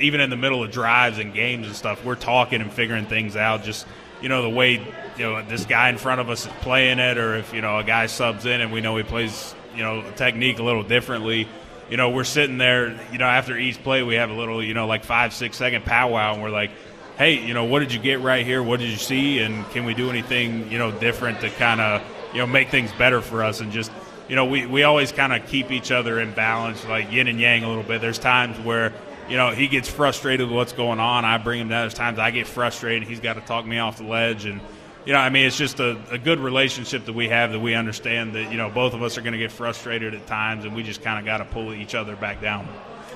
even 0.00 0.20
in 0.20 0.30
the 0.30 0.36
middle 0.36 0.62
of 0.62 0.70
drives 0.70 1.18
and 1.18 1.32
games 1.34 1.66
and 1.66 1.76
stuff, 1.76 2.04
we're 2.04 2.14
talking 2.14 2.60
and 2.60 2.72
figuring 2.72 3.06
things 3.06 3.36
out. 3.36 3.62
Just 3.62 3.86
you 4.20 4.28
know 4.28 4.42
the 4.42 4.50
way 4.50 4.72
you 4.72 5.24
know 5.24 5.42
this 5.42 5.64
guy 5.64 5.88
in 5.88 5.98
front 5.98 6.20
of 6.20 6.30
us 6.30 6.46
is 6.46 6.52
playing 6.60 6.98
it, 6.98 7.18
or 7.18 7.36
if 7.36 7.52
you 7.52 7.60
know 7.60 7.78
a 7.78 7.84
guy 7.84 8.06
subs 8.06 8.46
in 8.46 8.60
and 8.60 8.72
we 8.72 8.80
know 8.80 8.96
he 8.96 9.02
plays 9.02 9.54
you 9.74 9.82
know 9.82 10.02
technique 10.16 10.58
a 10.58 10.62
little 10.62 10.82
differently. 10.82 11.48
You 11.90 11.96
know 11.96 12.10
we're 12.10 12.24
sitting 12.24 12.58
there. 12.58 12.98
You 13.12 13.18
know 13.18 13.26
after 13.26 13.56
each 13.56 13.82
play 13.82 14.02
we 14.02 14.14
have 14.14 14.30
a 14.30 14.34
little 14.34 14.62
you 14.62 14.74
know 14.74 14.86
like 14.86 15.04
five 15.04 15.32
six 15.32 15.56
second 15.56 15.84
powwow 15.84 16.34
and 16.34 16.42
we're 16.42 16.50
like, 16.50 16.70
hey 17.18 17.44
you 17.46 17.54
know 17.54 17.64
what 17.64 17.80
did 17.80 17.92
you 17.92 18.00
get 18.00 18.20
right 18.20 18.44
here? 18.44 18.62
What 18.62 18.80
did 18.80 18.90
you 18.90 18.96
see? 18.96 19.38
And 19.40 19.68
can 19.70 19.84
we 19.84 19.94
do 19.94 20.10
anything 20.10 20.70
you 20.70 20.78
know 20.78 20.90
different 20.90 21.40
to 21.40 21.50
kind 21.50 21.80
of 21.80 22.02
you 22.32 22.38
know 22.38 22.46
make 22.46 22.70
things 22.70 22.92
better 22.92 23.20
for 23.20 23.42
us 23.42 23.60
and 23.60 23.72
just 23.72 23.90
you 24.28 24.34
know, 24.34 24.44
we, 24.44 24.66
we 24.66 24.82
always 24.82 25.12
kind 25.12 25.32
of 25.32 25.46
keep 25.46 25.70
each 25.70 25.92
other 25.92 26.20
in 26.20 26.32
balance, 26.32 26.84
like 26.86 27.12
yin 27.12 27.28
and 27.28 27.40
yang 27.40 27.64
a 27.64 27.68
little 27.68 27.84
bit. 27.84 28.00
There's 28.00 28.18
times 28.18 28.58
where, 28.58 28.92
you 29.28 29.36
know, 29.36 29.50
he 29.50 29.68
gets 29.68 29.88
frustrated 29.88 30.46
with 30.48 30.56
what's 30.56 30.72
going 30.72 31.00
on. 31.00 31.24
I 31.24 31.38
bring 31.38 31.60
him 31.60 31.68
down. 31.68 31.82
There's 31.82 31.94
times 31.94 32.18
I 32.18 32.30
get 32.30 32.46
frustrated. 32.46 33.08
He's 33.08 33.20
got 33.20 33.34
to 33.34 33.40
talk 33.40 33.66
me 33.66 33.78
off 33.78 33.98
the 33.98 34.04
ledge. 34.04 34.44
And, 34.44 34.60
you 35.04 35.12
know, 35.12 35.18
I 35.18 35.30
mean, 35.30 35.46
it's 35.46 35.56
just 35.56 35.80
a, 35.80 35.98
a 36.10 36.18
good 36.18 36.38
relationship 36.38 37.04
that 37.06 37.14
we 37.14 37.28
have 37.28 37.52
that 37.52 37.60
we 37.60 37.74
understand 37.74 38.34
that, 38.34 38.50
you 38.50 38.56
know, 38.56 38.70
both 38.70 38.94
of 38.94 39.02
us 39.02 39.18
are 39.18 39.22
going 39.22 39.32
to 39.32 39.38
get 39.38 39.52
frustrated 39.52 40.14
at 40.14 40.26
times 40.26 40.64
and 40.64 40.74
we 40.74 40.82
just 40.82 41.02
kind 41.02 41.18
of 41.18 41.24
got 41.24 41.38
to 41.38 41.44
pull 41.44 41.72
each 41.72 41.94
other 41.94 42.16
back 42.16 42.40
down. 42.40 42.68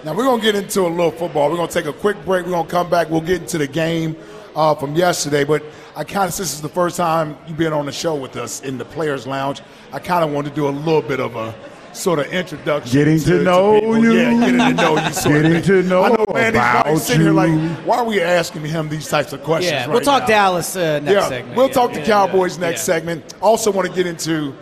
Now 0.03 0.14
we're 0.14 0.25
gonna 0.25 0.40
get 0.40 0.55
into 0.55 0.81
a 0.81 0.88
little 0.88 1.11
football. 1.11 1.51
We're 1.51 1.59
gonna 1.59 1.70
take 1.70 1.85
a 1.85 1.92
quick 1.92 2.16
break. 2.25 2.46
We're 2.46 2.53
gonna 2.53 2.66
come 2.66 2.88
back. 2.88 3.11
We'll 3.11 3.20
get 3.20 3.42
into 3.42 3.59
the 3.59 3.66
game 3.66 4.16
uh, 4.57 4.75
from 4.75 4.94
yesterday. 4.94 5.44
But 5.44 5.62
I 5.94 6.05
kind 6.05 6.27
of, 6.27 6.33
since 6.33 6.49
this 6.49 6.55
is 6.55 6.62
the 6.62 6.70
first 6.70 6.96
time 6.96 7.37
you've 7.46 7.59
been 7.59 7.75
on 7.75 7.85
the 7.85 7.92
show 7.92 8.14
with 8.14 8.35
us 8.37 8.62
in 8.62 8.79
the 8.79 8.85
Players 8.87 9.27
Lounge, 9.27 9.61
I 9.92 9.99
kind 9.99 10.25
of 10.25 10.33
want 10.33 10.46
to 10.46 10.55
do 10.55 10.66
a 10.66 10.70
little 10.70 11.03
bit 11.03 11.20
of 11.20 11.37
a 11.37 11.55
sort 11.92 12.18
of 12.18 12.26
introduction. 12.26 12.92
Getting 12.92 13.18
to 13.20 13.42
know 13.42 13.81
people. 13.81 13.98
you. 13.98 14.12
Yeah, 14.12 14.31
getting 14.40 14.59
to 14.59 14.72
know 14.74 14.96
you. 15.05 15.12
Sort 15.12 15.35
Getting 15.35 15.53
thing. 15.53 15.62
to 15.62 15.83
know 15.83 16.03
I 16.05 16.09
know, 16.11 16.26
man, 16.33 16.50
about 16.50 16.98
sitting 16.98 17.22
here 17.22 17.33
like, 17.33 17.50
you. 17.50 17.68
why 17.85 17.98
are 17.98 18.05
we 18.05 18.20
asking 18.20 18.64
him 18.64 18.88
these 18.88 19.09
types 19.09 19.33
of 19.33 19.42
questions? 19.42 19.72
Yeah, 19.72 19.81
right 19.87 19.90
we'll 19.90 20.00
talk 20.00 20.22
now? 20.22 20.29
Dallas 20.29 20.76
uh, 20.76 21.00
next 21.00 21.12
yeah, 21.12 21.29
segment. 21.29 21.57
we'll 21.57 21.66
Yeah, 21.68 21.72
talk 21.74 21.92
the 21.92 22.03
Cowboys 22.03 22.57
yeah, 22.59 22.68
next 22.68 22.81
yeah. 22.81 22.94
segment. 22.94 23.35
Also, 23.40 23.70
want 23.72 23.88
to 23.88 23.94
get 23.94 24.07
into 24.07 24.55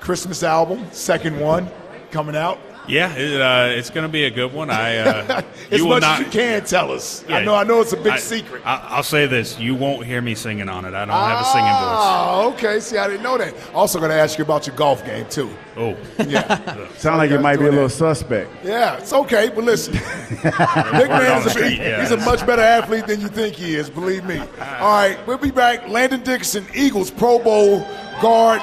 Christmas 0.00 0.42
album, 0.42 0.84
second 0.92 1.38
one 1.38 1.68
coming 2.10 2.36
out. 2.36 2.58
Yeah, 2.88 3.14
it, 3.14 3.40
uh, 3.40 3.76
it's 3.78 3.90
going 3.90 4.02
to 4.06 4.12
be 4.12 4.24
a 4.24 4.30
good 4.30 4.52
one. 4.52 4.68
I 4.68 4.96
uh, 4.98 5.42
as 5.70 5.78
you 5.80 5.86
much 5.88 6.00
not, 6.02 6.20
as 6.20 6.26
you 6.26 6.32
can 6.32 6.64
tell 6.64 6.90
us. 6.90 7.24
I 7.28 7.44
know, 7.44 7.54
I 7.54 7.62
know 7.62 7.80
it's 7.80 7.92
a 7.92 7.96
big 7.96 8.14
I- 8.14 8.18
secret. 8.18 8.60
I, 8.64 8.86
I'll 8.90 9.02
say 9.04 9.26
this: 9.26 9.58
you 9.58 9.74
won't 9.76 10.04
hear 10.04 10.20
me 10.20 10.34
singing 10.34 10.68
on 10.68 10.84
it. 10.84 10.92
I 10.92 11.04
don't 11.04 11.14
have 11.14 11.40
a 11.40 11.44
singing 11.44 11.68
voice. 11.70 11.78
Oh, 11.80 12.52
okay. 12.54 12.80
See, 12.80 12.98
I 12.98 13.06
didn't 13.06 13.22
know 13.22 13.38
that. 13.38 13.54
Also, 13.72 13.98
going 14.00 14.10
to 14.10 14.16
ask 14.16 14.36
you 14.36 14.44
about 14.44 14.66
your 14.66 14.74
golf 14.76 15.04
game 15.06 15.26
too. 15.28 15.48
Oh, 15.76 15.96
Yeah, 16.26 16.86
Sound 16.96 17.18
like 17.18 17.30
it 17.30 17.40
might 17.40 17.56
be 17.56 17.66
a 17.66 17.70
doing 17.70 17.72
little 17.76 17.88
that. 17.88 17.94
suspect. 17.94 18.50
yeah, 18.64 18.98
it's 18.98 19.12
okay. 19.12 19.48
But 19.54 19.64
listen, 19.64 19.94
Big 20.42 20.42
man 20.52 21.38
is 21.40 21.46
a, 21.46 21.50
street, 21.50 21.78
yeah. 21.78 22.00
he's 22.00 22.10
a 22.10 22.16
much 22.18 22.44
better 22.46 22.60
athlete 22.62 23.06
than 23.06 23.20
you 23.20 23.28
think 23.28 23.54
he 23.54 23.76
is. 23.76 23.88
Believe 23.88 24.24
me. 24.24 24.38
All 24.38 24.46
right, 24.92 25.18
we'll 25.26 25.38
be 25.38 25.50
back. 25.50 25.88
Landon 25.88 26.22
Dixon, 26.22 26.66
Eagles 26.74 27.10
Pro 27.10 27.38
Bowl 27.38 27.86
guard, 28.20 28.60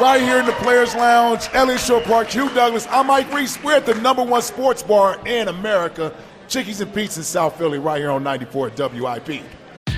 right 0.00 0.20
here 0.20 0.38
in 0.38 0.46
the 0.46 0.52
Players 0.52 0.94
Lounge, 0.94 1.48
Eliot 1.52 1.80
Shorr-Park, 1.80 2.28
Hugh 2.28 2.48
Douglas. 2.50 2.86
I'm 2.90 3.10
Ike 3.10 3.32
Reese. 3.32 3.62
We're 3.62 3.76
at 3.76 3.86
the 3.86 3.94
number 3.96 4.22
one 4.22 4.42
sports 4.42 4.82
bar 4.82 5.18
in 5.26 5.48
America, 5.48 6.14
Chickies 6.48 6.80
and 6.80 6.92
Pete's 6.94 7.16
in 7.16 7.22
South 7.22 7.56
Philly, 7.58 7.78
right 7.78 7.98
here 7.98 8.10
on 8.10 8.22
94 8.22 8.70
WIP. 8.76 9.42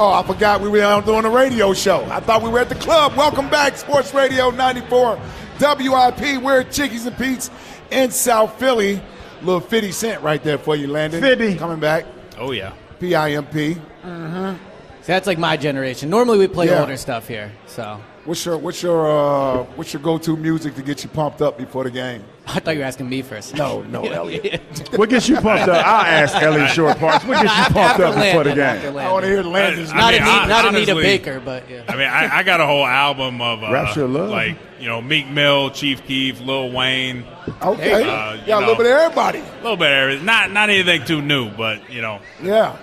Oh, 0.00 0.12
I 0.12 0.22
forgot 0.24 0.60
we 0.60 0.68
were 0.68 0.80
out 0.82 1.06
doing 1.06 1.24
a 1.24 1.30
radio 1.30 1.74
show. 1.74 2.04
I 2.04 2.20
thought 2.20 2.42
we 2.42 2.48
were 2.50 2.60
at 2.60 2.68
the 2.68 2.76
club. 2.76 3.16
Welcome 3.16 3.50
back, 3.50 3.76
Sports 3.76 4.14
Radio 4.14 4.50
94 4.50 5.18
WIP. 5.60 6.40
We're 6.42 6.60
at 6.60 6.70
Chickies 6.70 7.04
and 7.06 7.16
Pete's 7.18 7.50
in 7.90 8.12
South 8.12 8.56
Philly. 8.60 9.00
Little 9.42 9.60
50 9.60 9.90
cent 9.90 10.22
right 10.22 10.40
there 10.42 10.58
for 10.58 10.76
you, 10.76 10.86
Landon. 10.86 11.20
50. 11.20 11.56
Coming 11.56 11.80
back. 11.80 12.04
Oh 12.38 12.52
yeah. 12.52 12.74
P-I-M-P. 13.00 13.74
Mm-hmm. 14.04 14.64
So 15.02 15.06
that's 15.06 15.26
like 15.26 15.38
my 15.38 15.56
generation. 15.56 16.10
Normally 16.10 16.38
we 16.38 16.46
play 16.48 16.66
Yeah. 16.66 16.80
older 16.80 16.96
stuff 16.96 17.26
here. 17.26 17.50
So 17.66 18.00
What's 18.28 18.44
your 18.44 18.58
what's 18.58 18.82
your 18.82 19.08
uh, 19.10 19.62
what's 19.76 19.94
your 19.94 20.02
go-to 20.02 20.36
music 20.36 20.74
to 20.74 20.82
get 20.82 21.02
you 21.02 21.08
pumped 21.08 21.40
up 21.40 21.56
before 21.56 21.84
the 21.84 21.90
game? 21.90 22.22
I 22.46 22.60
thought 22.60 22.72
you 22.72 22.80
were 22.80 22.84
asking 22.84 23.08
me 23.08 23.22
first. 23.22 23.54
No, 23.54 23.80
no, 23.84 24.02
Eliot. 24.12 24.60
What 24.98 25.08
gets 25.08 25.30
you 25.30 25.36
pumped 25.36 25.66
up? 25.66 25.86
I'll 25.86 26.04
ask 26.04 26.34
Eliot 26.36 26.68
Shorr-Parks. 26.72 27.24
What 27.24 27.42
gets 27.42 27.56
you 27.56 27.74
pumped 27.74 28.00
up 28.00 28.14
before 28.16 28.44
the 28.44 28.54
game? 28.54 28.96
I 28.98 29.10
want 29.10 29.24
to 29.24 29.30
hear 29.30 29.42
Landon's. 29.42 29.90
I 29.92 29.96
Not, 29.96 30.12
mean, 30.12 30.20
Anita, 30.22 30.30
hon- 30.40 30.48
not 30.50 30.74
Anita 30.74 30.94
Baker, 30.94 31.40
but 31.40 31.70
yeah. 31.70 31.84
I 31.88 31.92
mean, 31.96 32.06
I, 32.06 32.38
I 32.40 32.42
got 32.42 32.60
a 32.60 32.66
whole 32.66 32.84
album 32.84 33.40
of 33.40 33.62
uh, 33.62 33.72
Rapture 33.72 34.04
of 34.04 34.10
Love. 34.10 34.28
like 34.28 34.58
you 34.78 34.88
know 34.88 35.00
Meek 35.00 35.26
Mill, 35.30 35.70
Chief 35.70 36.04
Keef, 36.04 36.38
Lil 36.42 36.70
Wayne, 36.70 37.24
okay, 37.62 37.92
Uh, 37.94 38.34
you 38.34 38.40
yeah, 38.46 38.58
a 38.58 38.60
little 38.60 38.76
bit 38.76 38.84
of 38.86 38.92
everybody. 38.92 39.38
a 39.38 39.54
little 39.62 39.78
bit 39.78 39.86
of 39.90 39.96
everything. 39.96 40.26
Not 40.26 40.50
not 40.52 40.68
anything 40.68 41.02
too 41.06 41.22
new, 41.22 41.48
but 41.50 41.88
you 41.90 42.02
know. 42.02 42.20
Yeah. 42.42 42.76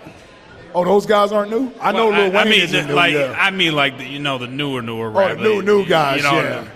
Oh, 0.76 0.84
those 0.84 1.06
guys 1.06 1.32
aren't 1.32 1.50
new. 1.52 1.72
I 1.80 1.92
know 1.94 2.10
Well, 2.10 2.24
Lil 2.24 2.32
Wayne 2.32 2.36
I 2.36 2.44
mean, 2.44 2.62
isn't 2.62 2.88
new. 2.88 2.94
like 2.94 3.14
yeah. 3.14 3.34
I 3.38 3.50
mean, 3.50 3.74
like 3.76 3.98
the, 3.98 4.06
you 4.06 4.20
know 4.20 4.38
the 4.38 4.48
newer 4.48 4.82
newer 4.82 5.08
Oh, 5.16 5.34
new 5.36 5.62
new 5.62 5.86
guys. 5.86 6.18
You 6.18 6.24
know, 6.24 6.42
yeah, 6.42 6.68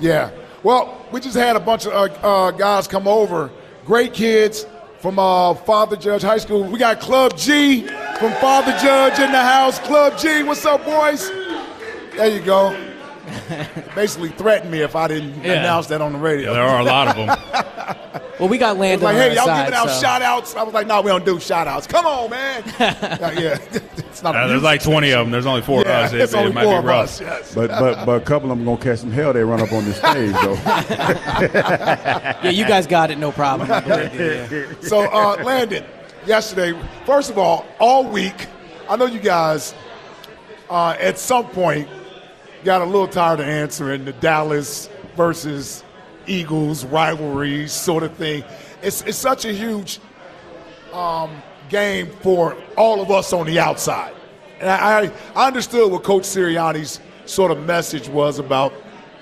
yeah. 0.00 0.30
Well, 0.64 1.06
we 1.12 1.20
just 1.20 1.36
had 1.36 1.54
a 1.54 1.60
bunch 1.60 1.86
of 1.86 1.92
uh, 1.92 2.12
uh, 2.26 2.50
guys 2.50 2.88
come 2.88 3.06
over. 3.06 3.50
Great 3.86 4.12
kids 4.12 4.66
from 4.98 5.18
uh, 5.20 5.54
Father 5.54 5.94
Judge 5.96 6.22
High 6.22 6.38
School. 6.38 6.64
We 6.64 6.78
got 6.80 6.98
Club 6.98 7.36
G 7.36 7.82
from 8.18 8.32
Father 8.40 8.76
Judge 8.82 9.20
in 9.20 9.30
the 9.30 9.40
house. 9.40 9.78
Club 9.78 10.18
G, 10.18 10.42
what's 10.42 10.66
up, 10.66 10.84
boys? 10.84 11.28
There 12.16 12.26
you 12.28 12.40
go. 12.40 12.72
Basically 13.94 14.28
threatened 14.30 14.70
me 14.70 14.80
if 14.80 14.94
I 14.96 15.08
didn't 15.08 15.42
Yeah. 15.44 15.54
announce 15.60 15.86
that 15.88 16.00
on 16.00 16.12
the 16.12 16.18
radio. 16.18 16.52
Yeah, 16.52 16.54
there 16.54 16.68
are 16.68 16.80
a 16.80 16.84
lot 16.84 17.08
of 17.08 17.16
them. 17.16 17.94
Well, 18.38 18.48
we 18.48 18.56
got 18.56 18.76
Landon 18.78 19.04
like, 19.04 19.16
on 19.16 19.20
hey, 19.20 19.28
our 19.30 19.34
y'all 19.34 19.46
side, 19.46 19.64
giving 19.64 19.74
out 19.80 19.90
so- 19.90 20.00
shout 20.00 20.22
outs. 20.22 20.54
I 20.54 20.62
was 20.62 20.72
like, 20.72 20.86
no, 20.86 21.00
we 21.00 21.08
don't 21.10 21.24
do 21.24 21.40
shout 21.40 21.66
outs. 21.66 21.88
Come 21.88 22.06
on, 22.06 22.30
man. 22.30 22.62
yeah, 22.78 23.32
yeah. 23.32 23.58
it's 23.72 24.22
not 24.22 24.36
Uh, 24.36 24.46
there's 24.46 24.62
like 24.62 24.80
20 24.80 25.10
of 25.10 25.26
them. 25.26 25.32
There's 25.32 25.44
only 25.44 25.60
four 25.60 25.82
Yeah, 25.82 25.98
of 25.98 26.04
us. 26.04 26.12
It, 26.12 26.20
it's 26.20 26.34
only 26.34 26.50
it 26.50 26.54
might 26.54 26.62
four 26.62 26.74
be 26.74 26.78
of 26.78 26.84
rough. 26.84 27.04
us. 27.08 27.20
Yes. 27.20 27.52
But 27.52 27.68
but 27.70 28.06
but 28.06 28.22
a 28.22 28.24
couple 28.24 28.52
of 28.52 28.58
them 28.58 28.64
gonna 28.64 28.80
catch 28.80 29.00
some 29.00 29.10
hell. 29.10 29.32
They 29.32 29.42
run 29.42 29.60
up 29.60 29.72
on 29.72 29.84
the 29.86 29.92
stage 29.92 30.32
though. 30.34 30.54
Yeah, 32.44 32.50
you 32.50 32.64
guys 32.64 32.86
got 32.86 33.10
it, 33.10 33.18
no 33.18 33.32
problem. 33.32 33.72
I 33.72 33.80
believe 33.80 34.14
you, 34.14 34.58
yeah. 34.58 34.72
So, 34.82 35.00
uh, 35.10 35.42
Landon, 35.42 35.84
yesterday, 36.24 36.78
first 37.06 37.30
of 37.30 37.38
all, 37.38 37.66
all 37.80 38.04
week, 38.08 38.46
I 38.88 38.94
know 38.94 39.06
you 39.06 39.18
guys 39.20 39.74
uh, 40.70 40.96
at 41.00 41.18
some 41.18 41.46
point 41.48 41.88
got 42.64 42.82
a 42.82 42.84
little 42.84 43.08
tired 43.08 43.40
of 43.40 43.46
answering 43.46 44.04
the 44.04 44.12
Dallas 44.12 44.88
versus 45.16 45.84
Eagles 46.26 46.84
rivalry 46.84 47.68
sort 47.68 48.02
of 48.02 48.14
thing. 48.14 48.44
It's, 48.82 49.02
it's 49.02 49.18
such 49.18 49.44
a 49.44 49.52
huge 49.52 50.00
um, 50.92 51.42
game 51.68 52.10
for 52.20 52.56
all 52.76 53.00
of 53.00 53.10
us 53.10 53.32
on 53.32 53.46
the 53.46 53.58
outside. 53.58 54.14
And 54.60 54.68
I, 54.68 55.10
I 55.34 55.46
understood 55.46 55.90
what 55.90 56.02
Coach 56.02 56.24
Sirianni's 56.24 57.00
sort 57.26 57.50
of 57.50 57.64
message 57.64 58.08
was 58.08 58.38
about, 58.38 58.72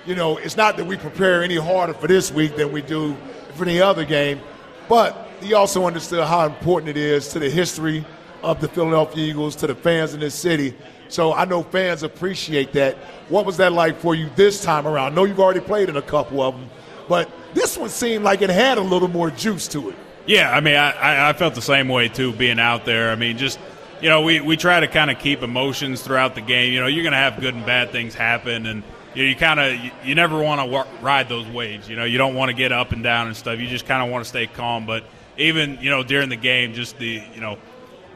you 0.07 0.14
know, 0.14 0.38
it's 0.38 0.57
not 0.57 0.77
that 0.77 0.87
we 0.87 0.96
prepare 0.96 1.42
any 1.42 1.57
harder 1.57 1.92
for 1.94 2.07
this 2.07 2.33
week 2.33 2.57
than 2.57 2.72
we 2.72 2.83
do 2.83 3.16
for 3.55 3.64
any 3.64 3.81
other 3.81 4.05
game, 4.05 4.40
but 4.88 5.29
he 5.40 5.55
also 5.55 5.87
understood 5.87 6.27
how 6.27 6.46
important 6.46 6.88
it 6.88 6.96
is 6.96 7.29
to 7.29 7.38
the 7.38 7.51
history 7.51 8.05
of 8.42 8.61
the 8.61 8.68
Philadelphia 8.68 9.25
Eagles, 9.25 9.57
to 9.57 9.66
the 9.66 9.75
fans 9.75 10.14
in 10.14 10.20
this 10.20 10.35
city. 10.35 10.75
So 11.09 11.33
I 11.33 11.44
know 11.44 11.62
fans 11.62 12.03
appreciate 12.03 12.72
that. 12.72 12.96
What 13.29 13.46
was 13.46 13.57
that 13.59 13.72
like 13.72 13.99
for 14.01 14.14
you 14.14 14.29
this 14.37 14.62
time 14.62 14.87
around? 14.87 15.12
I 15.12 15.14
know 15.14 15.25
you've 15.25 15.40
already 15.40 15.61
played 15.61 15.88
in 15.88 15.96
a 15.96 16.03
couple 16.03 16.40
of 16.42 16.55
them, 16.57 16.68
but 17.09 17.31
this 17.55 17.79
one 17.79 17.88
seemed 17.88 18.25
like 18.25 18.42
it 18.42 18.51
had 18.51 18.79
a 18.79 18.83
little 18.83 19.09
more 19.09 19.31
juice 19.31 19.68
to 19.68 19.90
it. 19.90 19.96
Yeah, 20.27 20.51
I 20.51 20.61
mean, 20.61 20.75
I, 20.75 21.29
I- 21.31 21.33
felt 21.35 21.55
the 21.55 21.62
same 21.62 21.88
way 21.88 22.09
too, 22.09 22.33
being 22.33 22.59
out 22.59 22.85
there. 22.85 23.11
I 23.11 23.14
mean, 23.16 23.38
just 23.38 23.59
you 24.01 24.09
know, 24.11 24.22
we, 24.22 24.40
we 24.40 24.57
try 24.57 24.81
to 24.81 24.88
kind 24.88 25.11
of 25.11 25.18
keep 25.18 25.42
emotions 25.42 26.03
throughout 26.03 26.35
the 26.35 26.40
game. 26.42 26.72
You 26.72 26.81
know, 26.81 26.87
you're 26.87 27.05
going 27.05 27.12
to 27.12 27.18
have 27.18 27.40
good 27.40 27.55
and 27.55 27.64
bad 27.64 27.92
things 27.92 28.14
happen, 28.14 28.66
and 28.66 28.83
you, 29.14 29.22
know, 29.22 29.29
you 29.31 29.37
kind 29.37 29.59
of 29.61 29.72
you, 29.72 29.90
you 30.05 30.14
never 30.14 30.42
want 30.42 30.61
to 30.61 30.87
ride 31.03 31.29
those 31.29 31.46
waves. 31.46 31.88
You 31.88 31.96
know, 31.96 32.05
you 32.05 32.18
don't 32.18 32.35
want 32.35 32.51
to 32.51 32.55
get 32.55 32.72
up 32.72 32.92
and 32.92 33.03
down 33.03 33.29
and 33.29 33.37
stuff. 33.37 33.59
You 33.59 33.68
just 33.68 33.87
kind 33.87 34.03
of 34.03 34.11
want 34.11 34.25
to 34.25 34.29
stay 34.29 34.49
calm. 34.49 34.85
But 34.85 35.05
even 35.38 35.79
you 35.81 35.90
know 35.90 36.03
during 36.03 36.29
the 36.29 36.37
game, 36.37 36.75
just 36.75 36.99
the 36.99 37.22
you 37.35 37.40
know 37.40 37.57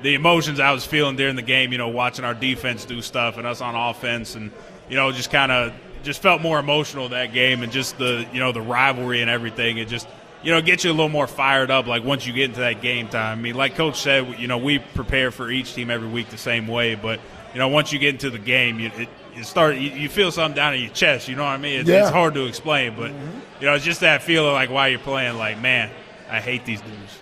the 0.02 0.14
emotions 0.14 0.60
I 0.60 0.72
was 0.72 0.84
feeling 0.84 1.16
during 1.16 1.36
the 1.36 1.42
game. 1.42 1.72
You 1.72 1.78
know, 1.78 1.88
watching 1.88 2.24
our 2.24 2.34
defense 2.34 2.84
do 2.84 3.02
stuff 3.02 3.36
and 3.36 3.46
us 3.46 3.60
on 3.60 3.74
offense, 3.74 4.34
and 4.34 4.50
you 4.88 4.96
know, 4.96 5.12
just 5.12 5.30
kind 5.30 5.52
of 5.52 5.72
just 6.02 6.22
felt 6.22 6.40
more 6.40 6.58
emotional 6.58 7.08
that 7.10 7.32
game, 7.32 7.62
and 7.62 7.72
just 7.72 7.98
the 7.98 8.26
you 8.32 8.40
know 8.40 8.52
the 8.52 8.62
rivalry 8.62 9.20
and 9.20 9.30
everything. 9.30 9.78
It 9.78 9.88
just 9.88 10.08
you 10.42 10.52
know 10.52 10.60
gets 10.60 10.84
you 10.84 10.90
a 10.90 10.92
little 10.92 11.08
more 11.08 11.26
fired 11.26 11.70
up. 11.70 11.86
Like 11.86 12.04
once 12.04 12.26
you 12.26 12.32
get 12.32 12.44
into 12.46 12.60
that 12.60 12.80
game 12.80 13.08
time. 13.08 13.38
I 13.38 13.40
mean, 13.40 13.54
like 13.54 13.74
Coach 13.74 14.00
said, 14.00 14.38
you 14.38 14.48
know, 14.48 14.58
we 14.58 14.78
prepare 14.78 15.30
for 15.30 15.50
each 15.50 15.74
team 15.74 15.90
every 15.90 16.08
week 16.08 16.30
the 16.30 16.38
same 16.38 16.66
way, 16.66 16.94
but 16.94 17.20
you 17.52 17.58
know, 17.58 17.68
once 17.68 17.92
you 17.92 17.98
get 17.98 18.14
into 18.14 18.30
the 18.30 18.38
game, 18.38 18.78
you 18.78 18.90
it, 18.96 19.08
you 19.34 19.44
start 19.44 19.76
you, 19.76 19.90
you 19.90 20.08
feel 20.08 20.32
something 20.32 20.56
down 20.56 20.74
in 20.74 20.82
your 20.82 20.92
chest. 20.92 21.28
You 21.28 21.36
know 21.36 21.44
what 21.44 21.50
I 21.50 21.58
mean? 21.58 21.80
It's, 21.80 21.88
Yeah. 21.88 22.02
it's 22.02 22.10
hard 22.10 22.34
to 22.34 22.46
explain, 22.46 22.94
but 22.96 23.10
mm-hmm. 23.10 23.38
you 23.60 23.66
know, 23.66 23.74
it's 23.74 23.84
just 23.84 24.00
that 24.00 24.22
feeling 24.22 24.52
like 24.52 24.70
while 24.70 24.88
you're 24.88 24.98
playing, 24.98 25.36
like 25.36 25.60
man, 25.60 25.90
I 26.30 26.40
hate 26.40 26.64
these 26.64 26.80
dudes. 26.80 27.18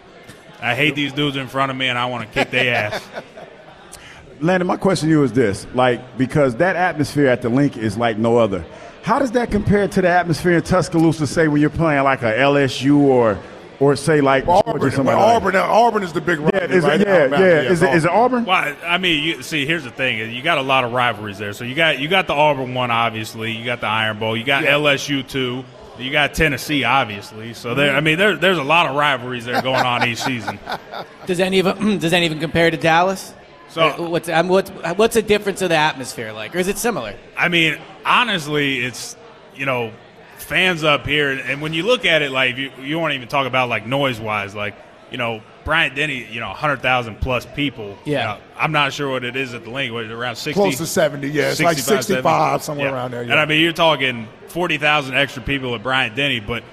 I 0.61 0.75
hate 0.75 0.95
these 0.95 1.13
dudes 1.13 1.37
in 1.37 1.47
front 1.49 1.71
of 1.71 1.77
me, 1.77 1.89
and 1.89 1.99
I 1.99 2.07
want 2.07 2.27
to 2.29 2.35
kick 2.35 2.51
their 2.51 2.75
ass. 2.75 3.07
Landon, 4.41 4.67
my 4.69 4.77
question 4.77 5.09
to 5.09 5.13
you 5.15 5.23
is 5.25 5.33
this: 5.33 5.67
like, 5.75 6.17
because 6.17 6.57
that 6.57 6.77
atmosphere 6.77 7.27
at 7.29 7.43
the 7.43 7.49
link 7.49 7.77
is 7.77 7.97
like 7.97 8.19
no 8.19 8.37
other. 8.39 8.65
How 9.03 9.19
does 9.19 9.33
that 9.33 9.51
compare 9.51 9.89
to 9.89 10.03
the 10.03 10.09
atmosphere 10.09 10.53
in 10.59 10.63
Tuscaloosa, 10.63 11.27
say 11.27 11.49
when 11.49 11.61
you're 11.61 11.71
playing 11.71 12.03
like 12.05 12.23
a 12.23 12.33
LSU 12.33 12.99
or, 12.99 13.39
or 13.81 13.97
say 13.97 14.21
like 14.21 14.47
Auburn, 14.47 14.65
Georgia, 14.65 14.81
well, 14.83 14.91
somebody 14.93 15.17
like 15.17 15.37
Auburn, 15.37 15.57
Auburn 15.57 16.03
is 16.03 16.13
the 16.13 16.21
big 16.21 16.39
rival. 16.41 16.61
Yeah, 16.61 16.65
is 16.77 16.85
it- 16.85 16.89
right? 16.89 17.01
yeah, 17.01 17.07
Alabama, 17.07 17.45
yeah. 17.45 17.61
Is 17.63 17.83
it- 17.83 17.95
is 17.95 18.05
it 18.05 18.11
Auburn? 18.11 18.45
Well, 18.45 18.77
I 18.85 18.99
mean, 18.99 19.23
you, 19.25 19.43
see, 19.43 19.65
here's 19.67 19.85
the 19.85 19.91
thing: 19.91 20.19
you 20.33 20.43
got 20.43 20.59
a 20.59 20.63
lot 20.63 20.85
of 20.85 20.93
rivalries 20.93 21.39
there. 21.39 21.53
So 21.53 21.65
you 21.65 21.75
got 21.75 21.99
you 21.99 22.09
got 22.09 22.27
the 22.27 22.35
Auburn 22.35 22.75
one, 22.75 22.91
obviously. 22.91 23.53
You 23.53 23.65
got 23.65 23.81
the 23.81 23.87
Iron 23.89 24.19
Bowl. 24.19 24.37
You 24.37 24.45
got 24.45 24.63
Yeah. 24.65 24.73
LSU 24.73 25.27
two. 25.27 25.65
You 25.99 26.11
got 26.13 26.35
Tennessee, 26.35 26.85
obviously. 26.85 27.55
So 27.55 27.75
there, 27.75 27.95
I 27.97 28.01
mean, 28.01 28.19
there, 28.19 28.37
there's 28.37 28.59
a 28.59 28.63
lot 28.63 28.87
of 28.87 28.95
rivalries 28.97 29.45
that 29.47 29.57
are 29.57 29.63
going 29.63 29.85
on 29.85 30.07
each 30.09 30.23
season. 30.23 30.59
Does 31.27 31.41
any 31.41 31.59
of 31.59 31.65
them, 31.67 31.99
does 31.99 32.13
any 32.13 32.27
even 32.27 32.39
compare 32.39 32.71
to 32.71 32.77
Dallas? 32.77 33.35
So- 33.69 33.89
Uh, 33.89 34.09
what's 34.09 34.29
um, 34.29 34.49
what's 34.49 34.71
what's 34.71 35.15
the 35.15 35.23
difference 35.23 35.61
of 35.61 35.69
the 35.69 35.77
atmosphere 35.77 36.33
like, 36.33 36.55
or 36.55 36.59
is 36.59 36.69
it 36.69 36.79
similar? 36.79 37.15
I 37.37 37.49
mean, 37.49 37.79
honestly, 38.07 38.79
it's 38.81 39.17
you 39.55 39.67
know, 39.67 39.93
fans 40.39 40.85
up 40.85 41.05
here, 41.07 41.31
and 41.33 41.61
when 41.61 41.75
you 41.75 41.83
look 41.83 42.05
at 42.07 42.23
it, 42.23 42.31
like 42.31 42.57
you 42.57 42.71
you 42.81 42.99
won't 42.99 43.13
even 43.15 43.29
talk 43.29 43.47
about 43.47 43.69
like 43.69 43.87
noise 43.87 44.19
wise, 44.21 44.55
like 44.55 44.75
you 45.11 45.19
know, 45.19 45.43
Bryant 45.69 45.95
Denny, 45.95 46.27
you 46.33 46.41
know, 46.41 46.49
hundred 46.49 46.81
thousand 46.81 47.21
plus 47.21 47.45
people. 47.45 47.99
Yeah. 48.07 48.37
You 48.37 48.39
know, 48.41 48.45
I'm 48.57 48.73
not 48.73 48.95
sure 48.95 49.11
what 49.11 49.23
it 49.23 49.37
is 49.37 49.53
at 49.53 49.65
the 49.65 49.71
link. 49.71 49.93
What 49.93 50.05
is 50.05 50.11
it, 50.11 50.15
around 50.15 50.37
sixty? 50.37 50.59
Close 50.59 50.79
to 50.79 50.87
70, 50.87 51.29
yeah. 51.29 51.51
It's 51.51 51.61
like 51.61 51.77
65, 51.77 52.63
somewhere 52.63 52.91
around 52.95 53.11
there, 53.11 53.23
yeah. 53.23 53.33
And 53.33 53.39
I 53.39 53.45
mean, 53.45 53.61
you're 53.61 53.73
talking 53.75 54.29
forty 54.47 54.79
thousand 54.79 55.15
extra 55.15 55.43
people 55.43 55.75
at 55.75 55.83
Bryant 55.83 56.17
Denny, 56.17 56.41
but 56.41 56.65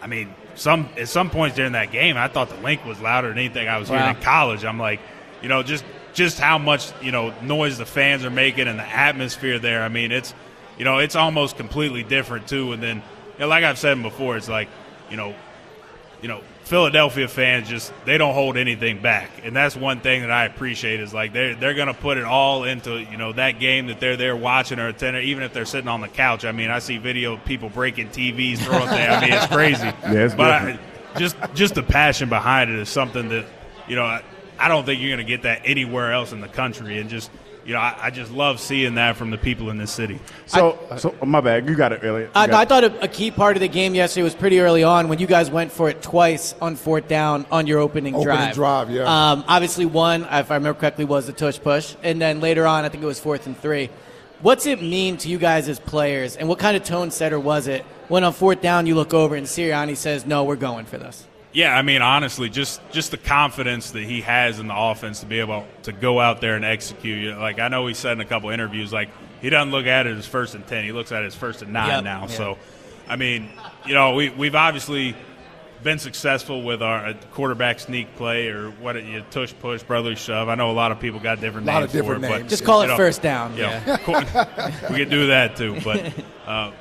I 0.00 0.06
mean, 0.06 0.32
some 0.54 0.88
at 0.96 1.08
some 1.08 1.30
points 1.30 1.56
during 1.56 1.72
that 1.72 1.90
game, 1.90 2.16
I 2.16 2.28
thought 2.28 2.48
the 2.48 2.60
link 2.62 2.84
was 2.84 3.00
louder 3.00 3.28
than 3.30 3.38
anything 3.38 3.66
I 3.66 3.78
was 3.78 3.90
Wow. 3.90 3.98
hearing 3.98 4.16
in 4.18 4.22
college. 4.22 4.64
I'm 4.64 4.78
like, 4.78 5.00
you 5.42 5.48
know, 5.48 5.64
just 5.64 5.84
just 6.12 6.38
how 6.38 6.56
much 6.56 6.92
you 7.02 7.10
know 7.10 7.34
noise 7.42 7.76
the 7.76 7.86
fans 7.86 8.24
are 8.24 8.30
making 8.30 8.68
and 8.68 8.78
the 8.78 8.86
atmosphere 8.86 9.58
there. 9.58 9.82
I 9.82 9.88
mean, 9.88 10.12
it's 10.12 10.32
you 10.78 10.84
know, 10.84 10.98
it's 10.98 11.16
almost 11.16 11.56
completely 11.56 12.04
different 12.04 12.46
too. 12.46 12.72
And 12.72 12.80
then, 12.80 12.98
you 12.98 13.40
know, 13.40 13.48
like 13.48 13.64
I've 13.64 13.78
said 13.78 14.00
before, 14.00 14.36
it's 14.36 14.48
like, 14.48 14.68
you 15.10 15.16
know, 15.16 15.34
you 16.22 16.28
know, 16.28 16.40
Philadelphia 16.64 17.28
fans 17.28 17.68
just 17.68 17.92
they 18.06 18.16
don't 18.16 18.32
hold 18.32 18.56
anything 18.56 19.02
back, 19.02 19.30
and 19.44 19.54
that's 19.54 19.76
one 19.76 20.00
thing 20.00 20.22
that 20.22 20.30
I 20.30 20.46
appreciate 20.46 20.98
is 20.98 21.12
like 21.12 21.34
they're 21.34 21.54
they're 21.54 21.74
gonna 21.74 21.92
put 21.92 22.16
it 22.16 22.24
all 22.24 22.64
into 22.64 22.98
you 22.98 23.18
know 23.18 23.34
that 23.34 23.60
game 23.60 23.88
that 23.88 24.00
they're 24.00 24.16
there 24.16 24.34
watching 24.34 24.78
or 24.78 24.88
attending, 24.88 25.24
even 25.24 25.42
if 25.42 25.52
they're 25.52 25.66
sitting 25.66 25.88
on 25.88 26.00
the 26.00 26.08
couch. 26.08 26.46
I 26.46 26.52
mean, 26.52 26.70
I 26.70 26.78
see 26.78 26.96
video 26.96 27.34
of 27.34 27.44
people 27.44 27.68
breaking 27.68 28.08
TVs, 28.08 28.58
throwing 28.58 28.88
things. 28.88 29.10
I 29.10 29.20
mean, 29.20 29.32
it's 29.34 29.46
crazy. 29.46 29.92
it's 30.04 30.34
but 30.34 30.50
I, 30.50 30.78
just 31.18 31.36
just 31.54 31.74
the 31.74 31.82
passion 31.82 32.30
behind 32.30 32.70
it 32.70 32.78
is 32.78 32.88
something 32.88 33.28
that 33.28 33.44
you 33.86 33.96
know 33.96 34.04
I, 34.04 34.22
I 34.58 34.68
don't 34.68 34.86
think 34.86 35.02
you're 35.02 35.10
gonna 35.10 35.24
get 35.24 35.42
that 35.42 35.62
anywhere 35.66 36.12
else 36.12 36.32
in 36.32 36.40
the 36.40 36.48
country, 36.48 36.98
and 36.98 37.10
just 37.10 37.30
you 37.64 37.72
know 37.72 37.80
I, 37.80 37.96
I 38.02 38.10
just 38.10 38.30
love 38.30 38.60
seeing 38.60 38.94
that 38.96 39.16
from 39.16 39.30
the 39.30 39.38
people 39.38 39.70
in 39.70 39.78
this 39.78 39.90
city. 39.90 40.18
So, 40.46 40.78
so 40.98 41.14
my 41.24 41.40
bad. 41.40 41.68
You 41.68 41.74
got 41.74 41.92
it, 41.92 42.04
Eliot. 42.04 42.30
I, 42.34 42.46
got 42.46 42.54
I 42.54 42.62
it. 42.62 42.68
thought 42.68 42.84
a, 42.84 43.04
a 43.04 43.08
key 43.08 43.30
part 43.30 43.56
of 43.56 43.60
the 43.60 43.68
game 43.68 43.94
yesterday 43.94 44.22
was 44.22 44.34
pretty 44.34 44.60
early 44.60 44.84
on 44.84 45.08
when 45.08 45.18
you 45.18 45.26
guys 45.26 45.50
went 45.50 45.72
for 45.72 45.88
it 45.88 46.02
twice 46.02 46.54
on 46.60 46.76
fourth 46.76 47.08
down 47.08 47.46
on 47.50 47.66
your 47.66 47.78
opening, 47.80 48.14
Opening 48.14 48.26
drive. 48.36 48.54
drive, 48.54 48.90
yeah. 48.90 49.04
Um, 49.32 49.44
obviously, 49.48 49.86
one, 49.86 50.22
if 50.24 50.50
I 50.50 50.54
remember 50.56 50.78
correctly, 50.78 51.04
was 51.04 51.26
the 51.26 51.32
tush 51.32 51.58
push, 51.60 51.96
and 52.02 52.20
then 52.20 52.40
later 52.40 52.66
on, 52.66 52.84
I 52.84 52.88
think 52.88 53.02
it 53.02 53.06
was 53.06 53.20
fourth 53.20 53.46
and 53.46 53.56
three. 53.58 53.90
What's 54.40 54.66
it 54.66 54.82
mean 54.82 55.16
to 55.18 55.28
you 55.28 55.38
guys 55.38 55.68
as 55.68 55.80
players, 55.80 56.36
and 56.36 56.48
what 56.48 56.58
kind 56.58 56.76
of 56.76 56.84
tone 56.84 57.10
setter 57.10 57.40
was 57.40 57.66
it 57.66 57.82
when 58.08 58.24
on 58.24 58.32
fourth 58.32 58.60
down 58.60 58.86
you 58.86 58.94
look 58.94 59.14
over 59.14 59.34
and 59.34 59.46
Sirianni 59.46 59.96
says, 59.96 60.26
"No, 60.26 60.44
we're 60.44 60.56
going 60.56 60.84
for 60.84 60.98
this." 60.98 61.26
Yeah, 61.54 61.74
I 61.76 61.82
mean, 61.82 62.02
honestly, 62.02 62.50
just 62.50 62.80
just 62.90 63.12
the 63.12 63.16
confidence 63.16 63.92
that 63.92 64.02
he 64.02 64.20
has 64.22 64.58
in 64.58 64.66
the 64.66 64.76
offense 64.76 65.20
to 65.20 65.26
be 65.26 65.38
able 65.38 65.66
to 65.84 65.92
go 65.92 66.18
out 66.20 66.40
there 66.40 66.56
and 66.56 66.64
execute. 66.64 67.38
Like 67.38 67.60
I 67.60 67.68
know 67.68 67.86
he 67.86 67.94
said 67.94 68.12
in 68.12 68.20
a 68.20 68.24
couple 68.24 68.50
interviews, 68.50 68.92
like 68.92 69.08
he 69.40 69.50
doesn't 69.50 69.70
look 69.70 69.86
at 69.86 70.06
it 70.08 70.16
as 70.16 70.26
first 70.26 70.56
and 70.56 70.66
ten; 70.66 70.82
he 70.84 70.90
looks 70.90 71.12
at 71.12 71.22
it 71.22 71.26
as 71.26 71.34
first 71.36 71.62
and 71.62 71.72
nine 71.72 71.88
Yep. 71.88 72.04
now. 72.04 72.20
Yeah. 72.22 72.26
So, 72.26 72.58
I 73.08 73.14
mean, 73.14 73.48
you 73.86 73.94
know, 73.94 74.14
we 74.14 74.30
we've 74.30 74.56
obviously 74.56 75.14
been 75.84 76.00
successful 76.00 76.62
with 76.62 76.82
our 76.82 77.06
uh, 77.08 77.14
quarterback 77.34 77.78
sneak 77.78 78.16
play 78.16 78.48
or 78.48 78.70
what 78.70 78.96
it, 78.96 79.04
you 79.04 79.22
tush 79.30 79.54
push 79.60 79.82
brotherly 79.84 80.16
shove. 80.16 80.48
I 80.48 80.56
know 80.56 80.70
a 80.70 80.72
lot 80.72 80.90
of 80.90 80.98
people 80.98 81.20
got 81.20 81.40
different 81.40 81.68
A 81.68 81.72
lot 81.72 81.80
names 81.80 81.94
of 81.94 82.00
different 82.00 82.24
for 82.24 82.34
it, 82.36 82.40
but. 82.42 82.48
Just 82.48 82.64
call 82.64 82.82
it 82.82 82.88
know, 82.88 82.96
first 82.96 83.22
down. 83.22 83.54
you 83.54 83.62
know, 83.62 83.80
Yeah. 83.86 84.88
we 84.90 84.96
could 84.96 85.10
do 85.10 85.28
that 85.28 85.56
too, 85.56 85.78
but 85.84 86.12
uh, 86.46 86.72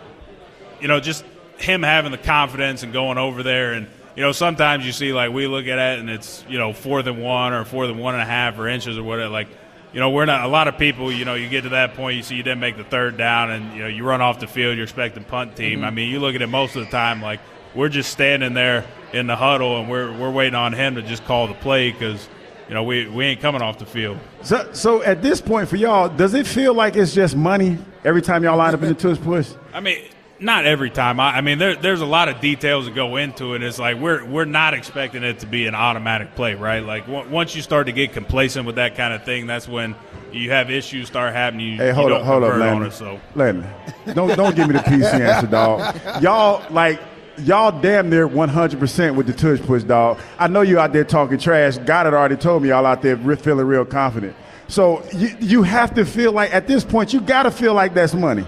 you 0.82 0.88
know, 0.88 1.00
just 1.00 1.26
him 1.58 1.84
having 1.84 2.12
the 2.12 2.18
confidence 2.18 2.82
and 2.82 2.92
going 2.92 3.18
over 3.20 3.44
there, 3.44 3.74
and 3.74 3.88
you 4.16 4.22
know, 4.22 4.32
sometimes 4.32 4.86
you 4.86 4.92
see 4.92 5.12
like 5.12 5.32
we 5.32 5.48
look 5.48 5.66
at 5.66 5.80
it 5.80 6.00
and 6.00 6.10
it's 6.10 6.46
you 6.48 6.60
know 6.60 6.74
fourth 6.74 7.08
and 7.08 7.22
one 7.22 7.54
or 7.54 7.66
fourth 7.66 7.90
and 7.90 8.00
one 8.00 8.14
and 8.14 8.22
a 8.22 8.26
half 8.26 8.58
or 8.60 8.68
inches 8.68 8.98
or 8.98 9.04
whatever. 9.04 9.30
Like, 9.30 9.48
you 9.92 10.00
know, 10.00 10.12
we're 10.12 10.26
not 10.26 10.44
a 10.44 10.48
lot 10.48 10.68
of 10.68 10.78
people. 10.78 11.12
You 11.12 11.26
know, 11.26 11.34
you 11.34 11.50
get 11.50 11.62
to 11.62 11.70
that 11.70 11.96
point, 11.96 12.18
you 12.18 12.24
see 12.24 12.36
you 12.36 12.44
didn't 12.44 12.60
make 12.60 12.78
the 12.78 12.84
third 12.84 13.18
down, 13.18 13.52
and 13.52 13.74
you 13.74 13.80
know 13.80 13.88
you 13.88 14.04
run 14.04 14.22
off 14.22 14.40
the 14.40 14.48
field, 14.48 14.76
you're 14.76 14.84
expecting 14.84 15.24
punt 15.24 15.56
team. 15.56 15.80
Mm-hmm. 15.80 15.86
I 15.86 15.92
mean, 15.92 16.12
you 16.12 16.20
look 16.20 16.36
at 16.36 16.42
it 16.42 16.48
most 16.48 16.76
of 16.76 16.86
the 16.86 16.92
time 16.92 17.22
like 17.22 17.40
we're 17.74 17.90
just 17.90 18.12
standing 18.12 18.54
there 18.54 18.86
in 19.14 19.26
the 19.26 19.36
huddle 19.36 19.80
and 19.80 19.90
we're 19.90 20.16
we're 20.16 20.32
waiting 20.32 20.56
on 20.56 20.74
him 20.74 20.96
to 20.96 21.02
just 21.02 21.26
call 21.26 21.48
the 21.48 21.56
play 21.56 21.92
because. 21.92 22.28
You 22.70 22.76
know, 22.76 22.84
we, 22.86 23.08
we 23.08 23.26
ain't 23.26 23.42
coming 23.42 23.62
off 23.62 23.78
the 23.78 23.86
field. 23.86 24.18
So, 24.42 24.72
so 24.72 25.04
at 25.04 25.22
this 25.22 25.42
point 25.42 25.68
for 25.68 25.76
y'all, 25.76 26.08
does 26.08 26.34
it 26.34 26.48
feel 26.48 26.74
like 26.74 26.96
it's 26.96 27.14
just 27.14 27.36
money 27.36 27.78
every 28.06 28.22
time 28.22 28.42
y'all 28.42 28.58
line 28.58 28.74
up 28.74 28.82
in 28.82 28.88
the 28.88 28.96
tush 28.96 29.20
push? 29.20 29.52
I 29.74 29.82
mean, 29.82 30.00
not 30.44 30.66
every 30.66 30.90
time. 30.90 31.20
I, 31.20 31.38
I 31.38 31.42
mean, 31.42 31.58
there, 31.58 31.76
there's 31.76 32.02
a 32.02 32.06
lot 32.06 32.30
of 32.30 32.40
details 32.42 32.86
that 32.86 32.94
go 32.94 33.16
into 33.16 33.54
it. 33.56 33.64
It's 33.64 33.80
like 33.80 33.98
we're 33.98 34.24
we're 34.26 34.46
not 34.46 34.74
expecting 34.74 35.24
it 35.24 35.40
to 35.40 35.48
be 35.48 35.66
an 35.68 35.74
automatic 35.76 36.36
play, 36.36 36.54
right? 36.56 36.84
Like 36.84 37.08
w- 37.08 37.30
once 37.30 37.56
you 37.56 37.62
start 37.62 37.88
to 37.88 37.94
get 37.94 38.14
complacent 38.14 38.66
with 38.66 38.76
that 38.76 38.96
kind 38.96 39.14
of 39.14 39.24
thing, 39.24 39.48
that's 39.48 39.68
when 39.68 39.96
you 40.32 40.52
have 40.52 40.70
issues 40.70 41.08
start 41.08 41.34
happening. 41.34 41.68
You, 41.74 41.78
Hey, 41.78 41.88
you 41.88 41.94
hold 41.94 42.10
don't 42.10 42.22
up, 42.22 42.28
hold 42.28 42.44
up, 42.44 42.54
on 42.54 42.60
Landon. 42.60 42.88
it. 42.90 42.92
So 42.94 43.20
Landon, 43.36 43.68
don't 44.14 44.36
don't 44.38 44.56
give 44.56 44.68
me 44.68 44.74
the 44.74 44.80
PC 44.80 45.14
answer, 45.20 45.48
dog. 45.52 45.96
Y'all 46.22 46.64
like 46.72 47.00
y'all 47.38 47.72
damn 47.82 48.10
near 48.12 48.28
100% 48.28 49.16
with 49.16 49.26
the 49.28 49.34
tush 49.34 49.60
push, 49.62 49.84
dog. 49.84 50.20
I 50.38 50.48
know 50.48 50.62
you 50.62 50.80
out 50.80 50.94
there 50.94 51.04
talking 51.04 51.38
trash. 51.40 51.78
God 51.80 52.06
had 52.06 52.14
already 52.14 52.36
told 52.36 52.62
me 52.64 52.70
y'all 52.70 52.86
out 52.86 53.02
there 53.02 53.16
re- 53.16 53.36
feeling 53.36 53.66
real 53.66 53.86
confident. 53.86 54.36
So 54.68 55.04
you 55.16 55.36
you 55.40 55.64
have 55.64 55.94
to 55.96 56.06
feel 56.06 56.32
like 56.32 56.54
at 56.54 56.68
this 56.68 56.84
point 56.84 57.14
you 57.14 57.22
got 57.22 57.44
to 57.44 57.52
feel 57.52 57.74
like 57.74 57.94
that's 57.94 58.14
money. 58.14 58.46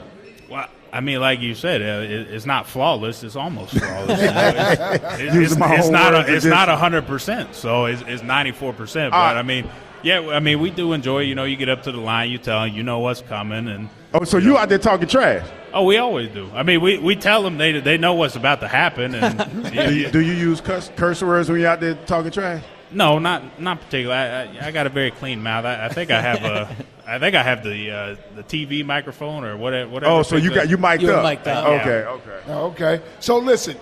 I 0.95 1.01
mean, 1.01 1.19
like 1.19 1.41
you 1.41 1.55
said, 1.55 1.81
uh, 1.81 2.03
it, 2.03 2.31
it's 2.33 2.45
not 2.45 2.67
flawless. 2.67 3.23
It's 3.23 3.35
almost 3.35 3.73
flawless. 3.77 4.21
You 4.21 4.27
know, 4.27 4.49
it's, 4.53 5.21
it's- 5.21 5.35
it's- 5.35 5.79
it's 5.79 5.89
not. 5.89 6.13
A, 6.15 6.33
it's 6.33 6.45
not 6.45 6.69
hundred 6.69 7.05
percent. 7.05 7.53
So 7.53 7.85
it's, 7.85 8.01
it's 8.07 8.23
ninety 8.23 8.51
four 8.51 8.71
percent. 8.73 9.11
But 9.11 9.35
Uh, 9.35 9.39
I 9.39 9.43
mean, 9.43 9.69
yeah. 10.03 10.21
I 10.29 10.39
mean, 10.39 10.59
we 10.61 10.69
do 10.69 10.93
enjoy. 10.93 11.19
You 11.19 11.35
know, 11.35 11.43
you 11.43 11.57
get 11.57 11.69
up 11.69 11.83
to 11.83 11.91
the 11.91 11.99
line, 11.99 12.29
you 12.31 12.37
tell, 12.37 12.65
you 12.67 12.81
know 12.83 12.99
what's 12.99 13.21
coming, 13.21 13.67
and 13.67 13.89
Oh, 14.13 14.23
so 14.23 14.37
you 14.37 14.57
out 14.57 14.69
there 14.69 14.77
talking 14.77 15.07
trash? 15.09 15.45
oh, 15.73 15.83
we 15.83 15.97
always 15.97 16.29
do. 16.29 16.49
I 16.55 16.63
mean, 16.63 16.79
we, 16.79 16.97
we 16.97 17.17
tell 17.17 17.43
them 17.43 17.57
they 17.57 17.77
they 17.81 17.97
know 17.97 18.13
what's 18.13 18.37
about 18.37 18.61
to 18.61 18.67
happen, 18.69 19.13
and 19.13 19.73
Do 19.73 19.93
you, 19.93 20.09
do 20.09 20.19
you 20.21 20.31
use 20.33 20.61
curse, 20.61 20.89
curse 20.95 21.21
words 21.21 21.49
when 21.49 21.59
you 21.59 21.67
out 21.67 21.81
there 21.81 21.95
talking 22.05 22.31
trash? 22.31 22.63
no, 22.91 23.19
not 23.19 23.59
not 23.59 23.81
particularly. 23.81 24.17
I, 24.17 24.43
I, 24.43 24.67
I 24.67 24.71
got 24.71 24.87
a 24.87 24.89
very 24.89 25.11
clean 25.11 25.43
mouth. 25.43 25.65
I, 25.65 25.87
I 25.87 25.89
think 25.89 26.09
I 26.11 26.21
have 26.21 26.43
a. 26.45 26.69
I 27.07 27.19
think 27.19 27.35
I 27.35 27.43
have 27.43 27.63
the 27.63 27.91
uh, 27.91 28.15
the 28.35 28.43
TV 28.43 28.83
microphone 28.85 29.43
or 29.43 29.57
whatever. 29.57 29.89
whatever 29.91 30.11
Oh, 30.11 30.23
so 30.23 30.37
you 30.37 30.53
got 30.53 30.69
you 30.69 30.77
mic'd 30.77 31.01
You're 31.03 31.13
up. 31.17 31.23
mic'd 31.23 31.47
up. 31.47 31.67
Okay, 31.81 32.03
okay. 32.05 32.39
Oh, 32.47 32.65
Okay. 32.67 33.01
So 33.19 33.37
listen, 33.37 33.77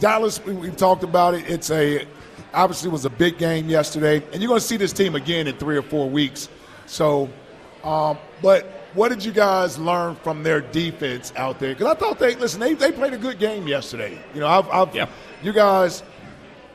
Dallas, 0.00 0.44
we, 0.44 0.52
we've 0.54 0.76
talked 0.76 1.04
about 1.04 1.34
it. 1.34 1.48
It's 1.48 1.70
a 1.70 2.06
obviously 2.52 2.90
was 2.90 3.04
a 3.04 3.10
big 3.10 3.38
game 3.38 3.68
yesterday, 3.68 4.16
and 4.32 4.42
you're 4.42 4.48
going 4.48 4.60
to 4.60 4.66
see 4.66 4.76
this 4.76 4.92
team 4.92 5.14
again 5.14 5.46
in 5.46 5.56
three 5.56 5.76
or 5.76 5.82
four 5.82 6.08
weeks. 6.10 6.48
So, 6.86 7.28
um, 7.84 8.18
but 8.42 8.64
what 8.94 9.10
did 9.10 9.24
you 9.24 9.32
guys 9.32 9.78
learn 9.78 10.16
from 10.16 10.42
their 10.42 10.60
defense 10.60 11.32
out 11.36 11.60
there? 11.60 11.74
Because 11.74 11.86
I 11.86 11.94
thought 11.94 12.18
they 12.18 12.34
listen, 12.36 12.58
they, 12.58 12.74
they 12.74 12.90
played 12.90 13.12
a 13.12 13.18
good 13.18 13.38
game 13.38 13.68
yesterday. 13.68 14.18
You 14.34 14.40
know, 14.40 14.46
I've, 14.48 14.68
I've 14.70 14.94
Yeah. 14.94 15.06
you 15.42 15.52
guys 15.52 16.02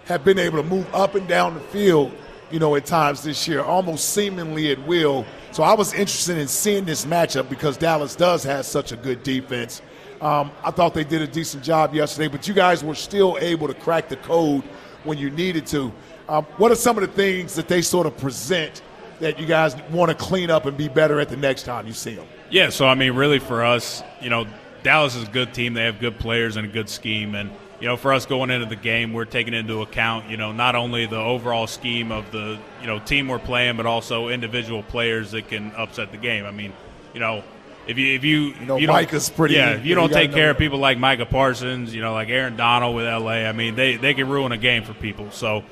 have 0.05 0.23
been 0.23 0.39
able 0.39 0.61
to 0.61 0.67
move 0.67 0.87
up 0.93 1.15
and 1.15 1.27
down 1.27 1.55
the 1.55 1.59
field, 1.59 2.11
you 2.51 2.59
know, 2.59 2.75
at 2.75 2.85
times 2.85 3.23
this 3.23 3.47
year, 3.47 3.61
almost 3.63 4.09
seemingly 4.13 4.71
at 4.71 4.79
will. 4.87 5.25
So 5.53 5.61
I 5.61 5.73
was 5.73 5.93
interested 5.93 6.39
in 6.39 6.47
seeing 6.47 6.83
this 6.83 7.05
matchup 7.05 7.47
because 7.47 7.77
Dallas 7.77 8.15
does 8.15 8.43
have 8.43 8.65
such 8.65 8.91
a 8.91 8.95
good 8.95 9.21
defense. 9.21 9.83
Um, 10.19 10.49
I 10.63 10.71
thought 10.71 10.95
they 10.95 11.03
did 11.03 11.21
a 11.21 11.27
decent 11.27 11.63
job 11.63 11.93
yesterday, 11.93 12.27
but 12.27 12.47
you 12.47 12.55
guys 12.55 12.83
were 12.83 12.95
still 12.95 13.37
able 13.39 13.67
to 13.67 13.75
crack 13.75 14.09
the 14.09 14.15
code 14.15 14.63
when 15.03 15.19
you 15.19 15.29
needed 15.29 15.67
to. 15.67 15.93
Um, 16.27 16.45
what 16.57 16.71
are 16.71 16.75
some 16.75 16.97
of 16.97 17.01
the 17.01 17.15
things 17.15 17.53
that 17.53 17.67
they 17.67 17.83
sort 17.83 18.07
of 18.07 18.17
present 18.17 18.81
that 19.19 19.39
you 19.39 19.45
guys 19.45 19.75
want 19.91 20.09
to 20.09 20.15
clean 20.15 20.49
up 20.49 20.65
and 20.65 20.75
be 20.75 20.87
better 20.87 21.19
at 21.19 21.29
the 21.29 21.37
next 21.37 21.63
time 21.63 21.85
you 21.85 21.93
see 21.93 22.15
them? 22.15 22.25
Yeah, 22.49 22.69
so 22.69 22.87
I 22.87 22.95
mean, 22.95 23.13
really 23.13 23.37
for 23.37 23.63
us, 23.63 24.01
you 24.21 24.31
know, 24.31 24.47
Dallas 24.83 25.15
is 25.15 25.23
a 25.27 25.31
good 25.31 25.53
team. 25.53 25.73
They 25.73 25.85
have 25.85 25.99
good 25.99 26.19
players 26.19 26.57
and 26.57 26.65
a 26.65 26.69
good 26.69 26.89
scheme, 26.89 27.35
and 27.35 27.49
you 27.79 27.87
know, 27.87 27.97
for 27.97 28.13
us 28.13 28.25
going 28.25 28.49
into 28.49 28.65
the 28.65 28.75
game, 28.75 29.13
we're 29.13 29.25
taking 29.25 29.53
into 29.53 29.81
account, 29.81 30.29
you 30.29 30.37
know, 30.37 30.51
not 30.51 30.75
only 30.75 31.05
the 31.05 31.17
overall 31.17 31.67
scheme 31.67 32.11
of 32.11 32.31
the 32.31 32.59
you 32.81 32.87
know 32.87 32.99
team 32.99 33.27
we're 33.27 33.39
playing, 33.39 33.77
but 33.77 33.85
also 33.85 34.29
individual 34.29 34.83
players 34.83 35.31
that 35.31 35.47
can 35.47 35.71
upset 35.75 36.11
the 36.11 36.17
game. 36.17 36.45
I 36.45 36.51
mean, 36.51 36.73
you 37.13 37.19
know. 37.19 37.43
If 37.85 37.97
you 37.97 38.15
if 38.15 38.23
you 38.23 38.39
you 38.39 38.65
know, 38.65 38.79
don't, 38.79 38.87
Micah's 38.87 39.29
pretty- 39.29 39.55
yeah 39.55 39.71
if 39.71 39.83
you 39.83 39.89
you 39.89 39.95
don't 39.95 40.09
take 40.09 40.31
care 40.31 40.49
of 40.51 40.57
people 40.57 40.79
like 40.79 40.97
Micah 40.97 41.25
Parsons 41.25 41.93
you 41.93 41.99
know 41.99 42.13
like 42.13 42.29
Aaron 42.29 42.55
Donald 42.55 42.95
with 42.95 43.03
LA 43.03 43.43
I 43.43 43.51
mean 43.51 43.75
they 43.75 43.97
they 43.97 44.13
can 44.13 44.29
ruin 44.29 44.53
a 44.53 44.57
game 44.57 44.85
for 44.85 44.93
people 44.93 45.29
so 45.31 45.65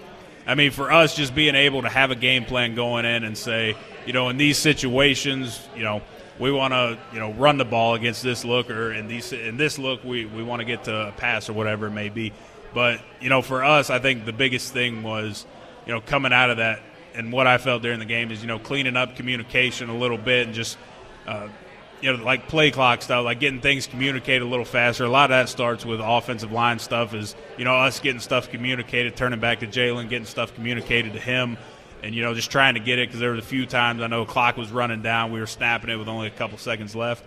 I 0.45 0.55
mean, 0.55 0.71
for 0.71 0.91
us, 0.91 1.15
just 1.15 1.35
being 1.35 1.55
able 1.55 1.83
to 1.83 1.89
have 1.89 2.11
a 2.11 2.15
game 2.15 2.45
plan 2.45 2.75
going 2.75 3.05
in 3.05 3.23
and 3.23 3.37
say, 3.37 3.75
you 4.05 4.13
know, 4.13 4.29
in 4.29 4.37
these 4.37 4.57
situations, 4.57 5.67
you 5.75 5.83
know, 5.83 6.01
we 6.41 6.51
want 6.51 6.73
to, 6.73 6.97
you 7.13 7.19
know, 7.19 7.31
run 7.33 7.57
the 7.57 7.65
ball 7.65 7.93
against 7.93 8.23
this 8.23 8.43
look, 8.43 8.71
or 8.71 8.91
in 8.91 9.07
these 9.07 9.31
in 9.31 9.57
this 9.57 9.77
look, 9.77 10.03
we, 10.03 10.25
we 10.25 10.43
want 10.43 10.59
to 10.59 10.65
get 10.65 10.85
to 10.85 11.09
a 11.09 11.11
pass 11.11 11.47
or 11.47 11.53
whatever 11.53 11.87
it 11.87 11.91
may 11.91 12.09
be. 12.09 12.33
But 12.73 12.99
you 13.21 13.29
know, 13.29 13.43
for 13.43 13.63
us, 13.63 13.91
I 13.91 13.99
think 13.99 14.25
the 14.25 14.33
biggest 14.33 14.73
thing 14.73 15.03
was, 15.03 15.45
you 15.85 15.93
know, 15.93 16.01
coming 16.01 16.33
out 16.33 16.49
of 16.49 16.57
that, 16.57 16.81
and 17.13 17.31
what 17.31 17.45
I 17.45 17.59
felt 17.59 17.83
during 17.83 17.99
the 17.99 18.05
game 18.05 18.31
is, 18.31 18.41
you 18.41 18.47
know, 18.47 18.57
cleaning 18.57 18.97
up 18.97 19.15
communication 19.15 19.89
a 19.89 19.97
little 19.97 20.17
bit 20.17 20.47
and 20.47 20.55
just. 20.55 20.77
Uh, 21.27 21.47
you 22.01 22.11
know, 22.11 22.23
like 22.23 22.47
play 22.47 22.71
clock 22.71 23.03
stuff, 23.03 23.23
like 23.23 23.39
getting 23.39 23.61
things 23.61 23.85
communicated 23.85 24.41
a 24.41 24.47
little 24.47 24.65
faster. 24.65 25.05
A 25.05 25.09
lot 25.09 25.25
of 25.25 25.35
that 25.35 25.49
starts 25.49 25.85
with 25.85 25.99
offensive 26.03 26.51
line 26.51 26.79
stuff. 26.79 27.13
Is 27.13 27.35
you 27.59 27.63
know 27.63 27.75
us 27.75 27.99
getting 27.99 28.19
stuff 28.19 28.49
communicated, 28.49 29.15
turning 29.15 29.39
back 29.39 29.59
to 29.59 29.67
Jalen, 29.67 30.09
getting 30.09 30.25
stuff 30.25 30.55
communicated 30.55 31.13
to 31.13 31.19
him, 31.19 31.59
and 32.03 32.15
you 32.15 32.23
know 32.23 32.33
just 32.33 32.51
trying 32.51 32.73
to 32.75 32.79
get 32.79 32.99
it 32.99 33.07
because 33.07 33.19
there 33.19 33.31
was 33.31 33.43
a 33.43 33.47
few 33.47 33.65
times 33.65 34.01
I 34.01 34.07
know 34.07 34.25
clock 34.25 34.57
was 34.57 34.71
running 34.71 35.01
down, 35.01 35.31
we 35.31 35.39
were 35.39 35.47
snapping 35.47 35.89
it 35.89 35.95
with 35.95 36.07
only 36.07 36.27
a 36.27 36.31
couple 36.31 36.57
seconds 36.57 36.95
left. 36.95 37.23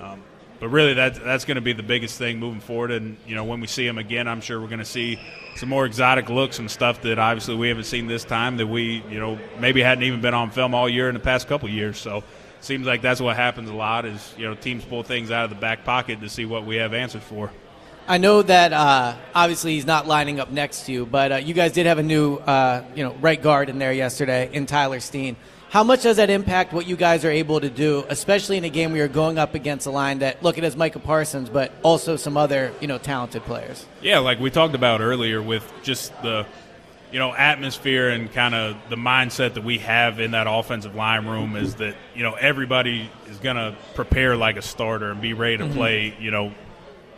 Um, 0.00 0.22
but 0.60 0.68
really, 0.68 0.94
that 0.94 1.14
that's 1.22 1.44
going 1.44 1.54
to 1.54 1.60
be 1.60 1.72
the 1.72 1.84
biggest 1.84 2.18
thing 2.18 2.38
moving 2.38 2.60
forward. 2.60 2.90
And 2.90 3.16
you 3.26 3.34
know, 3.34 3.44
when 3.44 3.60
we 3.60 3.66
see 3.66 3.86
him 3.86 3.96
again, 3.96 4.26
I'm 4.26 4.40
sure 4.40 4.60
we're 4.60 4.66
going 4.66 4.80
to 4.80 4.84
see 4.84 5.20
some 5.56 5.68
more 5.68 5.86
exotic 5.86 6.28
looks 6.28 6.58
and 6.58 6.70
stuff 6.70 7.02
that 7.02 7.18
obviously 7.18 7.54
we 7.54 7.68
haven't 7.68 7.84
seen 7.84 8.06
this 8.06 8.24
time 8.24 8.56
that 8.56 8.66
we 8.66 9.04
you 9.08 9.20
know 9.20 9.38
maybe 9.60 9.82
hadn't 9.82 10.04
even 10.04 10.20
been 10.20 10.34
on 10.34 10.50
film 10.50 10.74
all 10.74 10.88
year 10.88 11.08
in 11.08 11.14
the 11.14 11.20
past 11.20 11.46
couple 11.48 11.68
years. 11.68 11.98
So 11.98 12.24
seems 12.60 12.86
like 12.86 13.02
that's 13.02 13.20
what 13.20 13.36
happens 13.36 13.70
a 13.70 13.74
lot 13.74 14.04
is 14.04 14.34
you 14.36 14.46
know 14.46 14.54
teams 14.54 14.84
pull 14.84 15.04
things 15.04 15.30
out 15.30 15.44
of 15.44 15.50
the 15.50 15.56
back 15.56 15.84
pocket 15.84 16.20
to 16.20 16.28
see 16.28 16.44
what 16.44 16.66
we 16.66 16.76
have 16.76 16.92
answers 16.92 17.22
for. 17.22 17.52
I 18.08 18.16
know 18.16 18.40
that 18.40 18.72
uh, 18.72 19.16
obviously 19.34 19.74
he's 19.74 19.84
not 19.84 20.06
lining 20.06 20.40
up 20.40 20.50
next 20.50 20.86
to 20.86 20.92
you, 20.92 21.04
but 21.04 21.30
uh, 21.30 21.36
you 21.36 21.52
guys 21.52 21.72
did 21.72 21.84
have 21.84 21.98
a 21.98 22.02
new 22.02 22.36
uh, 22.36 22.82
you 22.94 23.04
know 23.04 23.12
right 23.20 23.40
guard 23.40 23.68
in 23.68 23.78
there 23.78 23.92
yesterday 23.92 24.48
in 24.50 24.64
Tyler 24.64 24.98
Steen. 24.98 25.36
How 25.68 25.84
much 25.84 26.04
does 26.04 26.16
that 26.16 26.30
impact 26.30 26.72
what 26.72 26.86
you 26.86 26.96
guys 26.96 27.26
are 27.26 27.30
able 27.30 27.60
to 27.60 27.68
do, 27.68 28.06
especially 28.08 28.56
in 28.56 28.64
a 28.64 28.70
game 28.70 28.92
where 28.92 29.00
you're 29.00 29.08
going 29.08 29.36
up 29.36 29.54
against 29.54 29.86
a 29.86 29.90
line 29.90 30.20
that 30.20 30.42
look 30.42 30.56
it 30.56 30.64
as 30.64 30.74
Micah 30.74 31.00
Parsons, 31.00 31.50
but 31.50 31.70
also 31.82 32.16
some 32.16 32.38
other 32.38 32.72
you 32.80 32.86
know 32.88 32.96
talented 32.96 33.42
players? 33.42 33.84
Yeah, 34.00 34.20
like 34.20 34.40
we 34.40 34.50
talked 34.50 34.74
about 34.74 35.02
earlier 35.02 35.42
with 35.42 35.70
just 35.82 36.10
the 36.22 36.46
you 37.12 37.18
know, 37.18 37.34
atmosphere 37.34 38.10
and 38.10 38.32
kind 38.32 38.54
of 38.54 38.76
the 38.90 38.96
mindset 38.96 39.54
that 39.54 39.64
we 39.64 39.78
have 39.78 40.20
in 40.20 40.32
that 40.32 40.46
offensive 40.46 40.94
line 40.94 41.26
room 41.26 41.56
is 41.56 41.76
that, 41.76 41.94
you 42.14 42.22
know, 42.22 42.34
everybody 42.34 43.10
is 43.30 43.38
going 43.38 43.56
to 43.56 43.74
prepare 43.94 44.36
like 44.36 44.58
a 44.58 44.62
starter 44.62 45.10
and 45.10 45.18
be 45.18 45.32
ready 45.32 45.56
to 45.56 45.64
mm-hmm. 45.64 45.72
play, 45.72 46.14
you 46.20 46.30
know, 46.30 46.52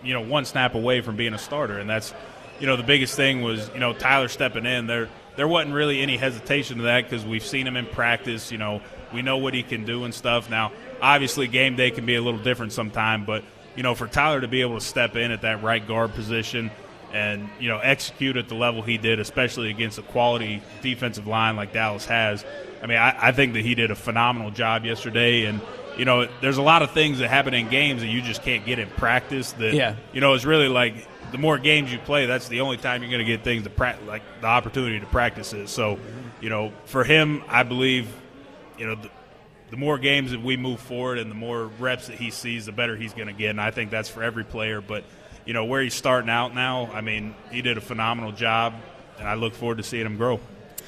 you 0.02 0.14
know, 0.14 0.20
one 0.20 0.44
snap 0.44 0.74
away 0.74 1.00
from 1.00 1.16
being 1.16 1.34
a 1.34 1.38
starter. 1.38 1.78
And 1.78 1.88
that's, 1.88 2.14
you 2.58 2.66
know, 2.66 2.76
the 2.76 2.82
biggest 2.82 3.16
thing 3.16 3.42
was, 3.42 3.70
you 3.74 3.80
know, 3.80 3.92
Tyler 3.92 4.28
stepping 4.28 4.66
in. 4.66 4.86
There 4.86 5.08
there 5.36 5.48
wasn't 5.48 5.74
really 5.74 6.00
any 6.00 6.16
hesitation 6.16 6.78
to 6.78 6.82
that 6.84 7.04
because 7.04 7.24
we've 7.24 7.44
seen 7.44 7.66
him 7.66 7.76
in 7.76 7.86
practice, 7.86 8.52
you 8.52 8.58
know, 8.58 8.82
we 9.14 9.22
know 9.22 9.38
what 9.38 9.54
he 9.54 9.62
can 9.62 9.84
do 9.84 10.04
and 10.04 10.12
stuff. 10.12 10.50
Now, 10.50 10.72
obviously 11.00 11.46
game 11.46 11.76
day 11.76 11.90
can 11.90 12.04
be 12.04 12.16
a 12.16 12.22
little 12.22 12.40
different 12.40 12.72
sometime, 12.72 13.24
but 13.24 13.44
you 13.76 13.82
know, 13.82 13.94
for 13.94 14.06
Tyler 14.06 14.40
to 14.40 14.48
be 14.48 14.60
able 14.60 14.74
to 14.74 14.84
step 14.84 15.16
in 15.16 15.30
at 15.30 15.42
that 15.42 15.62
right 15.62 15.86
guard 15.86 16.12
position– 16.12 16.70
and 17.12 17.48
you 17.58 17.68
know 17.68 17.78
execute 17.78 18.36
at 18.36 18.48
the 18.48 18.54
level 18.54 18.82
he 18.82 18.98
did, 18.98 19.20
especially 19.20 19.70
against 19.70 19.98
a 19.98 20.02
quality 20.02 20.62
defensive 20.82 21.26
line 21.26 21.56
like 21.56 21.72
Dallas 21.72 22.06
has. 22.06 22.44
I 22.82 22.86
mean, 22.86 22.98
I, 22.98 23.28
I, 23.28 23.32
think 23.32 23.52
that 23.54 23.62
he 23.62 23.74
did 23.74 23.90
a 23.90 23.94
phenomenal 23.94 24.50
job 24.50 24.84
yesterday, 24.84 25.44
and 25.44 25.60
you 26.00 26.06
know, 26.06 26.26
there's 26.40 26.56
a 26.56 26.62
lot 26.62 26.80
of 26.80 26.92
things 26.92 27.18
that 27.18 27.28
happen 27.28 27.52
in 27.52 27.68
games 27.68 28.00
that 28.00 28.08
you 28.08 28.22
just 28.22 28.42
can't 28.42 28.64
get 28.64 28.78
in 28.78 28.88
practice. 28.88 29.52
That 29.52 29.74
yeah. 29.74 29.96
you 30.14 30.22
know, 30.22 30.32
it's 30.32 30.46
really 30.46 30.66
like 30.66 30.94
the 31.30 31.36
more 31.36 31.58
games 31.58 31.92
you 31.92 31.98
play, 31.98 32.24
that's 32.24 32.48
the 32.48 32.62
only 32.62 32.78
time 32.78 33.02
you're 33.02 33.10
going 33.10 33.22
to 33.22 33.30
get 33.30 33.44
things 33.44 33.64
to 33.64 33.70
practice, 33.70 34.08
like 34.08 34.22
the 34.40 34.46
opportunity 34.46 34.98
to 34.98 35.04
practice 35.04 35.52
it. 35.52 35.68
So, 35.68 35.98
you 36.40 36.48
know, 36.48 36.72
for 36.86 37.04
him, 37.04 37.44
I 37.48 37.64
believe, 37.64 38.08
you 38.78 38.86
know. 38.86 38.94
The, 38.94 39.10
the 39.68 39.76
more 39.76 39.98
games 39.98 40.32
that 40.32 40.42
we 40.42 40.56
move 40.56 40.80
forward 40.80 41.18
and 41.18 41.30
the 41.30 41.36
more 41.36 41.66
reps 41.78 42.08
that 42.08 42.16
he 42.16 42.32
sees, 42.32 42.66
the 42.66 42.72
better 42.72 42.96
he's 42.96 43.12
going 43.12 43.28
to 43.28 43.32
get. 43.32 43.50
And 43.50 43.60
I 43.60 43.70
think 43.70 43.92
that's 43.92 44.08
for 44.08 44.20
every 44.20 44.42
player. 44.42 44.80
But 44.80 45.04
you 45.44 45.52
know 45.52 45.66
where 45.66 45.82
he's 45.82 45.94
starting 45.94 46.30
out 46.30 46.54
now. 46.54 46.90
I 46.92 47.02
mean, 47.02 47.34
he 47.52 47.62
did 47.62 47.76
a 47.76 47.80
phenomenal 47.80 48.32
job, 48.32 48.74
and 49.18 49.28
I 49.28 49.34
look 49.34 49.54
forward 49.54 49.76
to 49.76 49.84
seeing 49.84 50.06
him 50.06 50.16
grow. 50.16 50.40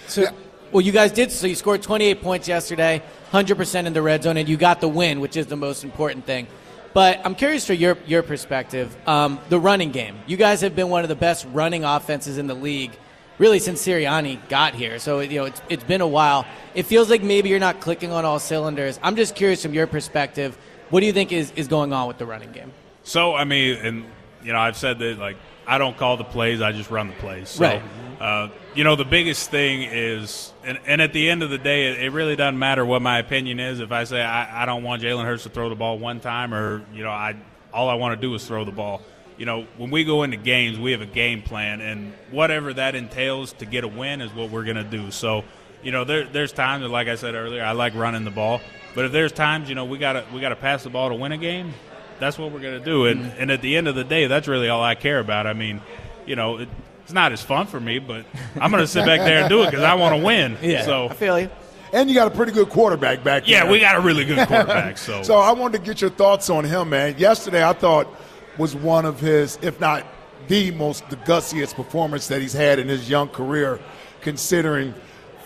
So, 0.08 0.24
well, 0.72 0.80
you 0.80 0.90
guys 0.90 1.12
did. 1.12 1.30
So 1.30 1.46
you 1.46 1.54
scored 1.54 1.82
28 1.82 2.22
points 2.22 2.48
yesterday, 2.48 3.02
100% 3.32 3.86
in 3.86 3.92
the 3.92 4.02
red 4.02 4.22
zone, 4.22 4.36
and 4.36 4.48
you 4.48 4.56
got 4.56 4.80
the 4.80 4.88
win, 4.88 5.20
which 5.20 5.36
is 5.36 5.46
the 5.46 5.56
most 5.56 5.84
important 5.84 6.26
thing. 6.26 6.46
But 6.92 7.20
I'm 7.24 7.34
curious 7.34 7.66
for 7.66 7.72
your 7.72 7.96
your 8.06 8.22
perspective. 8.22 8.94
Um, 9.08 9.40
the 9.48 9.58
running 9.58 9.92
game. 9.92 10.18
You 10.26 10.36
guys 10.36 10.60
have 10.60 10.76
been 10.76 10.90
one 10.90 11.02
of 11.02 11.08
the 11.08 11.16
best 11.16 11.46
running 11.52 11.84
offenses 11.84 12.36
in 12.36 12.46
the 12.46 12.54
league, 12.54 12.92
really 13.38 13.58
since 13.58 13.82
Sirianni 13.82 14.46
got 14.50 14.74
here. 14.74 14.98
So 14.98 15.20
you 15.20 15.38
know 15.38 15.44
it's 15.46 15.62
it's 15.70 15.84
been 15.84 16.02
a 16.02 16.06
while. 16.06 16.44
It 16.74 16.84
feels 16.84 17.08
like 17.08 17.22
maybe 17.22 17.48
you're 17.48 17.58
not 17.58 17.80
clicking 17.80 18.12
on 18.12 18.26
all 18.26 18.38
cylinders. 18.38 19.00
I'm 19.02 19.16
just 19.16 19.34
curious 19.34 19.62
from 19.62 19.72
your 19.72 19.86
perspective. 19.86 20.58
What 20.90 21.00
do 21.00 21.06
you 21.06 21.14
think 21.14 21.32
is, 21.32 21.50
is 21.56 21.68
going 21.68 21.94
on 21.94 22.08
with 22.08 22.18
the 22.18 22.26
running 22.26 22.52
game? 22.52 22.72
So 23.04 23.34
I 23.34 23.44
mean, 23.44 23.78
and 23.78 24.04
you 24.44 24.52
know, 24.52 24.58
I've 24.58 24.76
said 24.76 24.98
that 24.98 25.18
like 25.18 25.38
I 25.66 25.78
don't 25.78 25.96
call 25.96 26.18
the 26.18 26.24
plays, 26.24 26.60
I 26.60 26.72
just 26.72 26.90
run 26.90 27.08
the 27.08 27.14
plays. 27.14 27.48
So, 27.48 27.64
right. 27.64 27.82
Uh, 28.22 28.48
you 28.76 28.84
know, 28.84 28.94
the 28.94 29.04
biggest 29.04 29.50
thing 29.50 29.82
is, 29.82 30.52
and, 30.62 30.78
and, 30.86 31.02
at 31.02 31.12
the 31.12 31.28
end 31.28 31.42
of 31.42 31.50
the 31.50 31.58
day, 31.58 31.90
it, 31.90 32.04
it, 32.04 32.10
really 32.10 32.36
doesn't 32.36 32.56
matter 32.56 32.86
what 32.86 33.02
my 33.02 33.18
opinion 33.18 33.58
is. 33.58 33.80
If 33.80 33.90
I 33.90 34.04
say 34.04 34.22
I, 34.22 34.62
I 34.62 34.64
don't 34.64 34.84
want 34.84 35.02
Jalen 35.02 35.24
Hurts 35.24 35.42
to 35.42 35.48
throw 35.48 35.68
the 35.68 35.74
ball 35.74 35.98
one 35.98 36.20
time, 36.20 36.54
or 36.54 36.86
you 36.94 37.02
know, 37.02 37.10
I 37.10 37.34
all 37.72 37.88
I 37.88 37.94
want 37.94 38.14
to 38.14 38.24
do 38.24 38.32
is 38.36 38.46
throw 38.46 38.64
the 38.64 38.70
ball. 38.70 39.02
You 39.38 39.46
know, 39.46 39.66
when 39.76 39.90
we 39.90 40.04
go 40.04 40.22
into 40.22 40.36
games, 40.36 40.78
we 40.78 40.92
have 40.92 41.00
a 41.00 41.06
game 41.06 41.42
plan, 41.42 41.80
and 41.80 42.12
whatever 42.30 42.72
that 42.72 42.94
entails 42.94 43.54
to 43.54 43.66
get 43.66 43.82
a 43.82 43.88
win 43.88 44.20
is 44.20 44.32
what 44.32 44.50
we're 44.50 44.62
going 44.62 44.76
to 44.76 44.84
do. 44.84 45.10
So, 45.10 45.42
you 45.82 45.90
know, 45.90 46.04
there, 46.04 46.24
there's 46.24 46.52
times, 46.52 46.88
like 46.88 47.08
I 47.08 47.16
said 47.16 47.34
earlier, 47.34 47.64
I 47.64 47.72
like 47.72 47.96
running 47.96 48.22
the 48.22 48.30
ball, 48.30 48.60
but 48.94 49.04
if 49.04 49.10
there's 49.10 49.32
times, 49.32 49.68
you 49.68 49.74
know, 49.74 49.84
we 49.84 49.98
got 49.98 50.12
to 50.12 50.24
we 50.32 50.40
got 50.40 50.50
to 50.50 50.56
pass 50.56 50.84
the 50.84 50.90
ball 50.90 51.08
to 51.08 51.16
win 51.16 51.32
a 51.32 51.38
game 51.38 51.74
that's 52.20 52.38
what 52.38 52.52
we're 52.52 52.60
going 52.60 52.78
to 52.78 52.84
do. 52.84 53.06
And, 53.06 53.32
and 53.36 53.50
at 53.50 53.62
the 53.62 53.76
end 53.76 53.88
of 53.88 53.96
the 53.96 54.04
day, 54.04 54.28
that's 54.28 54.46
really 54.46 54.68
all 54.68 54.80
I 54.80 54.94
care 54.94 55.18
about. 55.18 55.48
I 55.48 55.54
mean, 55.54 55.80
you 56.24 56.36
know, 56.36 56.58
it, 56.58 56.68
it's 57.12 57.14
not 57.14 57.30
as 57.30 57.42
fun 57.42 57.66
for 57.66 57.78
me, 57.78 57.98
but 57.98 58.24
I'm 58.58 58.70
going 58.70 58.82
to 58.82 58.86
sit 58.86 59.04
back 59.04 59.20
there 59.20 59.40
and 59.40 59.48
do 59.50 59.62
it 59.62 59.66
because 59.66 59.84
I 59.84 59.92
want 59.94 60.16
to 60.16 60.24
win. 60.24 60.56
Yeah, 60.62 60.84
so 60.86 61.08
I 61.08 61.14
feel 61.14 61.38
you. 61.38 61.50
And 61.92 62.08
you 62.08 62.14
got 62.14 62.26
a 62.26 62.34
pretty 62.34 62.52
good 62.52 62.70
quarterback 62.70 63.22
back 63.22 63.46
yeah, 63.46 63.64
there. 63.64 63.72
we 63.72 63.80
got 63.80 63.96
a 63.96 64.00
really 64.00 64.24
good 64.24 64.48
quarterback. 64.48 64.96
So, 64.98 65.22
so 65.22 65.36
I 65.36 65.52
wanted 65.52 65.78
to 65.78 65.84
get 65.84 66.00
your 66.00 66.08
thoughts 66.08 66.48
on 66.48 66.64
him, 66.64 66.88
man. 66.88 67.18
Yesterday, 67.18 67.62
I 67.62 67.74
thought 67.74 68.08
was 68.56 68.74
one 68.74 69.04
of 69.04 69.20
his, 69.20 69.58
if 69.60 69.78
not 69.78 70.06
the 70.48 70.70
most 70.70 71.06
the 71.10 71.16
gutsiest 71.16 71.74
performance 71.74 72.28
that 72.28 72.40
he's 72.40 72.54
had 72.54 72.78
in 72.78 72.88
his 72.88 73.10
young 73.10 73.28
career, 73.28 73.78
considering 74.22 74.94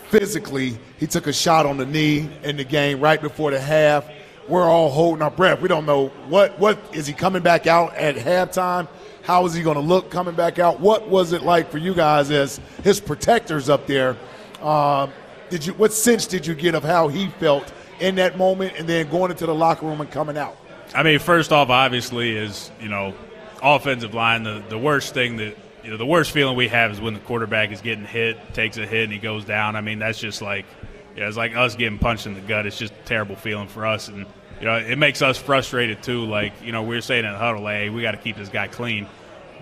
physically 0.09 0.77
he 0.97 1.07
took 1.07 1.27
a 1.27 1.33
shot 1.33 1.65
on 1.65 1.75
the 1.75 1.85
knee 1.85 2.29
in 2.43 2.55
the 2.55 2.63
game 2.63 3.01
right 3.01 3.21
before 3.21 3.51
the 3.51 3.59
half 3.59 4.05
we're 4.47 4.63
all 4.63 4.89
holding 4.89 5.21
our 5.21 5.31
breath. 5.31 5.61
We 5.61 5.67
don't 5.67 5.85
know 5.85 6.07
what 6.29 6.57
what 6.59 6.79
is 6.93 7.07
he 7.07 7.13
coming 7.13 7.43
back 7.43 7.67
out 7.67 7.95
at 7.95 8.15
halftime? 8.15 8.87
How 9.27 9.45
is 9.45 9.53
he 9.53 9.61
going 9.61 9.75
to 9.75 9.81
look 9.81 10.09
coming 10.09 10.35
back 10.35 10.57
out? 10.57 10.79
What 10.79 11.09
was 11.09 11.33
it 11.33 11.41
like 11.41 11.69
for 11.69 11.77
you 11.77 11.93
guys 11.93 12.31
as 12.31 12.61
his 12.81 13.01
protectors 13.01 13.67
up 13.69 13.85
there? 13.85 14.15
Uh, 14.61 15.09
did 15.49 15.65
you 15.65 15.73
what 15.73 15.91
sense 15.91 16.25
did 16.27 16.47
you 16.47 16.55
get 16.55 16.75
of 16.75 16.83
how 16.83 17.09
he 17.09 17.27
felt 17.31 17.73
in 17.99 18.15
that 18.15 18.37
moment, 18.37 18.75
and 18.77 18.87
then 18.87 19.09
going 19.09 19.29
into 19.29 19.45
the 19.45 19.53
locker 19.53 19.85
room 19.85 19.99
and 19.99 20.09
coming 20.09 20.37
out? 20.37 20.55
I 20.95 21.03
mean, 21.03 21.19
first 21.19 21.51
off, 21.51 21.69
obviously, 21.69 22.37
is 22.37 22.71
you 22.79 22.87
know, 22.87 23.13
offensive 23.61 24.13
line. 24.13 24.43
The 24.43 24.63
the 24.69 24.77
worst 24.77 25.13
thing 25.13 25.35
that 25.35 25.57
you 25.83 25.91
know, 25.91 25.97
the 25.97 26.05
worst 26.05 26.31
feeling 26.31 26.55
we 26.55 26.69
have 26.69 26.91
is 26.91 27.01
when 27.01 27.13
the 27.13 27.19
quarterback 27.19 27.73
is 27.73 27.81
getting 27.81 28.05
hit, 28.05 28.53
takes 28.53 28.77
a 28.77 28.85
hit, 28.85 29.03
and 29.03 29.11
he 29.11 29.19
goes 29.19 29.43
down. 29.43 29.75
I 29.75 29.81
mean, 29.81 29.99
that's 29.99 30.19
just 30.19 30.41
like 30.41 30.65
it's 31.17 31.35
like 31.35 31.53
us 31.53 31.75
getting 31.75 31.99
punched 31.99 32.27
in 32.27 32.33
the 32.33 32.39
gut. 32.39 32.65
It's 32.65 32.77
just 32.77 32.93
a 32.93 33.05
terrible 33.05 33.35
feeling 33.35 33.67
for 33.67 33.85
us, 33.85 34.07
and 34.07 34.25
you 34.61 34.67
know 34.67 34.75
it 34.77 34.97
makes 34.97 35.21
us 35.21 35.37
frustrated 35.37 36.01
too. 36.01 36.23
Like 36.23 36.53
you 36.63 36.71
know 36.71 36.83
we 36.83 36.95
are 36.95 37.01
saying 37.01 37.25
in 37.25 37.33
the 37.33 37.37
huddle, 37.37 37.67
hey, 37.67 37.89
we 37.89 38.01
got 38.01 38.11
to 38.11 38.17
keep 38.17 38.37
this 38.37 38.47
guy 38.47 38.67
clean. 38.67 39.05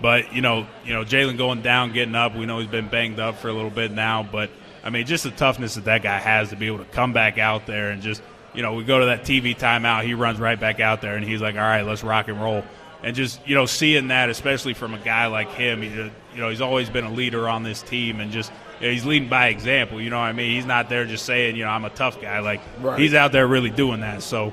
But 0.00 0.34
you 0.34 0.42
know, 0.42 0.66
you 0.84 0.92
know 0.92 1.04
Jalen 1.04 1.38
going 1.38 1.62
down, 1.62 1.92
getting 1.92 2.14
up. 2.14 2.34
We 2.34 2.46
know 2.46 2.58
he's 2.58 2.68
been 2.68 2.88
banged 2.88 3.18
up 3.18 3.38
for 3.38 3.48
a 3.48 3.52
little 3.52 3.70
bit 3.70 3.90
now, 3.90 4.22
but 4.22 4.50
I 4.84 4.90
mean, 4.90 5.06
just 5.06 5.24
the 5.24 5.30
toughness 5.30 5.74
that 5.74 5.84
that 5.84 6.02
guy 6.02 6.18
has 6.18 6.50
to 6.50 6.56
be 6.56 6.66
able 6.66 6.78
to 6.78 6.84
come 6.84 7.12
back 7.12 7.38
out 7.38 7.66
there 7.66 7.90
and 7.90 8.02
just 8.02 8.22
you 8.54 8.62
know 8.62 8.74
we 8.74 8.84
go 8.84 9.00
to 9.00 9.06
that 9.06 9.22
TV 9.22 9.56
timeout, 9.56 10.04
he 10.04 10.14
runs 10.14 10.38
right 10.38 10.58
back 10.58 10.80
out 10.80 11.00
there, 11.00 11.16
and 11.16 11.24
he's 11.24 11.40
like, 11.40 11.54
all 11.54 11.60
right, 11.60 11.82
let's 11.82 12.04
rock 12.04 12.28
and 12.28 12.40
roll. 12.40 12.62
And 13.02 13.14
just 13.14 13.46
you 13.46 13.54
know 13.54 13.66
seeing 13.66 14.08
that, 14.08 14.30
especially 14.30 14.74
from 14.74 14.94
a 14.94 14.98
guy 14.98 15.26
like 15.26 15.50
him, 15.50 15.82
you 15.82 16.10
know 16.36 16.50
he's 16.50 16.60
always 16.60 16.90
been 16.90 17.04
a 17.04 17.12
leader 17.12 17.48
on 17.48 17.62
this 17.62 17.82
team, 17.82 18.20
and 18.20 18.32
just 18.32 18.52
you 18.80 18.86
know, 18.86 18.92
he's 18.92 19.06
leading 19.06 19.28
by 19.28 19.48
example. 19.48 20.00
You 20.00 20.10
know 20.10 20.18
what 20.18 20.26
I 20.26 20.32
mean? 20.32 20.54
He's 20.54 20.66
not 20.66 20.88
there 20.88 21.04
just 21.04 21.24
saying, 21.24 21.56
you 21.56 21.64
know, 21.64 21.70
I'm 21.70 21.84
a 21.84 21.90
tough 21.90 22.20
guy. 22.20 22.40
Like 22.40 22.60
right. 22.80 22.98
he's 22.98 23.14
out 23.14 23.32
there 23.32 23.46
really 23.46 23.70
doing 23.70 24.00
that. 24.00 24.22
So, 24.22 24.52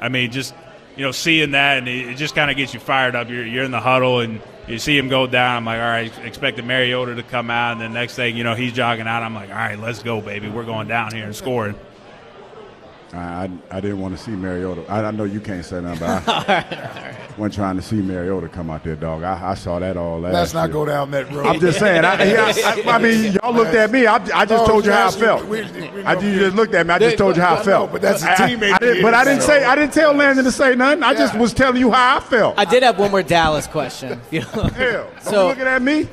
I 0.00 0.08
mean, 0.08 0.30
just 0.30 0.54
you 0.96 1.02
know, 1.02 1.12
seeing 1.12 1.52
that 1.52 1.78
and 1.78 1.88
it, 1.88 2.16
just 2.16 2.34
kind 2.34 2.50
of 2.50 2.56
gets 2.56 2.74
you 2.74 2.80
fired 2.80 3.16
up. 3.16 3.28
You're, 3.28 3.46
you're 3.46 3.64
in 3.64 3.70
the 3.70 3.80
huddle 3.80 4.20
and 4.20 4.40
you 4.66 4.78
see 4.78 4.96
him 4.96 5.08
go 5.08 5.26
down. 5.26 5.56
I'm 5.56 5.64
like, 5.64 5.80
all 5.80 5.84
right, 5.84 6.12
expecting 6.24 6.66
Mariota 6.66 7.14
to 7.16 7.22
come 7.22 7.50
out, 7.50 7.72
and 7.72 7.80
the 7.80 7.88
next 7.88 8.14
thing 8.14 8.36
you 8.36 8.44
know, 8.44 8.54
he's 8.54 8.72
jogging 8.72 9.06
out. 9.06 9.22
I'm 9.22 9.34
like, 9.34 9.50
all 9.50 9.56
right, 9.56 9.78
let's 9.78 10.02
go, 10.02 10.20
baby. 10.20 10.48
We're 10.48 10.64
going 10.64 10.88
down 10.88 11.14
here 11.14 11.24
and 11.24 11.36
scoring. 11.36 11.74
I, 13.16 13.50
I 13.70 13.80
didn't 13.80 14.00
want 14.00 14.16
to 14.16 14.22
see 14.22 14.32
Mariota. 14.32 14.84
I, 14.90 15.04
I 15.04 15.10
know 15.12 15.24
you 15.24 15.40
can't 15.40 15.64
say 15.64 15.80
nothing, 15.80 16.00
but 16.00 16.28
I 16.28 17.16
wasn't 17.38 17.54
trying 17.54 17.76
to 17.76 17.82
see 17.82 17.96
Mariota 17.96 18.48
come 18.48 18.70
out 18.70 18.82
there, 18.84 18.96
dog. 18.96 19.22
I, 19.22 19.50
I 19.50 19.54
saw 19.54 19.78
that 19.78 19.96
all 19.96 20.20
last 20.20 20.32
Let's 20.32 20.54
not 20.54 20.64
year. 20.64 20.72
go 20.72 20.84
down 20.86 21.10
that 21.12 21.30
road. 21.32 21.46
I'm 21.46 21.60
just 21.60 21.78
saying. 21.78 22.04
I, 22.04 22.22
yeah, 22.24 22.52
I, 22.54 22.82
I 22.86 22.98
mean, 23.02 23.32
y'all 23.34 23.52
looked 23.54 23.74
at 23.74 23.90
me. 23.90 24.06
I, 24.06 24.16
I 24.16 24.44
just 24.44 24.50
No, 24.50 24.66
told 24.66 24.84
you 24.84 24.92
how 24.92 25.02
I 25.02 25.04
last 25.04 25.18
year, 25.18 25.26
felt. 25.28 25.44
we- 25.46 25.62
we 25.62 26.02
I 26.04 26.14
you 26.20 26.38
just 26.40 26.56
looked 26.56 26.74
at 26.74 26.86
me. 26.86 26.94
I 26.94 26.98
just 26.98 27.16
told 27.18 27.36
you 27.36 27.42
how 27.42 27.54
I 27.54 27.60
I 27.60 27.62
felt. 27.62 27.92
but 27.92 28.02
that's 28.02 28.22
a 28.24 28.30
I- 28.30 28.32
I- 28.32 28.36
teammate 28.36 28.72
I 28.74 28.78
didn't- 28.78 29.02
But 29.02 29.14
I 29.14 29.24
didn't 29.24 29.40
so- 29.42 29.46
say. 29.48 29.64
I 29.64 29.74
didn't 29.76 29.92
tell 29.92 30.12
Landon 30.12 30.44
to 30.44 30.52
say 30.52 30.74
nothing. 30.74 31.02
I 31.02 31.14
just 31.14 31.36
was 31.38 31.52
telling 31.54 31.78
you 31.80 31.92
how 31.92 32.16
I 32.16 32.20
felt. 32.20 32.58
I 32.58 32.64
did 32.64 32.82
have 32.82 32.98
one 32.98 33.10
more 33.10 33.22
Dallas 33.22 33.66
question. 33.66 34.20
Hell, 34.30 35.08
So- 35.22 35.48
looking 35.48 35.64
at 35.64 35.82
me. 35.82 36.08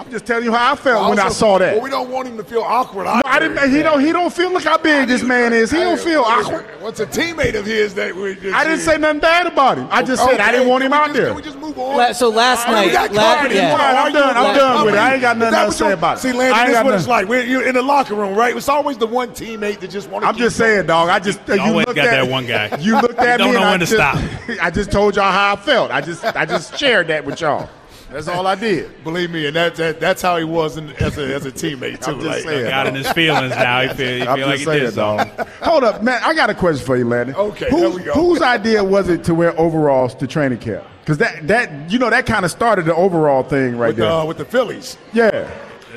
I'm 0.00 0.10
just 0.10 0.24
telling 0.26 0.44
you 0.44 0.52
how 0.52 0.72
I 0.72 0.76
felt 0.76 1.10
when 1.10 1.18
I 1.18 1.28
saw 1.28 1.58
that. 1.58 1.74
Well, 1.74 1.82
we 1.84 1.90
don't 1.90 2.10
want 2.10 2.26
him 2.26 2.36
to 2.38 2.44
feel 2.44 2.62
awkward. 2.62 3.04
No, 3.04 3.20
I 3.24 3.38
didn't. 3.38 3.70
He 3.70 3.82
don't. 3.82 4.00
He 4.00 4.12
don't 4.12 4.32
feel 4.32 4.50
like 4.52 4.64
how 4.64 4.78
big 4.78 5.08
this 5.08 5.22
man 5.22 5.52
is. 5.52 5.70
He 5.70 5.76
don't 5.78 6.00
feel 6.00 6.22
awkward. 6.22 6.64
What's 6.80 7.00
a 7.00 7.06
teammate 7.06 7.54
of 7.54 7.66
his 7.66 7.94
that 7.94 8.16
we 8.16 8.34
just 8.34 8.54
I 8.56 8.64
didn't 8.64 8.80
say 8.80 8.96
nothing 8.96 9.20
bad 9.20 9.46
about 9.46 9.76
him. 9.78 9.88
I 9.90 10.02
just 10.02 10.22
said 10.24 10.40
I 10.40 10.44
Okay, 10.48 10.52
didn't 10.52 10.68
want 10.68 10.82
can 10.82 10.92
him 10.92 10.98
we 10.98 10.98
out 10.98 11.06
just- 11.08 11.16
there. 11.18 11.26
Can 11.26 11.36
we 11.36 11.42
just 11.42 11.58
move 11.58 11.78
on? 11.78 11.96
La- 11.98 12.12
so 12.12 12.30
last 12.30 12.66
All 12.66 12.72
right, 12.74 12.86
we 12.86 12.92
night- 12.94 13.12
got 13.12 13.12
la- 13.12 13.22
clarity. 13.36 13.54
yeah. 13.56 13.66
You 13.66 13.72
wanna 13.72 13.84
I'm 13.84 13.96
argue 13.98 14.18
done. 14.20 14.36
I'm 14.36 14.56
done 14.56 14.80
it? 14.80 14.84
with 14.86 14.94
it. 14.94 14.98
I 14.98 15.12
ain't 15.12 15.20
got 15.20 15.36
nothing 15.38 15.54
else 15.58 15.78
to 15.78 15.84
say 15.84 15.92
about 15.92 16.16
it. 16.16 16.20
See, 16.20 16.28
I 16.30 16.32
Landon, 16.32 16.58
ain't 16.58 16.66
this 16.68 16.78
is 16.78 16.84
what 16.84 16.94
it's 16.94 17.08
like. 17.08 17.28
We're, 17.28 17.44
you're 17.44 17.66
in 17.68 17.74
the 17.74 17.82
locker 17.82 18.14
room, 18.14 18.34
right? 18.34 18.56
It's 18.56 18.68
always 18.68 18.96
the 18.96 19.06
one 19.06 19.30
teammate 19.30 19.80
that 19.80 19.90
just 19.90 20.08
want. 20.08 20.24
I'm 20.24 20.36
just 20.36 20.56
saying, 20.56 20.86
dog. 20.86 21.10
I 21.10 21.18
just 21.18 21.40
you 21.46 21.60
always 21.60 21.84
got 21.86 21.98
at 21.98 22.10
that 22.24 22.28
one 22.28 22.46
guy. 22.46 22.76
You 22.80 22.94
looked 23.00 23.18
at 23.18 23.38
me. 23.40 23.44
Don't 23.44 23.48
me. 23.48 23.52
know 23.52 23.60
and 23.60 23.68
I 23.68 23.70
when 23.72 23.80
to 23.80 23.86
stop. 23.86 24.16
I 24.62 24.70
just 24.70 24.90
told 24.90 25.16
y'all 25.16 25.30
how 25.30 25.52
I 25.52 25.56
felt. 25.56 25.90
I 25.90 26.00
just 26.00 26.24
I 26.24 26.46
just 26.46 26.78
shared 26.78 27.08
that 27.08 27.24
with 27.24 27.40
y'all. 27.40 27.68
That's 28.10 28.28
all 28.28 28.46
I 28.46 28.54
did. 28.54 29.04
Believe 29.04 29.30
me, 29.30 29.46
and 29.46 29.54
that's 29.54 29.78
that, 29.78 30.00
that's 30.00 30.20
how 30.22 30.36
he 30.36 30.44
was 30.44 30.76
in, 30.76 30.90
as 30.96 31.16
a 31.18 31.34
as 31.34 31.46
a 31.46 31.52
teammate 31.52 32.04
too. 32.04 32.12
I'm 32.12 32.20
just 32.20 32.26
like, 32.26 32.42
saying. 32.42 32.68
Got 32.68 32.86
in 32.88 32.94
his 32.94 33.10
feelings 33.12 33.50
now. 33.50 33.82
He 33.82 33.88
feel, 33.94 34.16
he 34.16 34.22
I'm 34.22 34.36
feel 34.38 34.46
like 34.46 34.60
just 34.60 34.70
he 34.72 34.80
did 34.80 34.94
dog. 34.94 35.28
Hold 35.62 35.84
up, 35.84 36.02
man. 36.02 36.20
I 36.24 36.34
got 36.34 36.50
a 36.50 36.54
question 36.54 36.84
for 36.84 36.96
you, 36.96 37.04
Landon. 37.04 37.36
Okay, 37.36 37.70
Whose, 37.70 37.80
there 37.80 37.90
we 37.90 38.02
go. 38.02 38.12
whose 38.12 38.42
idea 38.42 38.82
was 38.82 39.08
it 39.08 39.24
to 39.24 39.34
wear 39.34 39.58
overalls 39.58 40.14
to 40.16 40.26
training 40.26 40.58
camp? 40.58 40.84
Because 41.00 41.18
that 41.18 41.46
that 41.48 41.90
you 41.90 41.98
know 41.98 42.10
that 42.10 42.26
kind 42.26 42.44
of 42.44 42.50
started 42.50 42.84
the 42.84 42.94
overall 42.94 43.42
thing 43.42 43.76
right 43.76 43.88
with, 43.88 43.98
there. 43.98 44.10
uh, 44.10 44.24
with 44.24 44.38
the 44.38 44.44
Phillies. 44.44 44.96
yeah. 45.12 45.50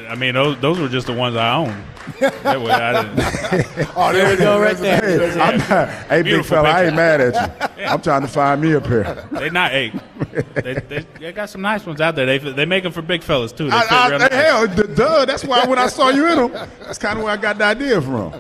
I 0.10 0.16
mean, 0.16 0.34
those 0.34 0.60
those 0.60 0.80
were 0.80 0.88
just 0.90 1.08
the 1.08 1.14
ones 1.14 1.36
I 1.36 1.56
own. 1.56 1.84
That 2.20 2.62
way 2.62 2.72
I 2.72 3.04
didn't. 3.04 3.88
Oh, 3.96 4.12
there 4.12 4.30
we 4.30 4.36
go, 4.38 4.60
right 4.60 4.76
there. 4.78 5.02
Hey, 5.02 5.40
I'm 5.40 5.58
not, 5.58 5.90
hey 5.90 6.18
big 6.18 6.26
Beautiful 6.26 6.58
fella, 6.58 6.70
I 6.70 6.86
ain't 6.86 6.96
mad 6.96 7.22
at 7.22 7.34
you. 7.78 7.86
I'm 7.86 8.02
trying 8.02 8.22
to 8.22 8.28
find 8.28 8.62
me 8.62 8.74
a 8.74 8.82
pair. 8.82 9.28
They 9.32 9.50
not. 9.50 9.72
Hey, 9.72 9.94
they, 10.56 10.74
they, 10.74 11.06
they 11.20 11.32
got 11.32 11.50
some 11.50 11.62
nice 11.62 11.86
ones 11.86 12.02
out 12.02 12.16
there. 12.16 12.26
They 12.26 12.38
they 12.38 12.66
make 12.66 12.84
them 12.84 12.92
for 12.92 13.02
big 13.02 13.24
fellas 13.24 13.52
too. 13.52 13.70
They 13.70 13.76
I, 13.78 13.86
I, 13.90 14.10
real 14.10 14.20
nice. 14.20 14.34
hell, 14.34 14.68
d- 14.68 14.94
duh. 14.96 15.26
That's 15.26 15.46
why 15.46 15.66
when 15.66 15.80
I 15.80 15.88
saw 15.88 16.10
you 16.10 16.28
in 16.28 16.38
them, 16.38 16.52
that's 16.82 16.98
kind 16.98 17.18
of 17.18 17.24
where 17.24 17.34
I 17.34 17.38
got 17.38 17.58
the 17.58 17.66
idea 17.66 18.02
from. 18.02 18.34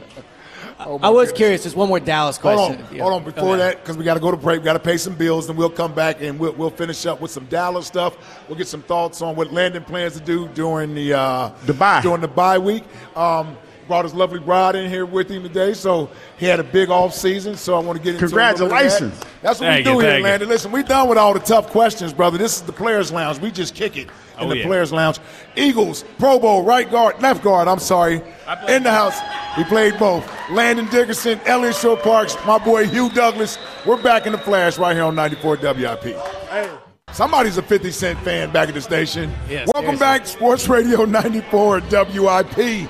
I 0.84 1.10
was 1.10 1.32
curious. 1.32 1.64
Just 1.64 1.76
one 1.76 1.88
more 1.90 2.00
Dallas 2.00 2.38
question. 2.38 2.58
Hold 2.60 2.78
question. 2.78 3.02
on, 3.02 3.12
hold 3.12 3.14
on. 3.14 3.32
Before 3.32 3.58
that, 3.58 3.82
because 3.82 3.98
we 3.98 4.04
got 4.04 4.16
to 4.16 4.20
go 4.20 4.32
to 4.32 4.38
break, 4.38 4.60
we 4.60 4.66
got 4.66 4.74
to 4.74 4.80
pay 4.80 4.98
some 4.98 5.16
bills, 5.16 5.50
and 5.50 5.58
we'll 5.58 5.70
come 5.70 5.94
back 5.94 6.22
and 6.22 6.40
we'll, 6.40 6.54
we'll 6.54 6.70
finish 6.70 7.06
up 7.06 7.22
with 7.22 7.32
some 7.32 7.46
Dallas 7.46 7.88
stuff. 7.88 8.18
We'll 8.48 8.58
get 8.58 8.68
some 8.68 8.82
thoughts 8.82 9.22
on 9.22 9.36
what 9.36 9.52
Landon 9.54 9.84
plans 9.84 10.14
to 10.14 10.20
do 10.20 10.48
during 10.50 10.94
the 10.96 11.14
uh, 11.14 11.52
The 11.66 11.74
bye. 11.74 12.02
during 12.02 12.22
the 12.22 12.28
bye 12.28 12.58
week. 12.58 12.84
Um, 13.16 13.58
brought 13.88 14.06
his 14.06 14.14
lovely 14.14 14.40
bride 14.40 14.76
in 14.76 14.90
here 14.90 15.06
with 15.06 15.30
him 15.30 15.44
today, 15.44 15.74
so 15.74 16.10
he 16.38 16.46
had 16.46 16.60
a 16.60 16.64
big 16.64 16.90
off 16.90 17.14
season. 17.14 17.56
So 17.56 17.76
I 17.76 17.80
want 17.80 17.98
to 17.98 18.04
get 18.04 18.16
into 18.16 18.26
a 18.26 18.28
little 18.28 18.40
bit 18.40 18.62
of 18.64 18.70
that. 18.70 18.90
Congratulations. 18.90 19.22
That's 19.42 19.60
what 19.60 19.68
Thank 19.68 19.86
we 19.86 19.92
you, 19.92 20.02
do 20.02 20.06
here. 20.08 20.20
Landon. 20.20 20.50
Listen, 20.50 20.72
we're 20.72 20.84
done 20.84 21.10
with 21.10 21.18
all 21.18 21.34
the 21.34 21.40
tough 21.40 21.68
questions, 21.70 22.14
brother. 22.14 22.38
This 22.38 22.56
is 22.56 22.62
the 22.62 22.72
Players 22.74 23.12
Lounge. 23.12 23.40
We 23.40 23.52
just 23.52 23.76
kick 23.76 23.98
it 23.98 24.10
oh, 24.38 24.44
in 24.44 24.48
Oh, 24.48 24.50
the 24.50 24.58
yeah. 24.58 24.66
Players 24.66 24.92
Lounge. 24.92 25.20
Eagles, 25.56 26.04
Pro 26.18 26.40
Bowl, 26.40 26.64
right 26.64 26.90
guard, 26.90 27.22
left 27.22 27.44
guard. 27.44 27.68
I'm 27.68 27.80
sorry, 27.80 28.22
in 28.68 28.84
the 28.84 28.92
house. 28.92 29.20
We 29.58 29.64
played 29.66 29.98
both. 30.00 30.28
Landon 30.50 30.88
Dickerson, 30.90 31.40
Eliot 31.46 31.76
Shorr-Parks, 31.76 32.36
my 32.46 32.58
boy 32.58 32.88
Hugh 32.88 33.10
Douglas. 33.12 33.58
We're 33.86 34.02
back 34.02 34.26
in 34.26 34.32
the 34.32 34.38
flash 34.40 34.78
right 34.80 34.96
here 34.96 35.06
on 35.06 35.16
94 35.16 35.58
WIP. 35.58 36.04
Hey. 36.04 36.70
Somebody's 37.12 37.58
a 37.58 37.62
50 37.62 37.92
Cent 37.92 38.20
fan 38.22 38.52
back 38.52 38.70
at 38.70 38.74
the 38.74 38.82
station. 38.82 39.32
Yeah, 39.48 39.66
Welcome 39.76 39.98
seriously. 39.98 40.00
back, 40.00 40.26
Sports 40.26 40.68
Radio 40.68 41.06
94 41.06 41.82
WIP. 41.82 42.90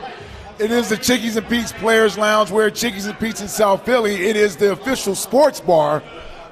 It 0.59 0.71
is 0.71 0.89
the 0.89 0.97
Chickies 0.97 1.35
and 1.35 1.47
Pete's 1.49 1.71
Players 1.71 2.17
Lounge. 2.17 2.51
We're 2.51 2.67
at 2.67 2.75
Chickies 2.75 3.07
and 3.07 3.19
Pete's 3.19 3.41
in 3.41 3.47
South 3.47 3.83
Philly. 3.85 4.27
It 4.27 4.35
is 4.35 4.55
the 4.55 4.71
official 4.71 5.15
sports 5.15 5.59
bar 5.59 6.03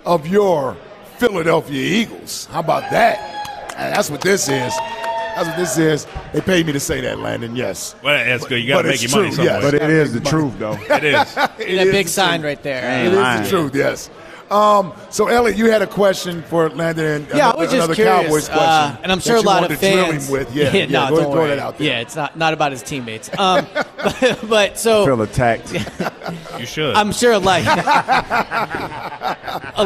of 0.06 0.26
your 0.26 0.76
Philadelphia 1.18 2.02
Eagles. 2.02 2.48
How 2.48 2.62
about 2.62 2.90
that? 2.90 3.20
Uh, 3.72 3.92
That's 3.92 4.10
what 4.10 4.22
this 4.22 4.50
is. 4.50 4.76
That's 5.36 5.48
what 5.48 5.56
this 5.56 5.78
is. 5.78 6.08
They 6.34 6.42
paid 6.42 6.66
me 6.66 6.74
to 6.74 6.80
say 6.80 7.00
that, 7.02 7.20
Landon. 7.20 7.56
Yes. 7.56 7.96
Well, 8.04 8.26
that's 8.26 8.46
good. 8.46 8.62
You 8.62 8.68
got 8.68 8.82
to 8.82 8.90
make 8.90 9.02
it's 9.02 9.14
your 9.14 9.22
money 9.22 9.34
true, 9.34 9.46
yes. 9.46 9.62
somewhere. 9.62 9.80
But 9.80 9.90
it 9.90 9.90
is 9.90 10.14
the 10.14 10.20
truth, 10.20 10.60
though. 10.60 10.74
It 10.74 11.04
is. 11.04 11.36
that 11.36 11.60
is 11.60 11.92
big 11.92 12.08
sign 12.08 12.42
truth. 12.42 12.46
right 12.46 12.64
there. 12.64 13.06
It 13.06 13.14
is 13.14 13.50
the 13.50 13.58
truth, 13.58 13.76
yes. 13.76 14.10
Um, 14.52 14.92
so, 15.10 15.28
Eliot, 15.28 15.58
you 15.58 15.72
had 15.72 15.82
a 15.82 15.88
question 15.88 16.44
for 16.44 16.70
Landon 16.70 17.06
and 17.06 17.28
Yeah, 17.30 17.36
another, 17.36 17.58
I 17.58 17.62
was 17.62 17.72
just 17.72 17.76
another 17.76 17.96
curious, 17.96 18.24
Cowboys 18.26 18.50
question. 18.50 18.68
uh, 18.68 18.98
and 19.04 19.12
I'm 19.12 19.20
sure 19.22 19.38
a 19.38 19.42
lot 19.42 19.64
of 19.64 19.70
to 19.70 19.78
drill 19.78 20.06
fans. 20.12 20.26
him 20.28 20.32
with. 20.34 20.54
Yeah, 20.62 20.74
yeah, 20.74 20.86
no, 20.88 21.10
go 21.10 21.16
don't 21.16 21.32
throw 21.32 21.42
worry. 21.42 21.50
that 21.52 21.60
out 21.60 21.78
there. 21.78 21.88
Yeah, 21.88 22.00
it's 22.02 22.16
not 22.16 22.38
not 22.38 22.54
about 22.54 22.72
his 22.74 22.84
teammates. 22.84 23.30
Um, 23.40 23.66
but, 23.74 24.40
but 24.50 24.78
so 24.78 25.06
Feel 25.06 25.22
attacked. 25.22 25.74
You 26.60 26.66
should. 26.66 26.96
I'm 26.96 27.12
sure 27.12 27.38
like 27.40 27.66
a 27.66 27.76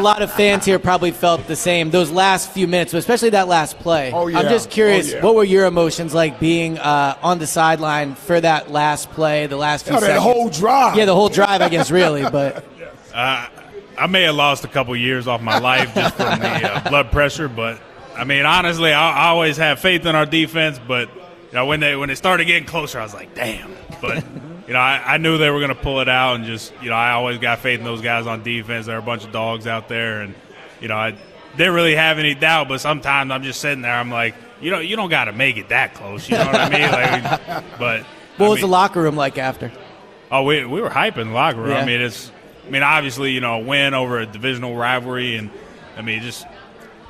lot 0.00 0.22
of 0.22 0.30
fans 0.32 0.64
here 0.64 0.78
probably 0.78 1.10
felt 1.10 1.46
the 1.46 1.56
same. 1.56 1.90
Those 1.90 2.10
last 2.10 2.52
few 2.52 2.66
minutes, 2.68 2.92
especially 2.94 3.30
that 3.30 3.48
last 3.48 3.78
play. 3.78 4.12
Oh, 4.12 4.26
yeah. 4.26 4.40
I'm 4.40 4.48
just 4.48 4.70
curious, 4.70 5.12
Oh, 5.12 5.16
yeah. 5.16 5.22
what 5.22 5.34
were 5.34 5.44
your 5.44 5.66
emotions 5.66 6.12
like 6.14 6.38
being 6.38 6.78
uh, 6.78 7.16
on 7.22 7.38
the 7.38 7.46
sideline 7.46 8.14
for 8.14 8.40
that 8.40 8.70
last 8.70 9.10
play, 9.10 9.46
the 9.46 9.56
last 9.56 9.86
few 9.86 9.96
Oh, 9.96 10.00
that 10.00 10.06
seconds? 10.06 10.22
whole 10.22 10.48
drive. 10.50 10.96
Yeah, 10.96 11.06
the 11.06 11.14
whole 11.14 11.28
drive, 11.30 11.62
I 11.62 11.68
guess, 11.68 11.90
really. 11.90 12.22
But 12.30 12.64
I 13.98 14.06
may 14.06 14.22
have 14.22 14.34
lost 14.34 14.64
a 14.64 14.68
couple 14.68 14.94
years 14.96 15.26
off 15.26 15.40
my 15.40 15.58
life 15.58 15.94
just 15.94 16.16
from 16.16 16.38
the 16.38 16.72
uh, 16.72 16.88
blood 16.88 17.10
pressure, 17.10 17.48
but 17.48 17.80
I 18.16 18.24
mean, 18.24 18.44
honestly, 18.44 18.92
I, 18.92 19.10
I 19.10 19.28
always 19.28 19.56
have 19.58 19.78
faith 19.78 20.06
in 20.06 20.14
our 20.14 20.26
defense. 20.26 20.78
But 20.86 21.08
you 21.14 21.52
know, 21.52 21.66
when 21.66 21.80
they 21.80 21.96
when 21.96 22.08
they 22.08 22.14
started 22.14 22.46
getting 22.46 22.66
closer, 22.66 22.98
I 22.98 23.02
was 23.02 23.14
like, 23.14 23.34
damn. 23.34 23.72
But 24.00 24.24
you 24.66 24.72
know, 24.72 24.78
I, 24.78 25.14
I 25.14 25.16
knew 25.18 25.38
they 25.38 25.50
were 25.50 25.60
going 25.60 25.74
to 25.74 25.80
pull 25.80 26.00
it 26.00 26.08
out, 26.08 26.36
and 26.36 26.44
just 26.44 26.72
you 26.82 26.90
know, 26.90 26.96
I 26.96 27.12
always 27.12 27.38
got 27.38 27.58
faith 27.60 27.78
in 27.78 27.84
those 27.84 28.00
guys 28.00 28.26
on 28.26 28.42
defense. 28.42 28.86
There 28.86 28.96
are 28.96 29.00
a 29.00 29.02
bunch 29.02 29.24
of 29.24 29.32
dogs 29.32 29.66
out 29.66 29.88
there, 29.88 30.22
and 30.22 30.34
you 30.80 30.88
know, 30.88 30.96
I 30.96 31.16
didn't 31.56 31.74
really 31.74 31.94
have 31.94 32.18
any 32.18 32.34
doubt. 32.34 32.68
But 32.68 32.80
sometimes 32.80 33.30
I'm 33.30 33.42
just 33.42 33.60
sitting 33.60 33.82
there, 33.82 33.94
I'm 33.94 34.10
like, 34.10 34.34
you 34.60 34.70
know, 34.70 34.80
you 34.80 34.96
don't 34.96 35.10
got 35.10 35.24
to 35.24 35.32
make 35.32 35.56
it 35.56 35.68
that 35.68 35.94
close. 35.94 36.28
You 36.28 36.36
know 36.38 36.46
what 36.46 36.54
I 36.56 36.68
mean? 36.70 36.90
Like, 36.90 37.78
but 37.78 38.02
what 38.38 38.46
I 38.46 38.48
was 38.48 38.60
the 38.60 38.66
locker 38.66 39.02
room 39.02 39.16
like 39.16 39.38
after? 39.38 39.72
Oh, 40.30 40.42
we, 40.42 40.64
we 40.64 40.80
were 40.80 40.90
hyping 40.90 41.26
the 41.26 41.32
locker 41.32 41.60
room. 41.60 41.70
Yeah. 41.70 41.82
I 41.82 41.84
mean, 41.84 42.00
it's, 42.00 42.32
I 42.66 42.70
mean, 42.70 42.82
obviously, 42.82 43.32
you 43.32 43.40
know, 43.40 43.60
a 43.60 43.64
win 43.64 43.94
over 43.94 44.18
a 44.18 44.26
divisional 44.26 44.74
rivalry, 44.74 45.36
and 45.36 45.50
I 45.96 46.02
mean, 46.02 46.20
just, 46.20 46.44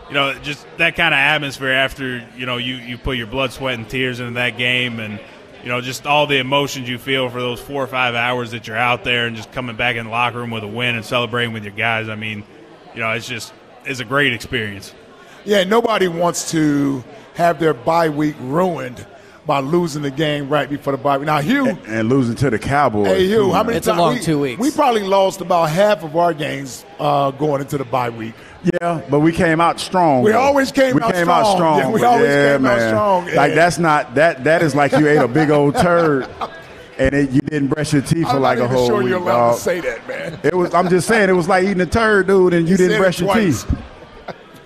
you 0.08 0.14
know, 0.14 0.34
just 0.40 0.66
that 0.76 0.96
kind 0.96 1.14
of 1.14 1.18
atmosphere 1.18 1.70
after, 1.72 2.26
you 2.36 2.44
know, 2.44 2.58
you, 2.58 2.74
you 2.74 2.98
put 2.98 3.16
your 3.16 3.26
blood, 3.26 3.52
sweat, 3.52 3.78
and 3.78 3.88
tears 3.88 4.20
into 4.20 4.34
that 4.34 4.58
game, 4.58 5.00
and 5.00 5.18
you 5.62 5.68
know, 5.72 5.80
just 5.80 6.06
all 6.06 6.26
the 6.26 6.38
emotions 6.38 6.88
you 6.88 6.98
feel 6.98 7.28
for 7.28 7.40
those 7.40 7.60
four 7.60 7.82
or 7.82 7.86
five 7.88 8.14
hours 8.14 8.52
that 8.52 8.66
you're 8.68 8.76
out 8.76 9.02
there, 9.02 9.26
and 9.26 9.34
just 9.34 9.50
coming 9.52 9.76
back 9.76 9.96
in 9.96 10.04
the 10.04 10.10
locker 10.10 10.38
room 10.38 10.50
with 10.50 10.62
a 10.62 10.68
win 10.68 10.94
and 10.94 11.04
celebrating 11.04 11.52
with 11.52 11.64
your 11.64 11.72
guys. 11.72 12.08
I 12.08 12.14
mean, 12.14 12.44
you 12.94 13.00
know, 13.00 13.10
it's 13.12 13.26
just, 13.26 13.52
it's 13.84 14.00
a 14.00 14.04
great 14.04 14.32
experience. 14.32 14.94
Yeah, 15.44 15.64
nobody 15.64 16.06
wants 16.06 16.50
to 16.52 17.02
have 17.34 17.58
their 17.58 17.74
bye 17.74 18.08
week 18.08 18.36
ruined 18.40 19.04
by 19.46 19.60
losing 19.60 20.02
the 20.02 20.10
game 20.10 20.48
right 20.48 20.68
before 20.68 20.90
the 20.92 20.96
bye 20.98 21.16
week. 21.18 21.26
Now, 21.26 21.38
Hugh, 21.40 21.68
and 21.86 22.08
losing 22.08 22.34
to 22.36 22.50
the 22.50 22.58
Cowboys. 22.58 23.06
hey 23.06 23.26
Hugh, 23.26 23.36
too, 23.36 23.52
how 23.52 23.58
man. 23.58 23.66
many 23.66 23.76
It's 23.78 23.86
a 23.86 23.94
long 23.94 24.14
we, 24.14 24.20
two 24.20 24.40
weeks. 24.40 24.60
We 24.60 24.70
probably 24.72 25.02
lost 25.04 25.40
about 25.40 25.70
half 25.70 26.02
of 26.02 26.16
our 26.16 26.34
games 26.34 26.84
uh, 26.98 27.30
going 27.30 27.60
into 27.60 27.78
the 27.78 27.84
bye 27.84 28.10
week. 28.10 28.34
Yeah, 28.80 29.00
but 29.08 29.20
we 29.20 29.30
came 29.32 29.60
out 29.60 29.78
strong. 29.78 30.22
We 30.24 30.32
though. 30.32 30.40
always 30.40 30.72
came 30.72 30.96
we 30.96 31.02
out 31.02 31.14
came 31.14 31.28
out 31.28 31.44
strong. 31.54 31.56
strong. 31.56 31.78
Yeah, 31.78 31.90
we 31.90 32.02
always 32.02 32.28
yeah, 32.28 32.56
came 32.56 32.66
out 32.66 32.78
man. 32.78 32.90
strong, 32.90 33.24
Like 33.26 33.50
yeah. 33.50 33.54
that's 33.54 33.78
not 33.78 34.14
that. 34.16 34.42
That 34.44 34.62
is 34.62 34.74
like 34.74 34.90
you 34.92 35.06
ate 35.06 35.18
a 35.18 35.28
big 35.28 35.50
old 35.50 35.76
turd, 35.76 36.28
and 36.98 37.14
it, 37.14 37.30
you 37.30 37.40
didn't 37.42 37.68
brush 37.68 37.92
your 37.92 38.02
teeth 38.02 38.24
for 38.28 38.36
I'm 38.36 38.42
like 38.42 38.58
not 38.58 38.64
a 38.64 38.66
even 38.66 38.76
whole 38.76 38.86
sure 38.88 38.98
week. 38.98 39.08
you're 39.10 39.18
allowed 39.20 39.50
dog. 39.50 39.56
to 39.56 39.60
say 39.62 39.80
that, 39.80 40.08
man. 40.08 40.40
It 40.42 40.54
was. 40.56 40.74
I'm 40.74 40.88
just 40.88 41.06
saying. 41.06 41.28
It 41.30 41.34
was 41.34 41.46
like 41.46 41.62
eating 41.64 41.80
a 41.82 41.86
turd, 41.86 42.26
dude, 42.26 42.54
and 42.54 42.68
you 42.68 42.76
said 42.76 42.88
didn't 42.88 43.00
brush 43.02 43.20
your 43.20 43.32
teeth. 43.32 43.64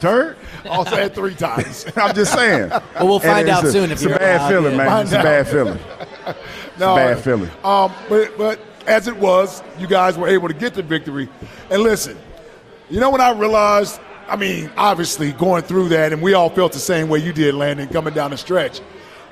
Turd. 0.01 0.37
Also 0.69 0.97
had 0.97 1.15
three 1.15 1.35
times. 1.35 1.87
I'm 1.97 2.15
just 2.15 2.33
saying. 2.33 2.71
Well, 2.71 3.07
we'll 3.07 3.21
find 3.21 3.49
out 3.49 3.65
a- 3.65 3.71
soon 3.73 3.85
if 3.85 3.93
it's 3.93 4.05
a 4.05 4.09
you're 4.09 4.19
bad 4.19 4.41
allowed, 4.41 4.49
feeling, 4.49 4.73
yeah. 4.73 4.77
man. 4.79 4.87
Find 4.89 5.03
It's 5.09 5.13
a 5.13 5.23
bad 5.23 5.49
feeling. 5.49 5.79
No, 6.79 6.97
bad 6.97 7.19
feeling. 7.23 7.51
Um, 7.63 7.93
but 8.09 8.39
but 8.39 8.59
as 8.87 9.07
it 9.07 9.15
was, 9.17 9.63
you 9.79 9.87
guys 9.87 10.17
were 10.17 10.29
able 10.29 10.49
to 10.49 10.55
get 10.55 10.73
the 10.73 10.83
victory. 10.83 11.29
And 11.71 11.83
listen, 11.83 12.17
you 12.89 13.01
know 13.01 13.11
when 13.11 13.21
I 13.21 13.33
realized, 13.33 14.01
I 14.29 14.37
mean, 14.37 14.71
obviously 14.79 15.33
going 15.33 15.63
through 15.63 15.91
that, 15.91 16.15
and 16.15 16.23
we 16.23 16.33
all 16.33 16.49
felt 16.49 16.73
the 16.73 16.79
same 16.79 17.11
way 17.11 17.19
you 17.19 17.35
did, 17.35 17.55
Landon, 17.55 17.89
coming 17.89 18.15
down 18.15 18.31
the 18.31 18.39
stretch. 18.39 18.81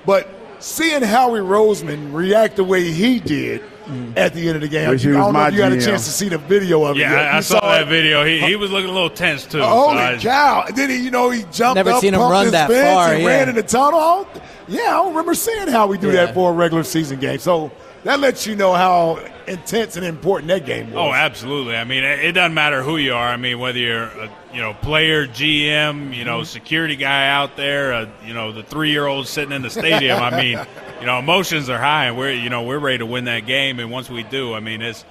But 0.04 0.28
seeing 0.58 1.00
Howie 1.02 1.40
Roseman 1.40 2.12
react 2.12 2.56
the 2.56 2.64
way 2.64 2.90
he 2.90 3.18
did 3.18 3.62
Mm. 3.88 4.16
at 4.18 4.34
the 4.34 4.46
end 4.46 4.56
of 4.56 4.62
the 4.62 4.68
game, 4.68 4.90
Wish 4.90 5.06
I 5.06 5.10
don't 5.12 5.32
know 5.32 5.46
if 5.46 5.54
you 5.54 5.62
had 5.62 5.72
a 5.72 5.80
chance 5.80 6.04
to 6.04 6.10
see 6.12 6.28
the 6.28 6.38
video 6.38 6.84
of 6.84 6.96
it. 6.96 7.00
Yeah, 7.00 7.10
yet. 7.12 7.24
I, 7.26 7.28
I 7.30 7.36
You 7.36 7.42
saw, 7.42 7.60
that 7.60 7.82
it? 7.82 7.88
video. 7.88 8.24
He, 8.24 8.38
he 8.40 8.54
was 8.56 8.70
looking 8.70 8.90
a 8.90 8.92
little 8.92 9.08
tense 9.10 9.46
too. 9.46 9.60
Uh, 9.60 9.62
so 9.62 9.68
Holy 9.68 9.98
I- 9.98 10.18
cow! 10.18 10.64
And 10.68 10.76
then 10.76 10.90
he, 10.90 10.96
you 10.96 11.10
know, 11.10 11.30
he 11.30 11.44
jumped 11.50 11.76
Never 11.76 11.90
up, 11.92 12.00
seen 12.00 12.12
him 12.14 12.20
pumped 12.20 12.32
run 12.32 12.44
his 12.44 12.52
that 12.52 12.68
far, 12.70 13.12
and 13.14 13.22
yeah. 13.22 13.28
ran 13.28 13.48
in 13.48 13.54
the 13.54 13.62
tunnel. 13.62 13.98
I 14.00 14.26
yeah, 14.68 14.80
I 14.80 14.84
don't 14.92 15.08
remember 15.08 15.34
seeing 15.34 15.68
Howie 15.68 15.96
do 15.98 16.08
Yeah. 16.08 16.26
that 16.26 16.34
for 16.34 16.50
a 16.50 16.52
regular 16.54 16.82
season 16.84 17.18
game. 17.18 17.38
So 17.38 17.70
that 18.04 18.20
lets 18.20 18.46
you 18.46 18.54
know 18.54 18.74
how 18.74 19.18
intense 19.48 19.96
and 19.96 20.04
important 20.04 20.48
that 20.48 20.66
game 20.66 20.92
was. 20.92 20.96
Oh, 20.96 21.12
absolutely. 21.12 21.76
I 21.76 21.84
mean, 21.84 22.04
it, 22.04 22.20
it 22.20 22.32
doesn't 22.32 22.54
matter 22.54 22.82
who 22.82 22.96
you 22.96 23.14
are. 23.14 23.28
I 23.28 23.36
mean, 23.36 23.58
whether 23.58 23.78
you're 23.78 24.04
a 24.04 24.30
you 24.52 24.60
know 24.60 24.74
player, 24.74 25.26
GM, 25.26 26.14
you 26.14 26.24
know, 26.24 26.42
security 26.44 26.96
guy 26.96 27.28
out 27.28 27.56
there, 27.56 27.92
uh, 27.92 28.08
you 28.24 28.34
know, 28.34 28.52
the 28.52 28.62
three 28.62 28.90
year 28.90 29.06
old 29.06 29.26
sitting 29.26 29.52
in 29.52 29.62
the 29.62 29.70
stadium. 29.70 30.18
I 30.18 30.30
mean, 30.30 30.58
you 31.00 31.06
know, 31.06 31.18
emotions 31.18 31.68
are 31.68 31.78
high, 31.78 32.06
and 32.06 32.18
we're 32.18 32.32
you 32.32 32.50
know 32.50 32.62
we're 32.62 32.78
ready 32.78 32.98
to 32.98 33.06
win 33.06 33.24
that 33.24 33.46
game. 33.46 33.78
And 33.78 33.90
once 33.90 34.10
we 34.10 34.22
do, 34.22 34.54
I 34.54 34.60
mean, 34.60 34.82
it's 34.82 35.04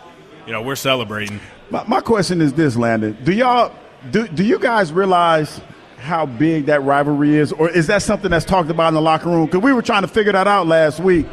you 0.45 0.53
know 0.53 0.61
we're 0.61 0.75
celebrating. 0.75 1.39
My, 1.69 1.83
my 1.85 2.01
question 2.01 2.41
is 2.41 2.53
this, 2.53 2.75
Landon: 2.75 3.17
Do 3.23 3.33
y'all 3.33 3.73
do 4.11 4.27
do 4.27 4.43
you 4.43 4.59
guys 4.59 4.91
realize? 4.91 5.61
How 5.99 6.27
big 6.27 6.67
that 6.67 6.83
rivalry 6.83 7.35
is, 7.35 7.51
or 7.51 7.71
is 7.71 7.88
that 7.88 8.03
something 8.03 8.29
that's 8.29 8.45
talked 8.45 8.69
about 8.69 8.89
in 8.89 8.93
the 8.93 9.01
locker 9.01 9.29
room? 9.29 9.47
Because 9.47 9.61
we 9.63 9.73
were 9.73 9.81
trying 9.81 10.03
to 10.03 10.07
figure 10.07 10.31
that 10.31 10.47
out 10.47 10.67
last 10.67 10.99
week. 10.99 11.25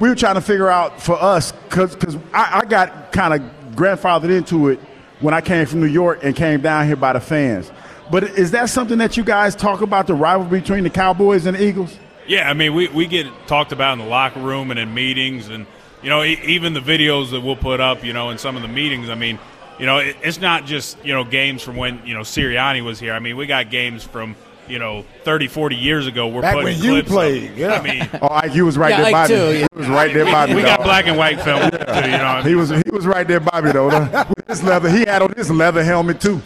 We 0.00 0.08
were 0.08 0.14
trying 0.14 0.36
to 0.36 0.40
figure 0.40 0.68
out 0.68 1.00
for 1.00 1.20
us 1.22 1.52
because 1.52 1.94
because 1.94 2.16
I, 2.32 2.60
I 2.60 2.64
got 2.64 3.12
kind 3.12 3.34
of 3.34 3.76
grandfathered 3.76 4.30
into 4.30 4.68
it 4.68 4.80
when 5.20 5.34
I 5.34 5.40
came 5.40 5.66
from 5.66 5.80
New 5.80 5.86
York 5.86 6.20
and 6.22 6.34
came 6.34 6.62
down 6.62 6.86
here 6.86 6.96
by 6.96 7.12
the 7.12 7.20
fans. 7.20 7.70
But 8.10 8.24
is 8.24 8.50
that 8.50 8.70
something 8.70 8.98
that 8.98 9.16
you 9.16 9.22
guys 9.22 9.54
talk 9.54 9.82
about 9.82 10.06
the 10.06 10.14
rivalry 10.14 10.60
between 10.60 10.82
the 10.82 10.90
Cowboys 10.90 11.46
and 11.46 11.56
the 11.56 11.64
Eagles? 11.64 11.96
Yeah, 12.26 12.48
I 12.48 12.54
mean, 12.54 12.74
we, 12.74 12.88
we 12.88 13.06
get 13.06 13.26
talked 13.46 13.72
about 13.72 13.92
in 13.94 13.98
the 14.00 14.06
locker 14.06 14.40
room 14.40 14.70
and 14.70 14.80
in 14.80 14.92
meetings, 14.94 15.48
and 15.48 15.66
you 16.02 16.08
know, 16.08 16.24
even 16.24 16.72
the 16.72 16.80
videos 16.80 17.30
that 17.30 17.40
we'll 17.40 17.56
put 17.56 17.80
up, 17.80 18.02
you 18.02 18.12
know, 18.12 18.30
in 18.30 18.38
some 18.38 18.56
of 18.56 18.62
the 18.62 18.68
meetings. 18.68 19.10
I 19.10 19.14
mean, 19.14 19.38
you 19.78 19.86
know, 19.86 19.98
it, 19.98 20.16
it's 20.22 20.40
not 20.40 20.64
just 20.64 21.02
you 21.04 21.12
know 21.12 21.24
games 21.24 21.62
from 21.62 21.76
when 21.76 22.04
you 22.06 22.14
know 22.14 22.20
Sirianni 22.20 22.82
was 22.82 22.98
here. 22.98 23.12
I 23.12 23.18
mean, 23.18 23.36
we 23.36 23.46
got 23.46 23.70
games 23.70 24.02
from 24.02 24.34
you 24.70 24.78
know 24.78 25.04
30, 25.24 25.48
40 25.48 25.76
years 25.76 26.06
ago. 26.06 26.28
We're 26.28 26.42
Back 26.42 26.54
putting 26.54 26.64
when 26.78 26.82
you 26.82 26.90
clips 26.92 27.08
up. 27.08 27.12
played, 27.14 27.56
yeah. 27.56 27.72
I 27.74 27.82
mean, 27.82 28.08
Oh, 28.22 28.28
Ike, 28.30 28.54
you 28.54 28.64
was 28.64 28.78
right 28.78 28.90
Yeah, 28.90 28.96
there 28.98 29.06
Ike 29.06 29.12
by 29.12 29.26
too, 29.26 29.34
me. 29.34 29.60
yeah. 29.60 29.66
He 29.72 29.78
was 29.78 29.88
right 29.88 30.14
there 30.14 30.24
by 30.26 30.46
me. 30.46 30.54
we 30.54 30.62
got 30.62 30.78
dog. 30.78 30.86
black 30.86 31.06
and 31.06 31.16
white 31.18 31.40
film 31.42 31.70
too. 31.70 31.76
You 31.78 32.18
know, 32.18 32.42
He 32.44 32.54
was 32.54 32.70
he 32.70 32.82
was 32.92 33.06
right 33.06 33.26
there 33.26 33.40
by 33.40 33.60
me 33.60 33.72
though. 33.72 33.88
With 34.36 34.46
this 34.46 34.62
leather, 34.62 34.88
he 34.90 35.00
had 35.00 35.22
on 35.22 35.32
this 35.36 35.50
leather 35.50 35.82
helmet 35.84 36.20
too. 36.20 36.40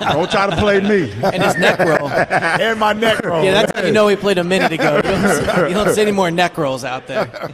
Don't 0.00 0.30
try 0.30 0.48
to 0.48 0.56
play 0.56 0.80
me. 0.80 1.12
And 1.22 1.42
his 1.42 1.56
neck 1.56 1.78
roll. 1.78 2.08
and 2.10 2.78
my 2.80 2.92
neck 2.92 3.24
roll. 3.24 3.44
Yeah, 3.44 3.52
that's 3.52 3.78
how 3.78 3.86
you 3.86 3.92
know 3.92 4.08
he 4.08 4.16
played 4.16 4.38
a 4.38 4.44
minute 4.44 4.72
ago. 4.72 4.96
You 4.96 5.02
don't, 5.02 5.28
see, 5.30 5.68
you 5.68 5.74
don't 5.74 5.94
see 5.94 6.02
any 6.02 6.12
more 6.12 6.30
neck 6.30 6.56
rolls 6.58 6.84
out 6.84 7.06
there. 7.06 7.50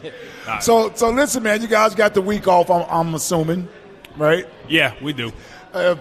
So, 0.61 0.93
so 0.95 1.11
listen, 1.11 1.43
man. 1.43 1.63
You 1.63 1.69
guys 1.69 1.95
got 1.95 2.15
the 2.15 2.21
week 2.23 2.47
off. 2.49 2.71
I'm, 2.71 2.85
I'm 2.89 3.15
assuming, 3.15 3.69
right? 4.17 4.47
yeah, 4.69 4.95
we 5.03 5.13
do. 5.13 5.33
Uh, 5.73 5.97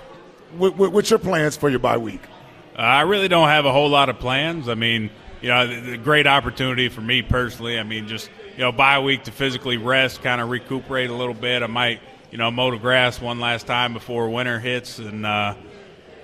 what, 0.57 0.75
what, 0.77 0.91
what's 0.91 1.09
your 1.09 1.19
plans 1.19 1.55
for 1.57 1.69
your 1.69 1.79
bye 1.79 1.97
week? 1.97 2.21
I 2.75 3.01
really 3.01 3.27
don't 3.27 3.49
have 3.49 3.65
a 3.65 3.71
whole 3.71 3.89
lot 3.89 4.09
of 4.09 4.19
plans. 4.19 4.67
I 4.67 4.75
mean, 4.75 5.11
you 5.41 5.49
know, 5.49 5.97
great 5.97 6.27
opportunity 6.27 6.89
for 6.89 7.01
me 7.01 7.21
personally. 7.21 7.77
I 7.77 7.83
mean, 7.83 8.07
just 8.07 8.29
you 8.53 8.59
know, 8.59 8.71
bye 8.71 8.99
week 8.99 9.23
to 9.25 9.31
physically 9.31 9.77
rest, 9.77 10.21
kind 10.21 10.41
of 10.41 10.49
recuperate 10.49 11.09
a 11.09 11.13
little 11.13 11.33
bit. 11.33 11.63
I 11.63 11.67
might, 11.67 11.99
you 12.31 12.37
know, 12.37 12.49
mow 12.51 12.71
the 12.71 12.77
grass 12.77 13.19
one 13.21 13.39
last 13.39 13.67
time 13.67 13.93
before 13.93 14.29
winter 14.29 14.59
hits, 14.59 14.99
and 14.99 15.25
uh, 15.25 15.55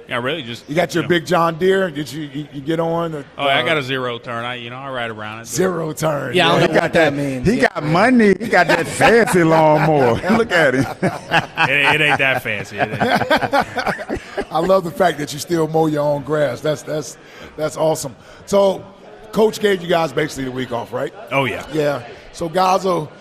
yeah, 0.10 0.18
really 0.18 0.42
just 0.42 0.68
You 0.68 0.76
got 0.76 0.94
your 0.94 1.04
know. 1.04 1.10
big 1.10 1.26
John 1.26 1.58
Deere. 1.60 1.90
Did 1.92 2.12
you 2.12 2.24
you, 2.24 2.48
you 2.54 2.62
get 2.62 2.80
on? 2.80 3.14
uh, 3.16 3.24
Oh, 3.38 3.44
I 3.48 3.64
got 3.64 3.78
a 3.78 3.84
zero 3.84 4.18
turn. 4.20 4.44
I, 4.44 4.56
you 4.56 4.70
know, 4.70 4.78
I 4.78 4.90
ride 4.92 5.12
around 5.12 5.40
it. 5.42 5.48
zero 5.48 5.94
turn. 5.94 6.36
Yeah, 6.36 6.48
I 6.48 6.52
don't 6.52 6.62
He 6.62 6.68
know 6.68 6.74
got 6.74 6.82
what 6.84 6.94
that 6.94 7.10
that. 7.12 7.14
means. 7.14 7.48
He 7.48 7.58
Yeah. 7.62 7.70
got 7.74 7.84
money. 7.84 8.28
He 8.40 8.48
got 8.48 8.68
that 8.68 8.88
fancy 9.02 9.44
lawnmower. 9.44 10.16
Look 10.38 10.52
at 10.52 10.74
him. 10.74 10.86
it, 11.02 11.96
it 11.96 12.02
ain't 12.02 12.18
that 12.18 12.42
fancy. 12.44 12.78
Ain't. 12.78 12.92
I 14.52 14.60
love 14.60 14.84
the 14.84 14.92
fact 14.92 15.18
that 15.20 15.32
you 15.34 15.40
still 15.40 15.68
mow 15.68 15.86
your 15.88 16.04
own 16.04 16.24
grass. 16.24 16.62
That's 16.62 16.82
that's 16.82 17.18
that's 17.56 17.78
awesome. 17.78 18.16
So, 18.46 18.84
coach 19.32 19.60
gave 19.60 19.82
you 19.82 19.88
guys 19.88 20.12
basically 20.12 20.46
the 20.46 20.52
week 20.52 20.72
off, 20.72 20.92
right? 20.92 21.14
Oh 21.32 21.46
yeah. 21.46 21.66
Yeah. 21.72 22.08
So 22.34 22.50
guys 22.50 22.84
will. 22.86 23.12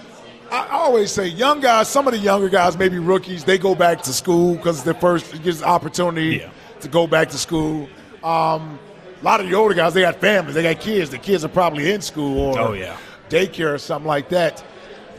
I 0.50 0.64
I 0.66 0.70
always 0.78 1.12
say 1.12 1.26
young 1.26 1.60
guys. 1.60 1.88
Some 1.88 2.06
of 2.08 2.14
the 2.14 2.18
younger 2.18 2.48
guys, 2.48 2.78
maybe 2.78 2.98
rookies, 2.98 3.44
they 3.44 3.58
go 3.58 3.74
back 3.74 4.00
to 4.04 4.12
school 4.12 4.54
because 4.54 4.76
it's 4.76 4.84
their 4.84 4.94
first. 4.94 5.34
It 5.34 5.42
gives 5.42 5.62
opportunity 5.62 6.38
Yeah. 6.38 6.50
To 6.82 6.88
go 6.88 7.06
back 7.06 7.28
to 7.30 7.38
school. 7.38 7.88
Um, 8.24 8.78
a 9.20 9.24
lot 9.24 9.40
of 9.40 9.48
the 9.48 9.54
older 9.54 9.74
guys, 9.74 9.94
they 9.94 10.02
got 10.02 10.16
families, 10.16 10.54
they 10.54 10.62
got 10.62 10.80
kids. 10.80 11.10
The 11.10 11.18
kids 11.18 11.44
are 11.44 11.48
probably 11.48 11.90
in 11.90 12.00
school 12.00 12.38
or 12.56 12.58
Oh, 12.58 12.72
yeah. 12.72 12.96
daycare 13.30 13.74
or 13.74 13.78
something 13.78 14.06
like 14.06 14.28
that. 14.30 14.62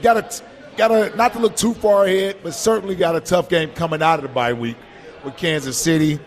Got 0.01 0.14
to 0.32 0.43
got 0.78 0.88
to 0.89 1.16
not 1.18 1.34
to 1.34 1.39
look 1.39 1.55
too 1.57 1.74
far 1.74 2.05
ahead, 2.05 2.38
but 2.43 2.53
certainly 2.53 2.95
got 2.95 3.16
a 3.16 3.20
tough 3.20 3.49
game 3.49 3.72
coming 3.72 4.01
out 4.01 4.20
of 4.20 4.24
the 4.24 4.30
bye 4.30 4.53
week 4.53 4.78
with 5.26 5.36
Kansas 5.36 5.78
City. 5.78 6.20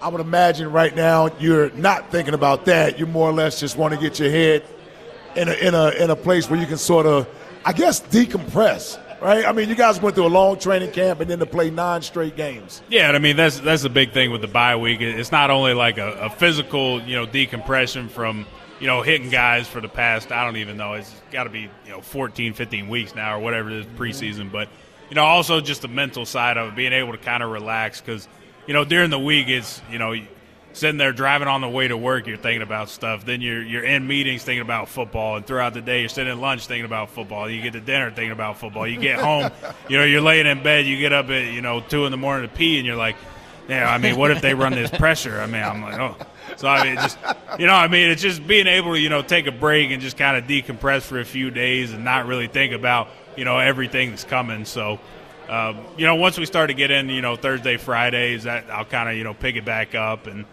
I 0.00 0.08
would 0.08 0.22
imagine 0.22 0.72
right 0.72 0.96
now 0.96 1.28
you're 1.38 1.68
not 1.72 2.10
thinking 2.10 2.32
about 2.32 2.64
that. 2.64 2.98
You 2.98 3.04
more 3.06 3.28
or 3.28 3.32
less 3.34 3.60
just 3.60 3.76
want 3.76 3.92
to 3.92 4.00
get 4.00 4.18
your 4.18 4.30
head 4.30 4.64
in 5.36 5.48
a 5.48 5.52
in 5.52 5.74
a 5.74 5.90
in 5.90 6.08
a 6.10 6.16
place 6.16 6.48
where 6.48 6.58
you 6.58 6.66
can 6.66 6.78
sort 6.78 7.04
of, 7.04 7.28
I 7.66 7.74
guess, 7.74 8.00
decompress. 8.00 8.98
Right? 9.20 9.44
I 9.44 9.52
mean, 9.52 9.68
you 9.68 9.74
guys 9.74 10.00
went 10.00 10.14
through 10.14 10.26
a 10.26 10.28
long 10.28 10.58
training 10.58 10.92
camp 10.92 11.20
and 11.20 11.28
then 11.28 11.40
to 11.40 11.46
play 11.46 11.70
nine 11.70 12.00
straight 12.00 12.36
games. 12.36 12.80
Yeah, 12.88 13.10
I 13.10 13.18
mean 13.18 13.36
that's 13.36 13.60
that's 13.60 13.82
the 13.82 13.90
big 13.90 14.12
thing 14.12 14.30
with 14.30 14.40
the 14.40 14.48
bye 14.48 14.76
week. 14.76 15.00
It's 15.02 15.30
not 15.30 15.50
only 15.50 15.74
like 15.74 15.98
a, 15.98 16.12
a 16.12 16.30
physical, 16.30 17.02
you 17.02 17.16
know, 17.16 17.26
decompression 17.26 18.08
from 18.08 18.46
you 18.80 18.86
know 18.86 19.02
hitting 19.02 19.28
guys 19.28 19.68
for 19.68 19.80
the 19.80 19.88
past. 19.88 20.32
I 20.32 20.44
don't 20.44 20.56
even 20.56 20.76
know. 20.76 20.94
It's 20.94 21.14
got 21.30 21.44
to 21.44 21.50
be 21.50 21.70
you 21.84 21.90
know 21.90 22.00
14, 22.00 22.54
15 22.54 22.88
weeks 22.88 23.14
now 23.14 23.36
or 23.36 23.40
whatever 23.40 23.70
it 23.70 23.76
is 23.76 23.86
preseason. 23.86 24.50
But 24.50 24.68
you 25.10 25.16
know, 25.16 25.24
also 25.24 25.60
just 25.60 25.82
the 25.82 25.88
mental 25.88 26.24
side 26.24 26.56
of 26.56 26.68
it, 26.68 26.76
being 26.76 26.92
able 26.92 27.12
to 27.12 27.18
kind 27.18 27.42
of 27.42 27.50
relax 27.50 28.00
because 28.00 28.26
you 28.66 28.72
know 28.72 28.84
during 28.84 29.10
the 29.10 29.18
week 29.18 29.48
it's 29.48 29.82
you 29.90 29.98
know 29.98 30.14
sitting 30.72 30.98
there 30.98 31.12
driving 31.12 31.48
on 31.48 31.60
the 31.60 31.68
way 31.68 31.88
to 31.88 31.96
work, 31.96 32.26
you're 32.26 32.36
thinking 32.36 32.62
about 32.62 32.88
stuff. 32.88 33.24
Then 33.24 33.40
you're 33.40 33.62
you're 33.62 33.84
in 33.84 34.06
meetings 34.06 34.42
thinking 34.42 34.62
about 34.62 34.88
football, 34.88 35.36
and 35.36 35.46
throughout 35.46 35.74
the 35.74 35.80
day 35.80 36.00
you're 36.00 36.08
sitting 36.08 36.32
at 36.32 36.38
lunch 36.38 36.66
thinking 36.66 36.84
about 36.84 37.10
football. 37.10 37.48
You 37.48 37.60
get 37.60 37.72
to 37.72 37.80
dinner 37.80 38.10
thinking 38.10 38.32
about 38.32 38.58
football. 38.58 38.86
You 38.86 38.98
get 38.98 39.18
home, 39.18 39.50
you 39.88 39.98
know, 39.98 40.04
you're 40.04 40.20
laying 40.20 40.46
in 40.46 40.62
bed. 40.62 40.86
You 40.86 40.98
get 40.98 41.12
up 41.12 41.28
at 41.30 41.52
you 41.52 41.60
know 41.60 41.80
two 41.80 42.04
in 42.06 42.10
the 42.10 42.16
morning 42.16 42.48
to 42.48 42.54
pee, 42.54 42.78
and 42.78 42.86
you're 42.86 42.96
like, 42.96 43.16
yeah. 43.68 43.92
I 43.92 43.98
mean, 43.98 44.16
what 44.16 44.30
if 44.30 44.40
they 44.40 44.54
run 44.54 44.72
this 44.72 44.90
pressure? 44.90 45.40
I 45.40 45.46
mean, 45.46 45.62
I'm 45.62 45.82
like, 45.82 45.98
oh. 45.98 46.16
So 46.56 46.68
I 46.68 46.84
mean, 46.84 46.96
just 46.96 47.18
you 47.58 47.66
know, 47.66 47.74
I 47.74 47.88
mean, 47.88 48.10
it's 48.10 48.22
just 48.22 48.46
being 48.46 48.66
able 48.66 48.92
to 48.92 49.00
you 49.00 49.08
know 49.08 49.22
take 49.22 49.46
a 49.46 49.52
break 49.52 49.90
and 49.90 50.02
just 50.02 50.16
kind 50.16 50.36
of 50.36 50.44
decompress 50.44 51.02
for 51.02 51.20
a 51.20 51.24
few 51.24 51.50
days 51.50 51.92
and 51.92 52.04
not 52.04 52.26
really 52.26 52.48
think 52.48 52.72
about 52.72 53.08
you 53.36 53.44
know 53.44 53.58
everything 53.58 54.10
that's 54.10 54.24
coming. 54.24 54.64
So. 54.64 55.00
Um, 55.48 55.80
you 55.96 56.06
know, 56.06 56.14
once 56.14 56.38
we 56.38 56.46
start 56.46 56.68
to 56.70 56.74
get 56.74 56.92
in, 56.92 57.08
you 57.08 57.22
know, 57.22 57.34
Thursday, 57.34 57.76
Fridays, 57.76 58.44
that 58.44 58.70
I'll 58.70 58.84
kind 58.84 59.08
of, 59.08 59.16
you 59.16 59.24
know, 59.24 59.34
pick 59.34 59.56
it 59.56 59.64
back 59.64 59.96
up, 59.96 60.28
and 60.28 60.44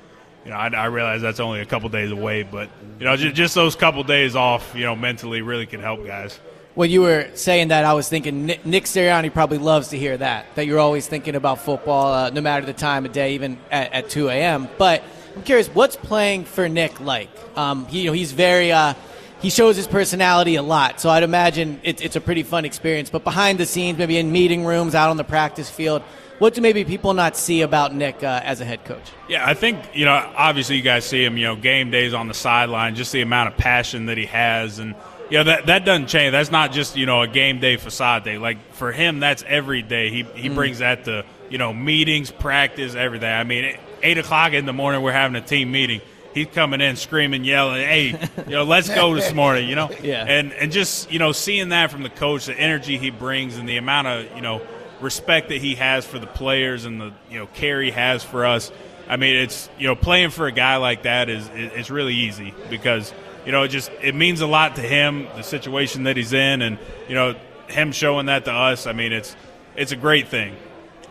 you 0.47 0.53
know, 0.53 0.59
I, 0.59 0.69
I 0.69 0.85
realize 0.85 1.21
that's 1.21 1.41
only 1.41 1.59
a 1.59 1.65
couple 1.65 1.89
days 1.89 2.09
away, 2.09 2.43
but 2.43 2.69
you 2.99 3.05
know, 3.05 3.17
just, 3.17 3.35
just 3.35 3.53
those 3.53 3.75
couple 3.75 4.01
days 4.05 4.33
off, 4.33 4.73
you 4.73 4.85
know, 4.85 4.95
mentally 4.95 5.41
really 5.41 5.65
can 5.65 5.81
help 5.81 6.05
guys. 6.05 6.39
When 6.73 6.89
you 6.89 7.01
were 7.01 7.27
saying 7.33 7.67
that, 7.67 7.83
I 7.83 7.93
was 7.93 8.07
thinking 8.07 8.45
Nick, 8.45 8.65
Nick 8.65 8.85
Sirianni 8.85 9.33
probably 9.33 9.57
loves 9.57 9.89
to 9.89 9.97
hear 9.97 10.15
that, 10.15 10.45
that 10.55 10.65
you're 10.65 10.79
always 10.79 11.05
thinking 11.05 11.35
about 11.35 11.59
football, 11.59 12.13
uh, 12.13 12.29
no 12.29 12.39
matter 12.39 12.65
the 12.65 12.71
time 12.71 13.05
of 13.05 13.11
day, 13.11 13.33
even 13.33 13.59
at, 13.69 13.91
at 13.91 14.09
2 14.09 14.29
a.m. 14.29 14.69
But 14.77 15.03
I'm 15.35 15.43
curious, 15.43 15.67
what's 15.67 15.97
playing 15.97 16.45
for 16.45 16.69
Nick 16.69 17.01
like? 17.01 17.29
Um, 17.57 17.85
he, 17.87 18.03
you 18.03 18.07
know, 18.07 18.13
he's 18.13 18.31
very, 18.31 18.71
uh, 18.71 18.93
he 19.41 19.49
shows 19.49 19.75
his 19.75 19.85
personality 19.87 20.55
a 20.55 20.63
lot, 20.63 21.01
so 21.01 21.09
I'd 21.09 21.23
imagine 21.23 21.81
it's, 21.83 22.01
it's 22.01 22.15
a 22.15 22.21
pretty 22.21 22.43
fun 22.43 22.63
experience. 22.63 23.09
But 23.09 23.25
behind 23.25 23.59
the 23.59 23.65
scenes, 23.65 23.97
maybe 23.97 24.17
in 24.17 24.31
meeting 24.31 24.63
rooms, 24.63 24.95
out 24.95 25.09
on 25.09 25.17
the 25.17 25.25
practice 25.25 25.69
field, 25.69 26.03
what 26.39 26.53
do 26.53 26.61
maybe 26.61 26.83
people 26.85 27.13
not 27.13 27.35
see 27.35 27.61
about 27.61 27.93
Nick 27.93 28.23
uh, 28.23 28.41
as 28.43 28.61
a 28.61 28.65
head 28.65 28.85
coach? 28.85 29.11
Yeah, 29.27 29.45
I 29.47 29.53
think 29.53 29.79
you 29.93 30.05
know. 30.05 30.13
Obviously, 30.35 30.75
you 30.77 30.81
guys 30.81 31.05
see 31.05 31.23
him. 31.23 31.37
You 31.37 31.45
know, 31.47 31.55
game 31.55 31.91
days 31.91 32.13
on 32.13 32.27
the 32.27 32.33
sideline, 32.33 32.95
just 32.95 33.11
the 33.11 33.21
amount 33.21 33.49
of 33.53 33.57
passion 33.57 34.05
that 34.07 34.17
he 34.17 34.25
has, 34.27 34.79
and 34.79 34.95
you 35.29 35.37
know 35.39 35.43
that 35.45 35.65
that 35.65 35.85
doesn't 35.85 36.07
change. 36.07 36.31
That's 36.31 36.51
not 36.51 36.71
just 36.71 36.95
you 36.95 37.05
know 37.05 37.21
a 37.21 37.27
game 37.27 37.59
day 37.59 37.77
facade 37.77 38.23
day. 38.23 38.37
Like 38.37 38.57
for 38.73 38.91
him, 38.91 39.19
that's 39.19 39.43
every 39.47 39.81
day. 39.81 40.09
He 40.11 40.23
he 40.35 40.49
brings 40.49 40.79
that 40.79 41.05
to 41.05 41.25
you 41.49 41.57
know 41.57 41.73
meetings, 41.73 42.31
practice, 42.31 42.95
everything. 42.95 43.31
I 43.31 43.43
mean, 43.43 43.65
at 43.65 43.79
eight 44.03 44.17
o'clock 44.17 44.53
in 44.53 44.65
the 44.65 44.73
morning, 44.73 45.01
we're 45.01 45.11
having 45.13 45.35
a 45.35 45.45
team 45.45 45.71
meeting. 45.71 46.01
He's 46.33 46.47
coming 46.53 46.81
in 46.81 46.97
screaming, 46.97 47.43
yelling, 47.45 47.81
"Hey, 47.81 48.09
you 48.45 48.51
know, 48.51 48.63
let's 48.63 48.89
go 48.89 49.15
this 49.15 49.33
morning!" 49.33 49.67
You 49.67 49.75
know, 49.75 49.89
Yeah. 50.03 50.23
and 50.23 50.53
and 50.53 50.71
just 50.71 51.11
you 51.11 51.17
know 51.17 51.31
seeing 51.31 51.69
that 51.69 51.89
from 51.89 52.03
the 52.03 52.09
coach, 52.11 52.45
the 52.45 52.53
energy 52.53 52.97
he 52.99 53.09
brings, 53.09 53.57
and 53.57 53.67
the 53.67 53.77
amount 53.77 54.07
of 54.07 54.35
you 54.35 54.41
know 54.41 54.61
respect 55.01 55.49
that 55.49 55.59
he 55.59 55.75
has 55.75 56.05
for 56.05 56.19
the 56.19 56.27
players 56.27 56.85
and 56.85 56.99
the 56.99 57.13
you 57.29 57.39
know 57.39 57.47
care 57.47 57.81
he 57.81 57.91
has 57.91 58.23
for 58.23 58.45
us. 58.45 58.71
I 59.07 59.17
mean, 59.17 59.35
it's 59.35 59.69
you 59.77 59.87
know 59.87 59.95
playing 59.95 60.31
for 60.31 60.47
a 60.47 60.51
guy 60.51 60.77
like 60.77 61.03
that 61.03 61.29
is 61.29 61.47
is 61.49 61.89
really 61.89 62.15
easy 62.15 62.53
because 62.69 63.13
you 63.45 63.51
know 63.51 63.63
it 63.63 63.69
just 63.69 63.91
it 64.01 64.15
means 64.15 64.41
a 64.41 64.47
lot 64.47 64.75
to 64.75 64.81
him 64.81 65.27
the 65.35 65.43
situation 65.43 66.03
that 66.03 66.17
he's 66.17 66.33
in, 66.33 66.61
and 66.61 66.77
you 67.07 67.15
know 67.15 67.35
him 67.67 67.91
showing 67.91 68.27
that 68.27 68.45
to 68.45 68.51
us. 68.51 68.87
I 68.87 68.93
mean, 68.93 69.13
it's 69.13 69.35
it's 69.75 69.91
a 69.91 69.95
great 69.95 70.27
thing. 70.27 70.55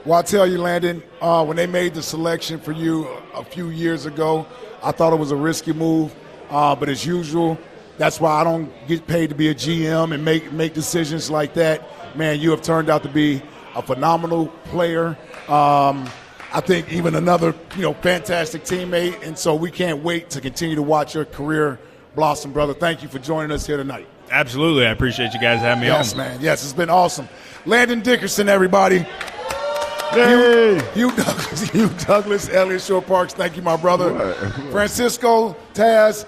Well, 0.04 0.18
I'll 0.18 0.22
tell 0.22 0.46
you, 0.46 0.58
Landon, 0.58 1.02
uh, 1.20 1.44
when 1.44 1.56
they 1.56 1.66
made 1.66 1.94
the 1.94 2.02
selection 2.02 2.60
for 2.60 2.70
you 2.70 3.08
a 3.34 3.42
few 3.42 3.70
years 3.70 4.06
ago, 4.06 4.46
I 4.82 4.92
thought 4.92 5.12
it 5.12 5.18
was 5.18 5.32
a 5.32 5.36
risky 5.36 5.72
move. 5.72 6.14
Uh, 6.48 6.76
but 6.76 6.88
as 6.88 7.04
usual, 7.04 7.58
that's 7.98 8.20
why 8.20 8.40
I 8.40 8.44
don't 8.44 8.70
get 8.86 9.06
paid 9.08 9.30
to 9.30 9.34
be 9.34 9.48
a 9.48 9.54
GM 9.54 10.14
and 10.14 10.24
make 10.24 10.52
make 10.52 10.74
decisions 10.74 11.30
like 11.30 11.54
that. 11.54 12.16
Man, 12.16 12.40
you 12.40 12.50
have 12.50 12.62
turned 12.62 12.88
out 12.88 13.02
to 13.02 13.08
be 13.08 13.42
a 13.76 13.82
phenomenal 13.82 14.48
player. 14.64 15.16
Um, 15.48 16.08
I 16.52 16.60
think 16.60 16.90
even 16.92 17.14
another, 17.14 17.54
you 17.76 17.82
know, 17.82 17.94
fantastic 17.94 18.64
teammate, 18.64 19.22
and 19.22 19.38
so 19.38 19.54
we 19.54 19.70
can't 19.70 20.02
wait 20.02 20.30
to 20.30 20.40
continue 20.40 20.74
to 20.74 20.82
watch 20.82 21.14
your 21.14 21.26
career 21.26 21.78
blossom, 22.14 22.52
brother. 22.52 22.72
Thank 22.72 23.02
you 23.02 23.08
for 23.08 23.18
joining 23.18 23.52
us 23.52 23.66
here 23.66 23.76
tonight. 23.76 24.06
Absolutely. 24.30 24.86
I 24.86 24.90
appreciate 24.90 25.34
you 25.34 25.40
guys 25.40 25.60
having 25.60 25.82
me 25.82 25.86
yes, 25.86 26.14
on. 26.14 26.18
Yes, 26.18 26.28
man. 26.32 26.40
Yes, 26.40 26.64
it's 26.64 26.72
been 26.72 26.90
awesome. 26.90 27.28
Landon 27.66 28.00
Dickerson, 28.00 28.48
everybody. 28.48 29.00
Hey. 30.10 30.80
Hugh, 30.94 31.10
Hugh 31.10 31.16
Douglas, 31.16 31.62
Hugh 31.70 31.90
Douglas, 31.98 32.48
Eliot 32.48 32.80
Shorr-Parks. 32.80 33.34
Thank 33.34 33.56
you, 33.56 33.62
my 33.62 33.76
brother. 33.76 34.32
Francisco, 34.70 35.54
Taz, 35.74 36.26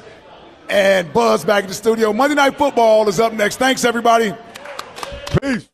and 0.69 1.13
Buzz 1.13 1.45
back 1.45 1.65
in 1.65 1.69
the 1.69 1.75
studio. 1.75 2.13
Monday 2.13 2.35
Night 2.35 2.59
Football 2.59 3.09
is 3.09 3.19
up 3.19 3.33
next. 3.33 3.57
Thanks, 3.57 3.85
everybody. 3.85 4.35
Peace. 5.41 5.69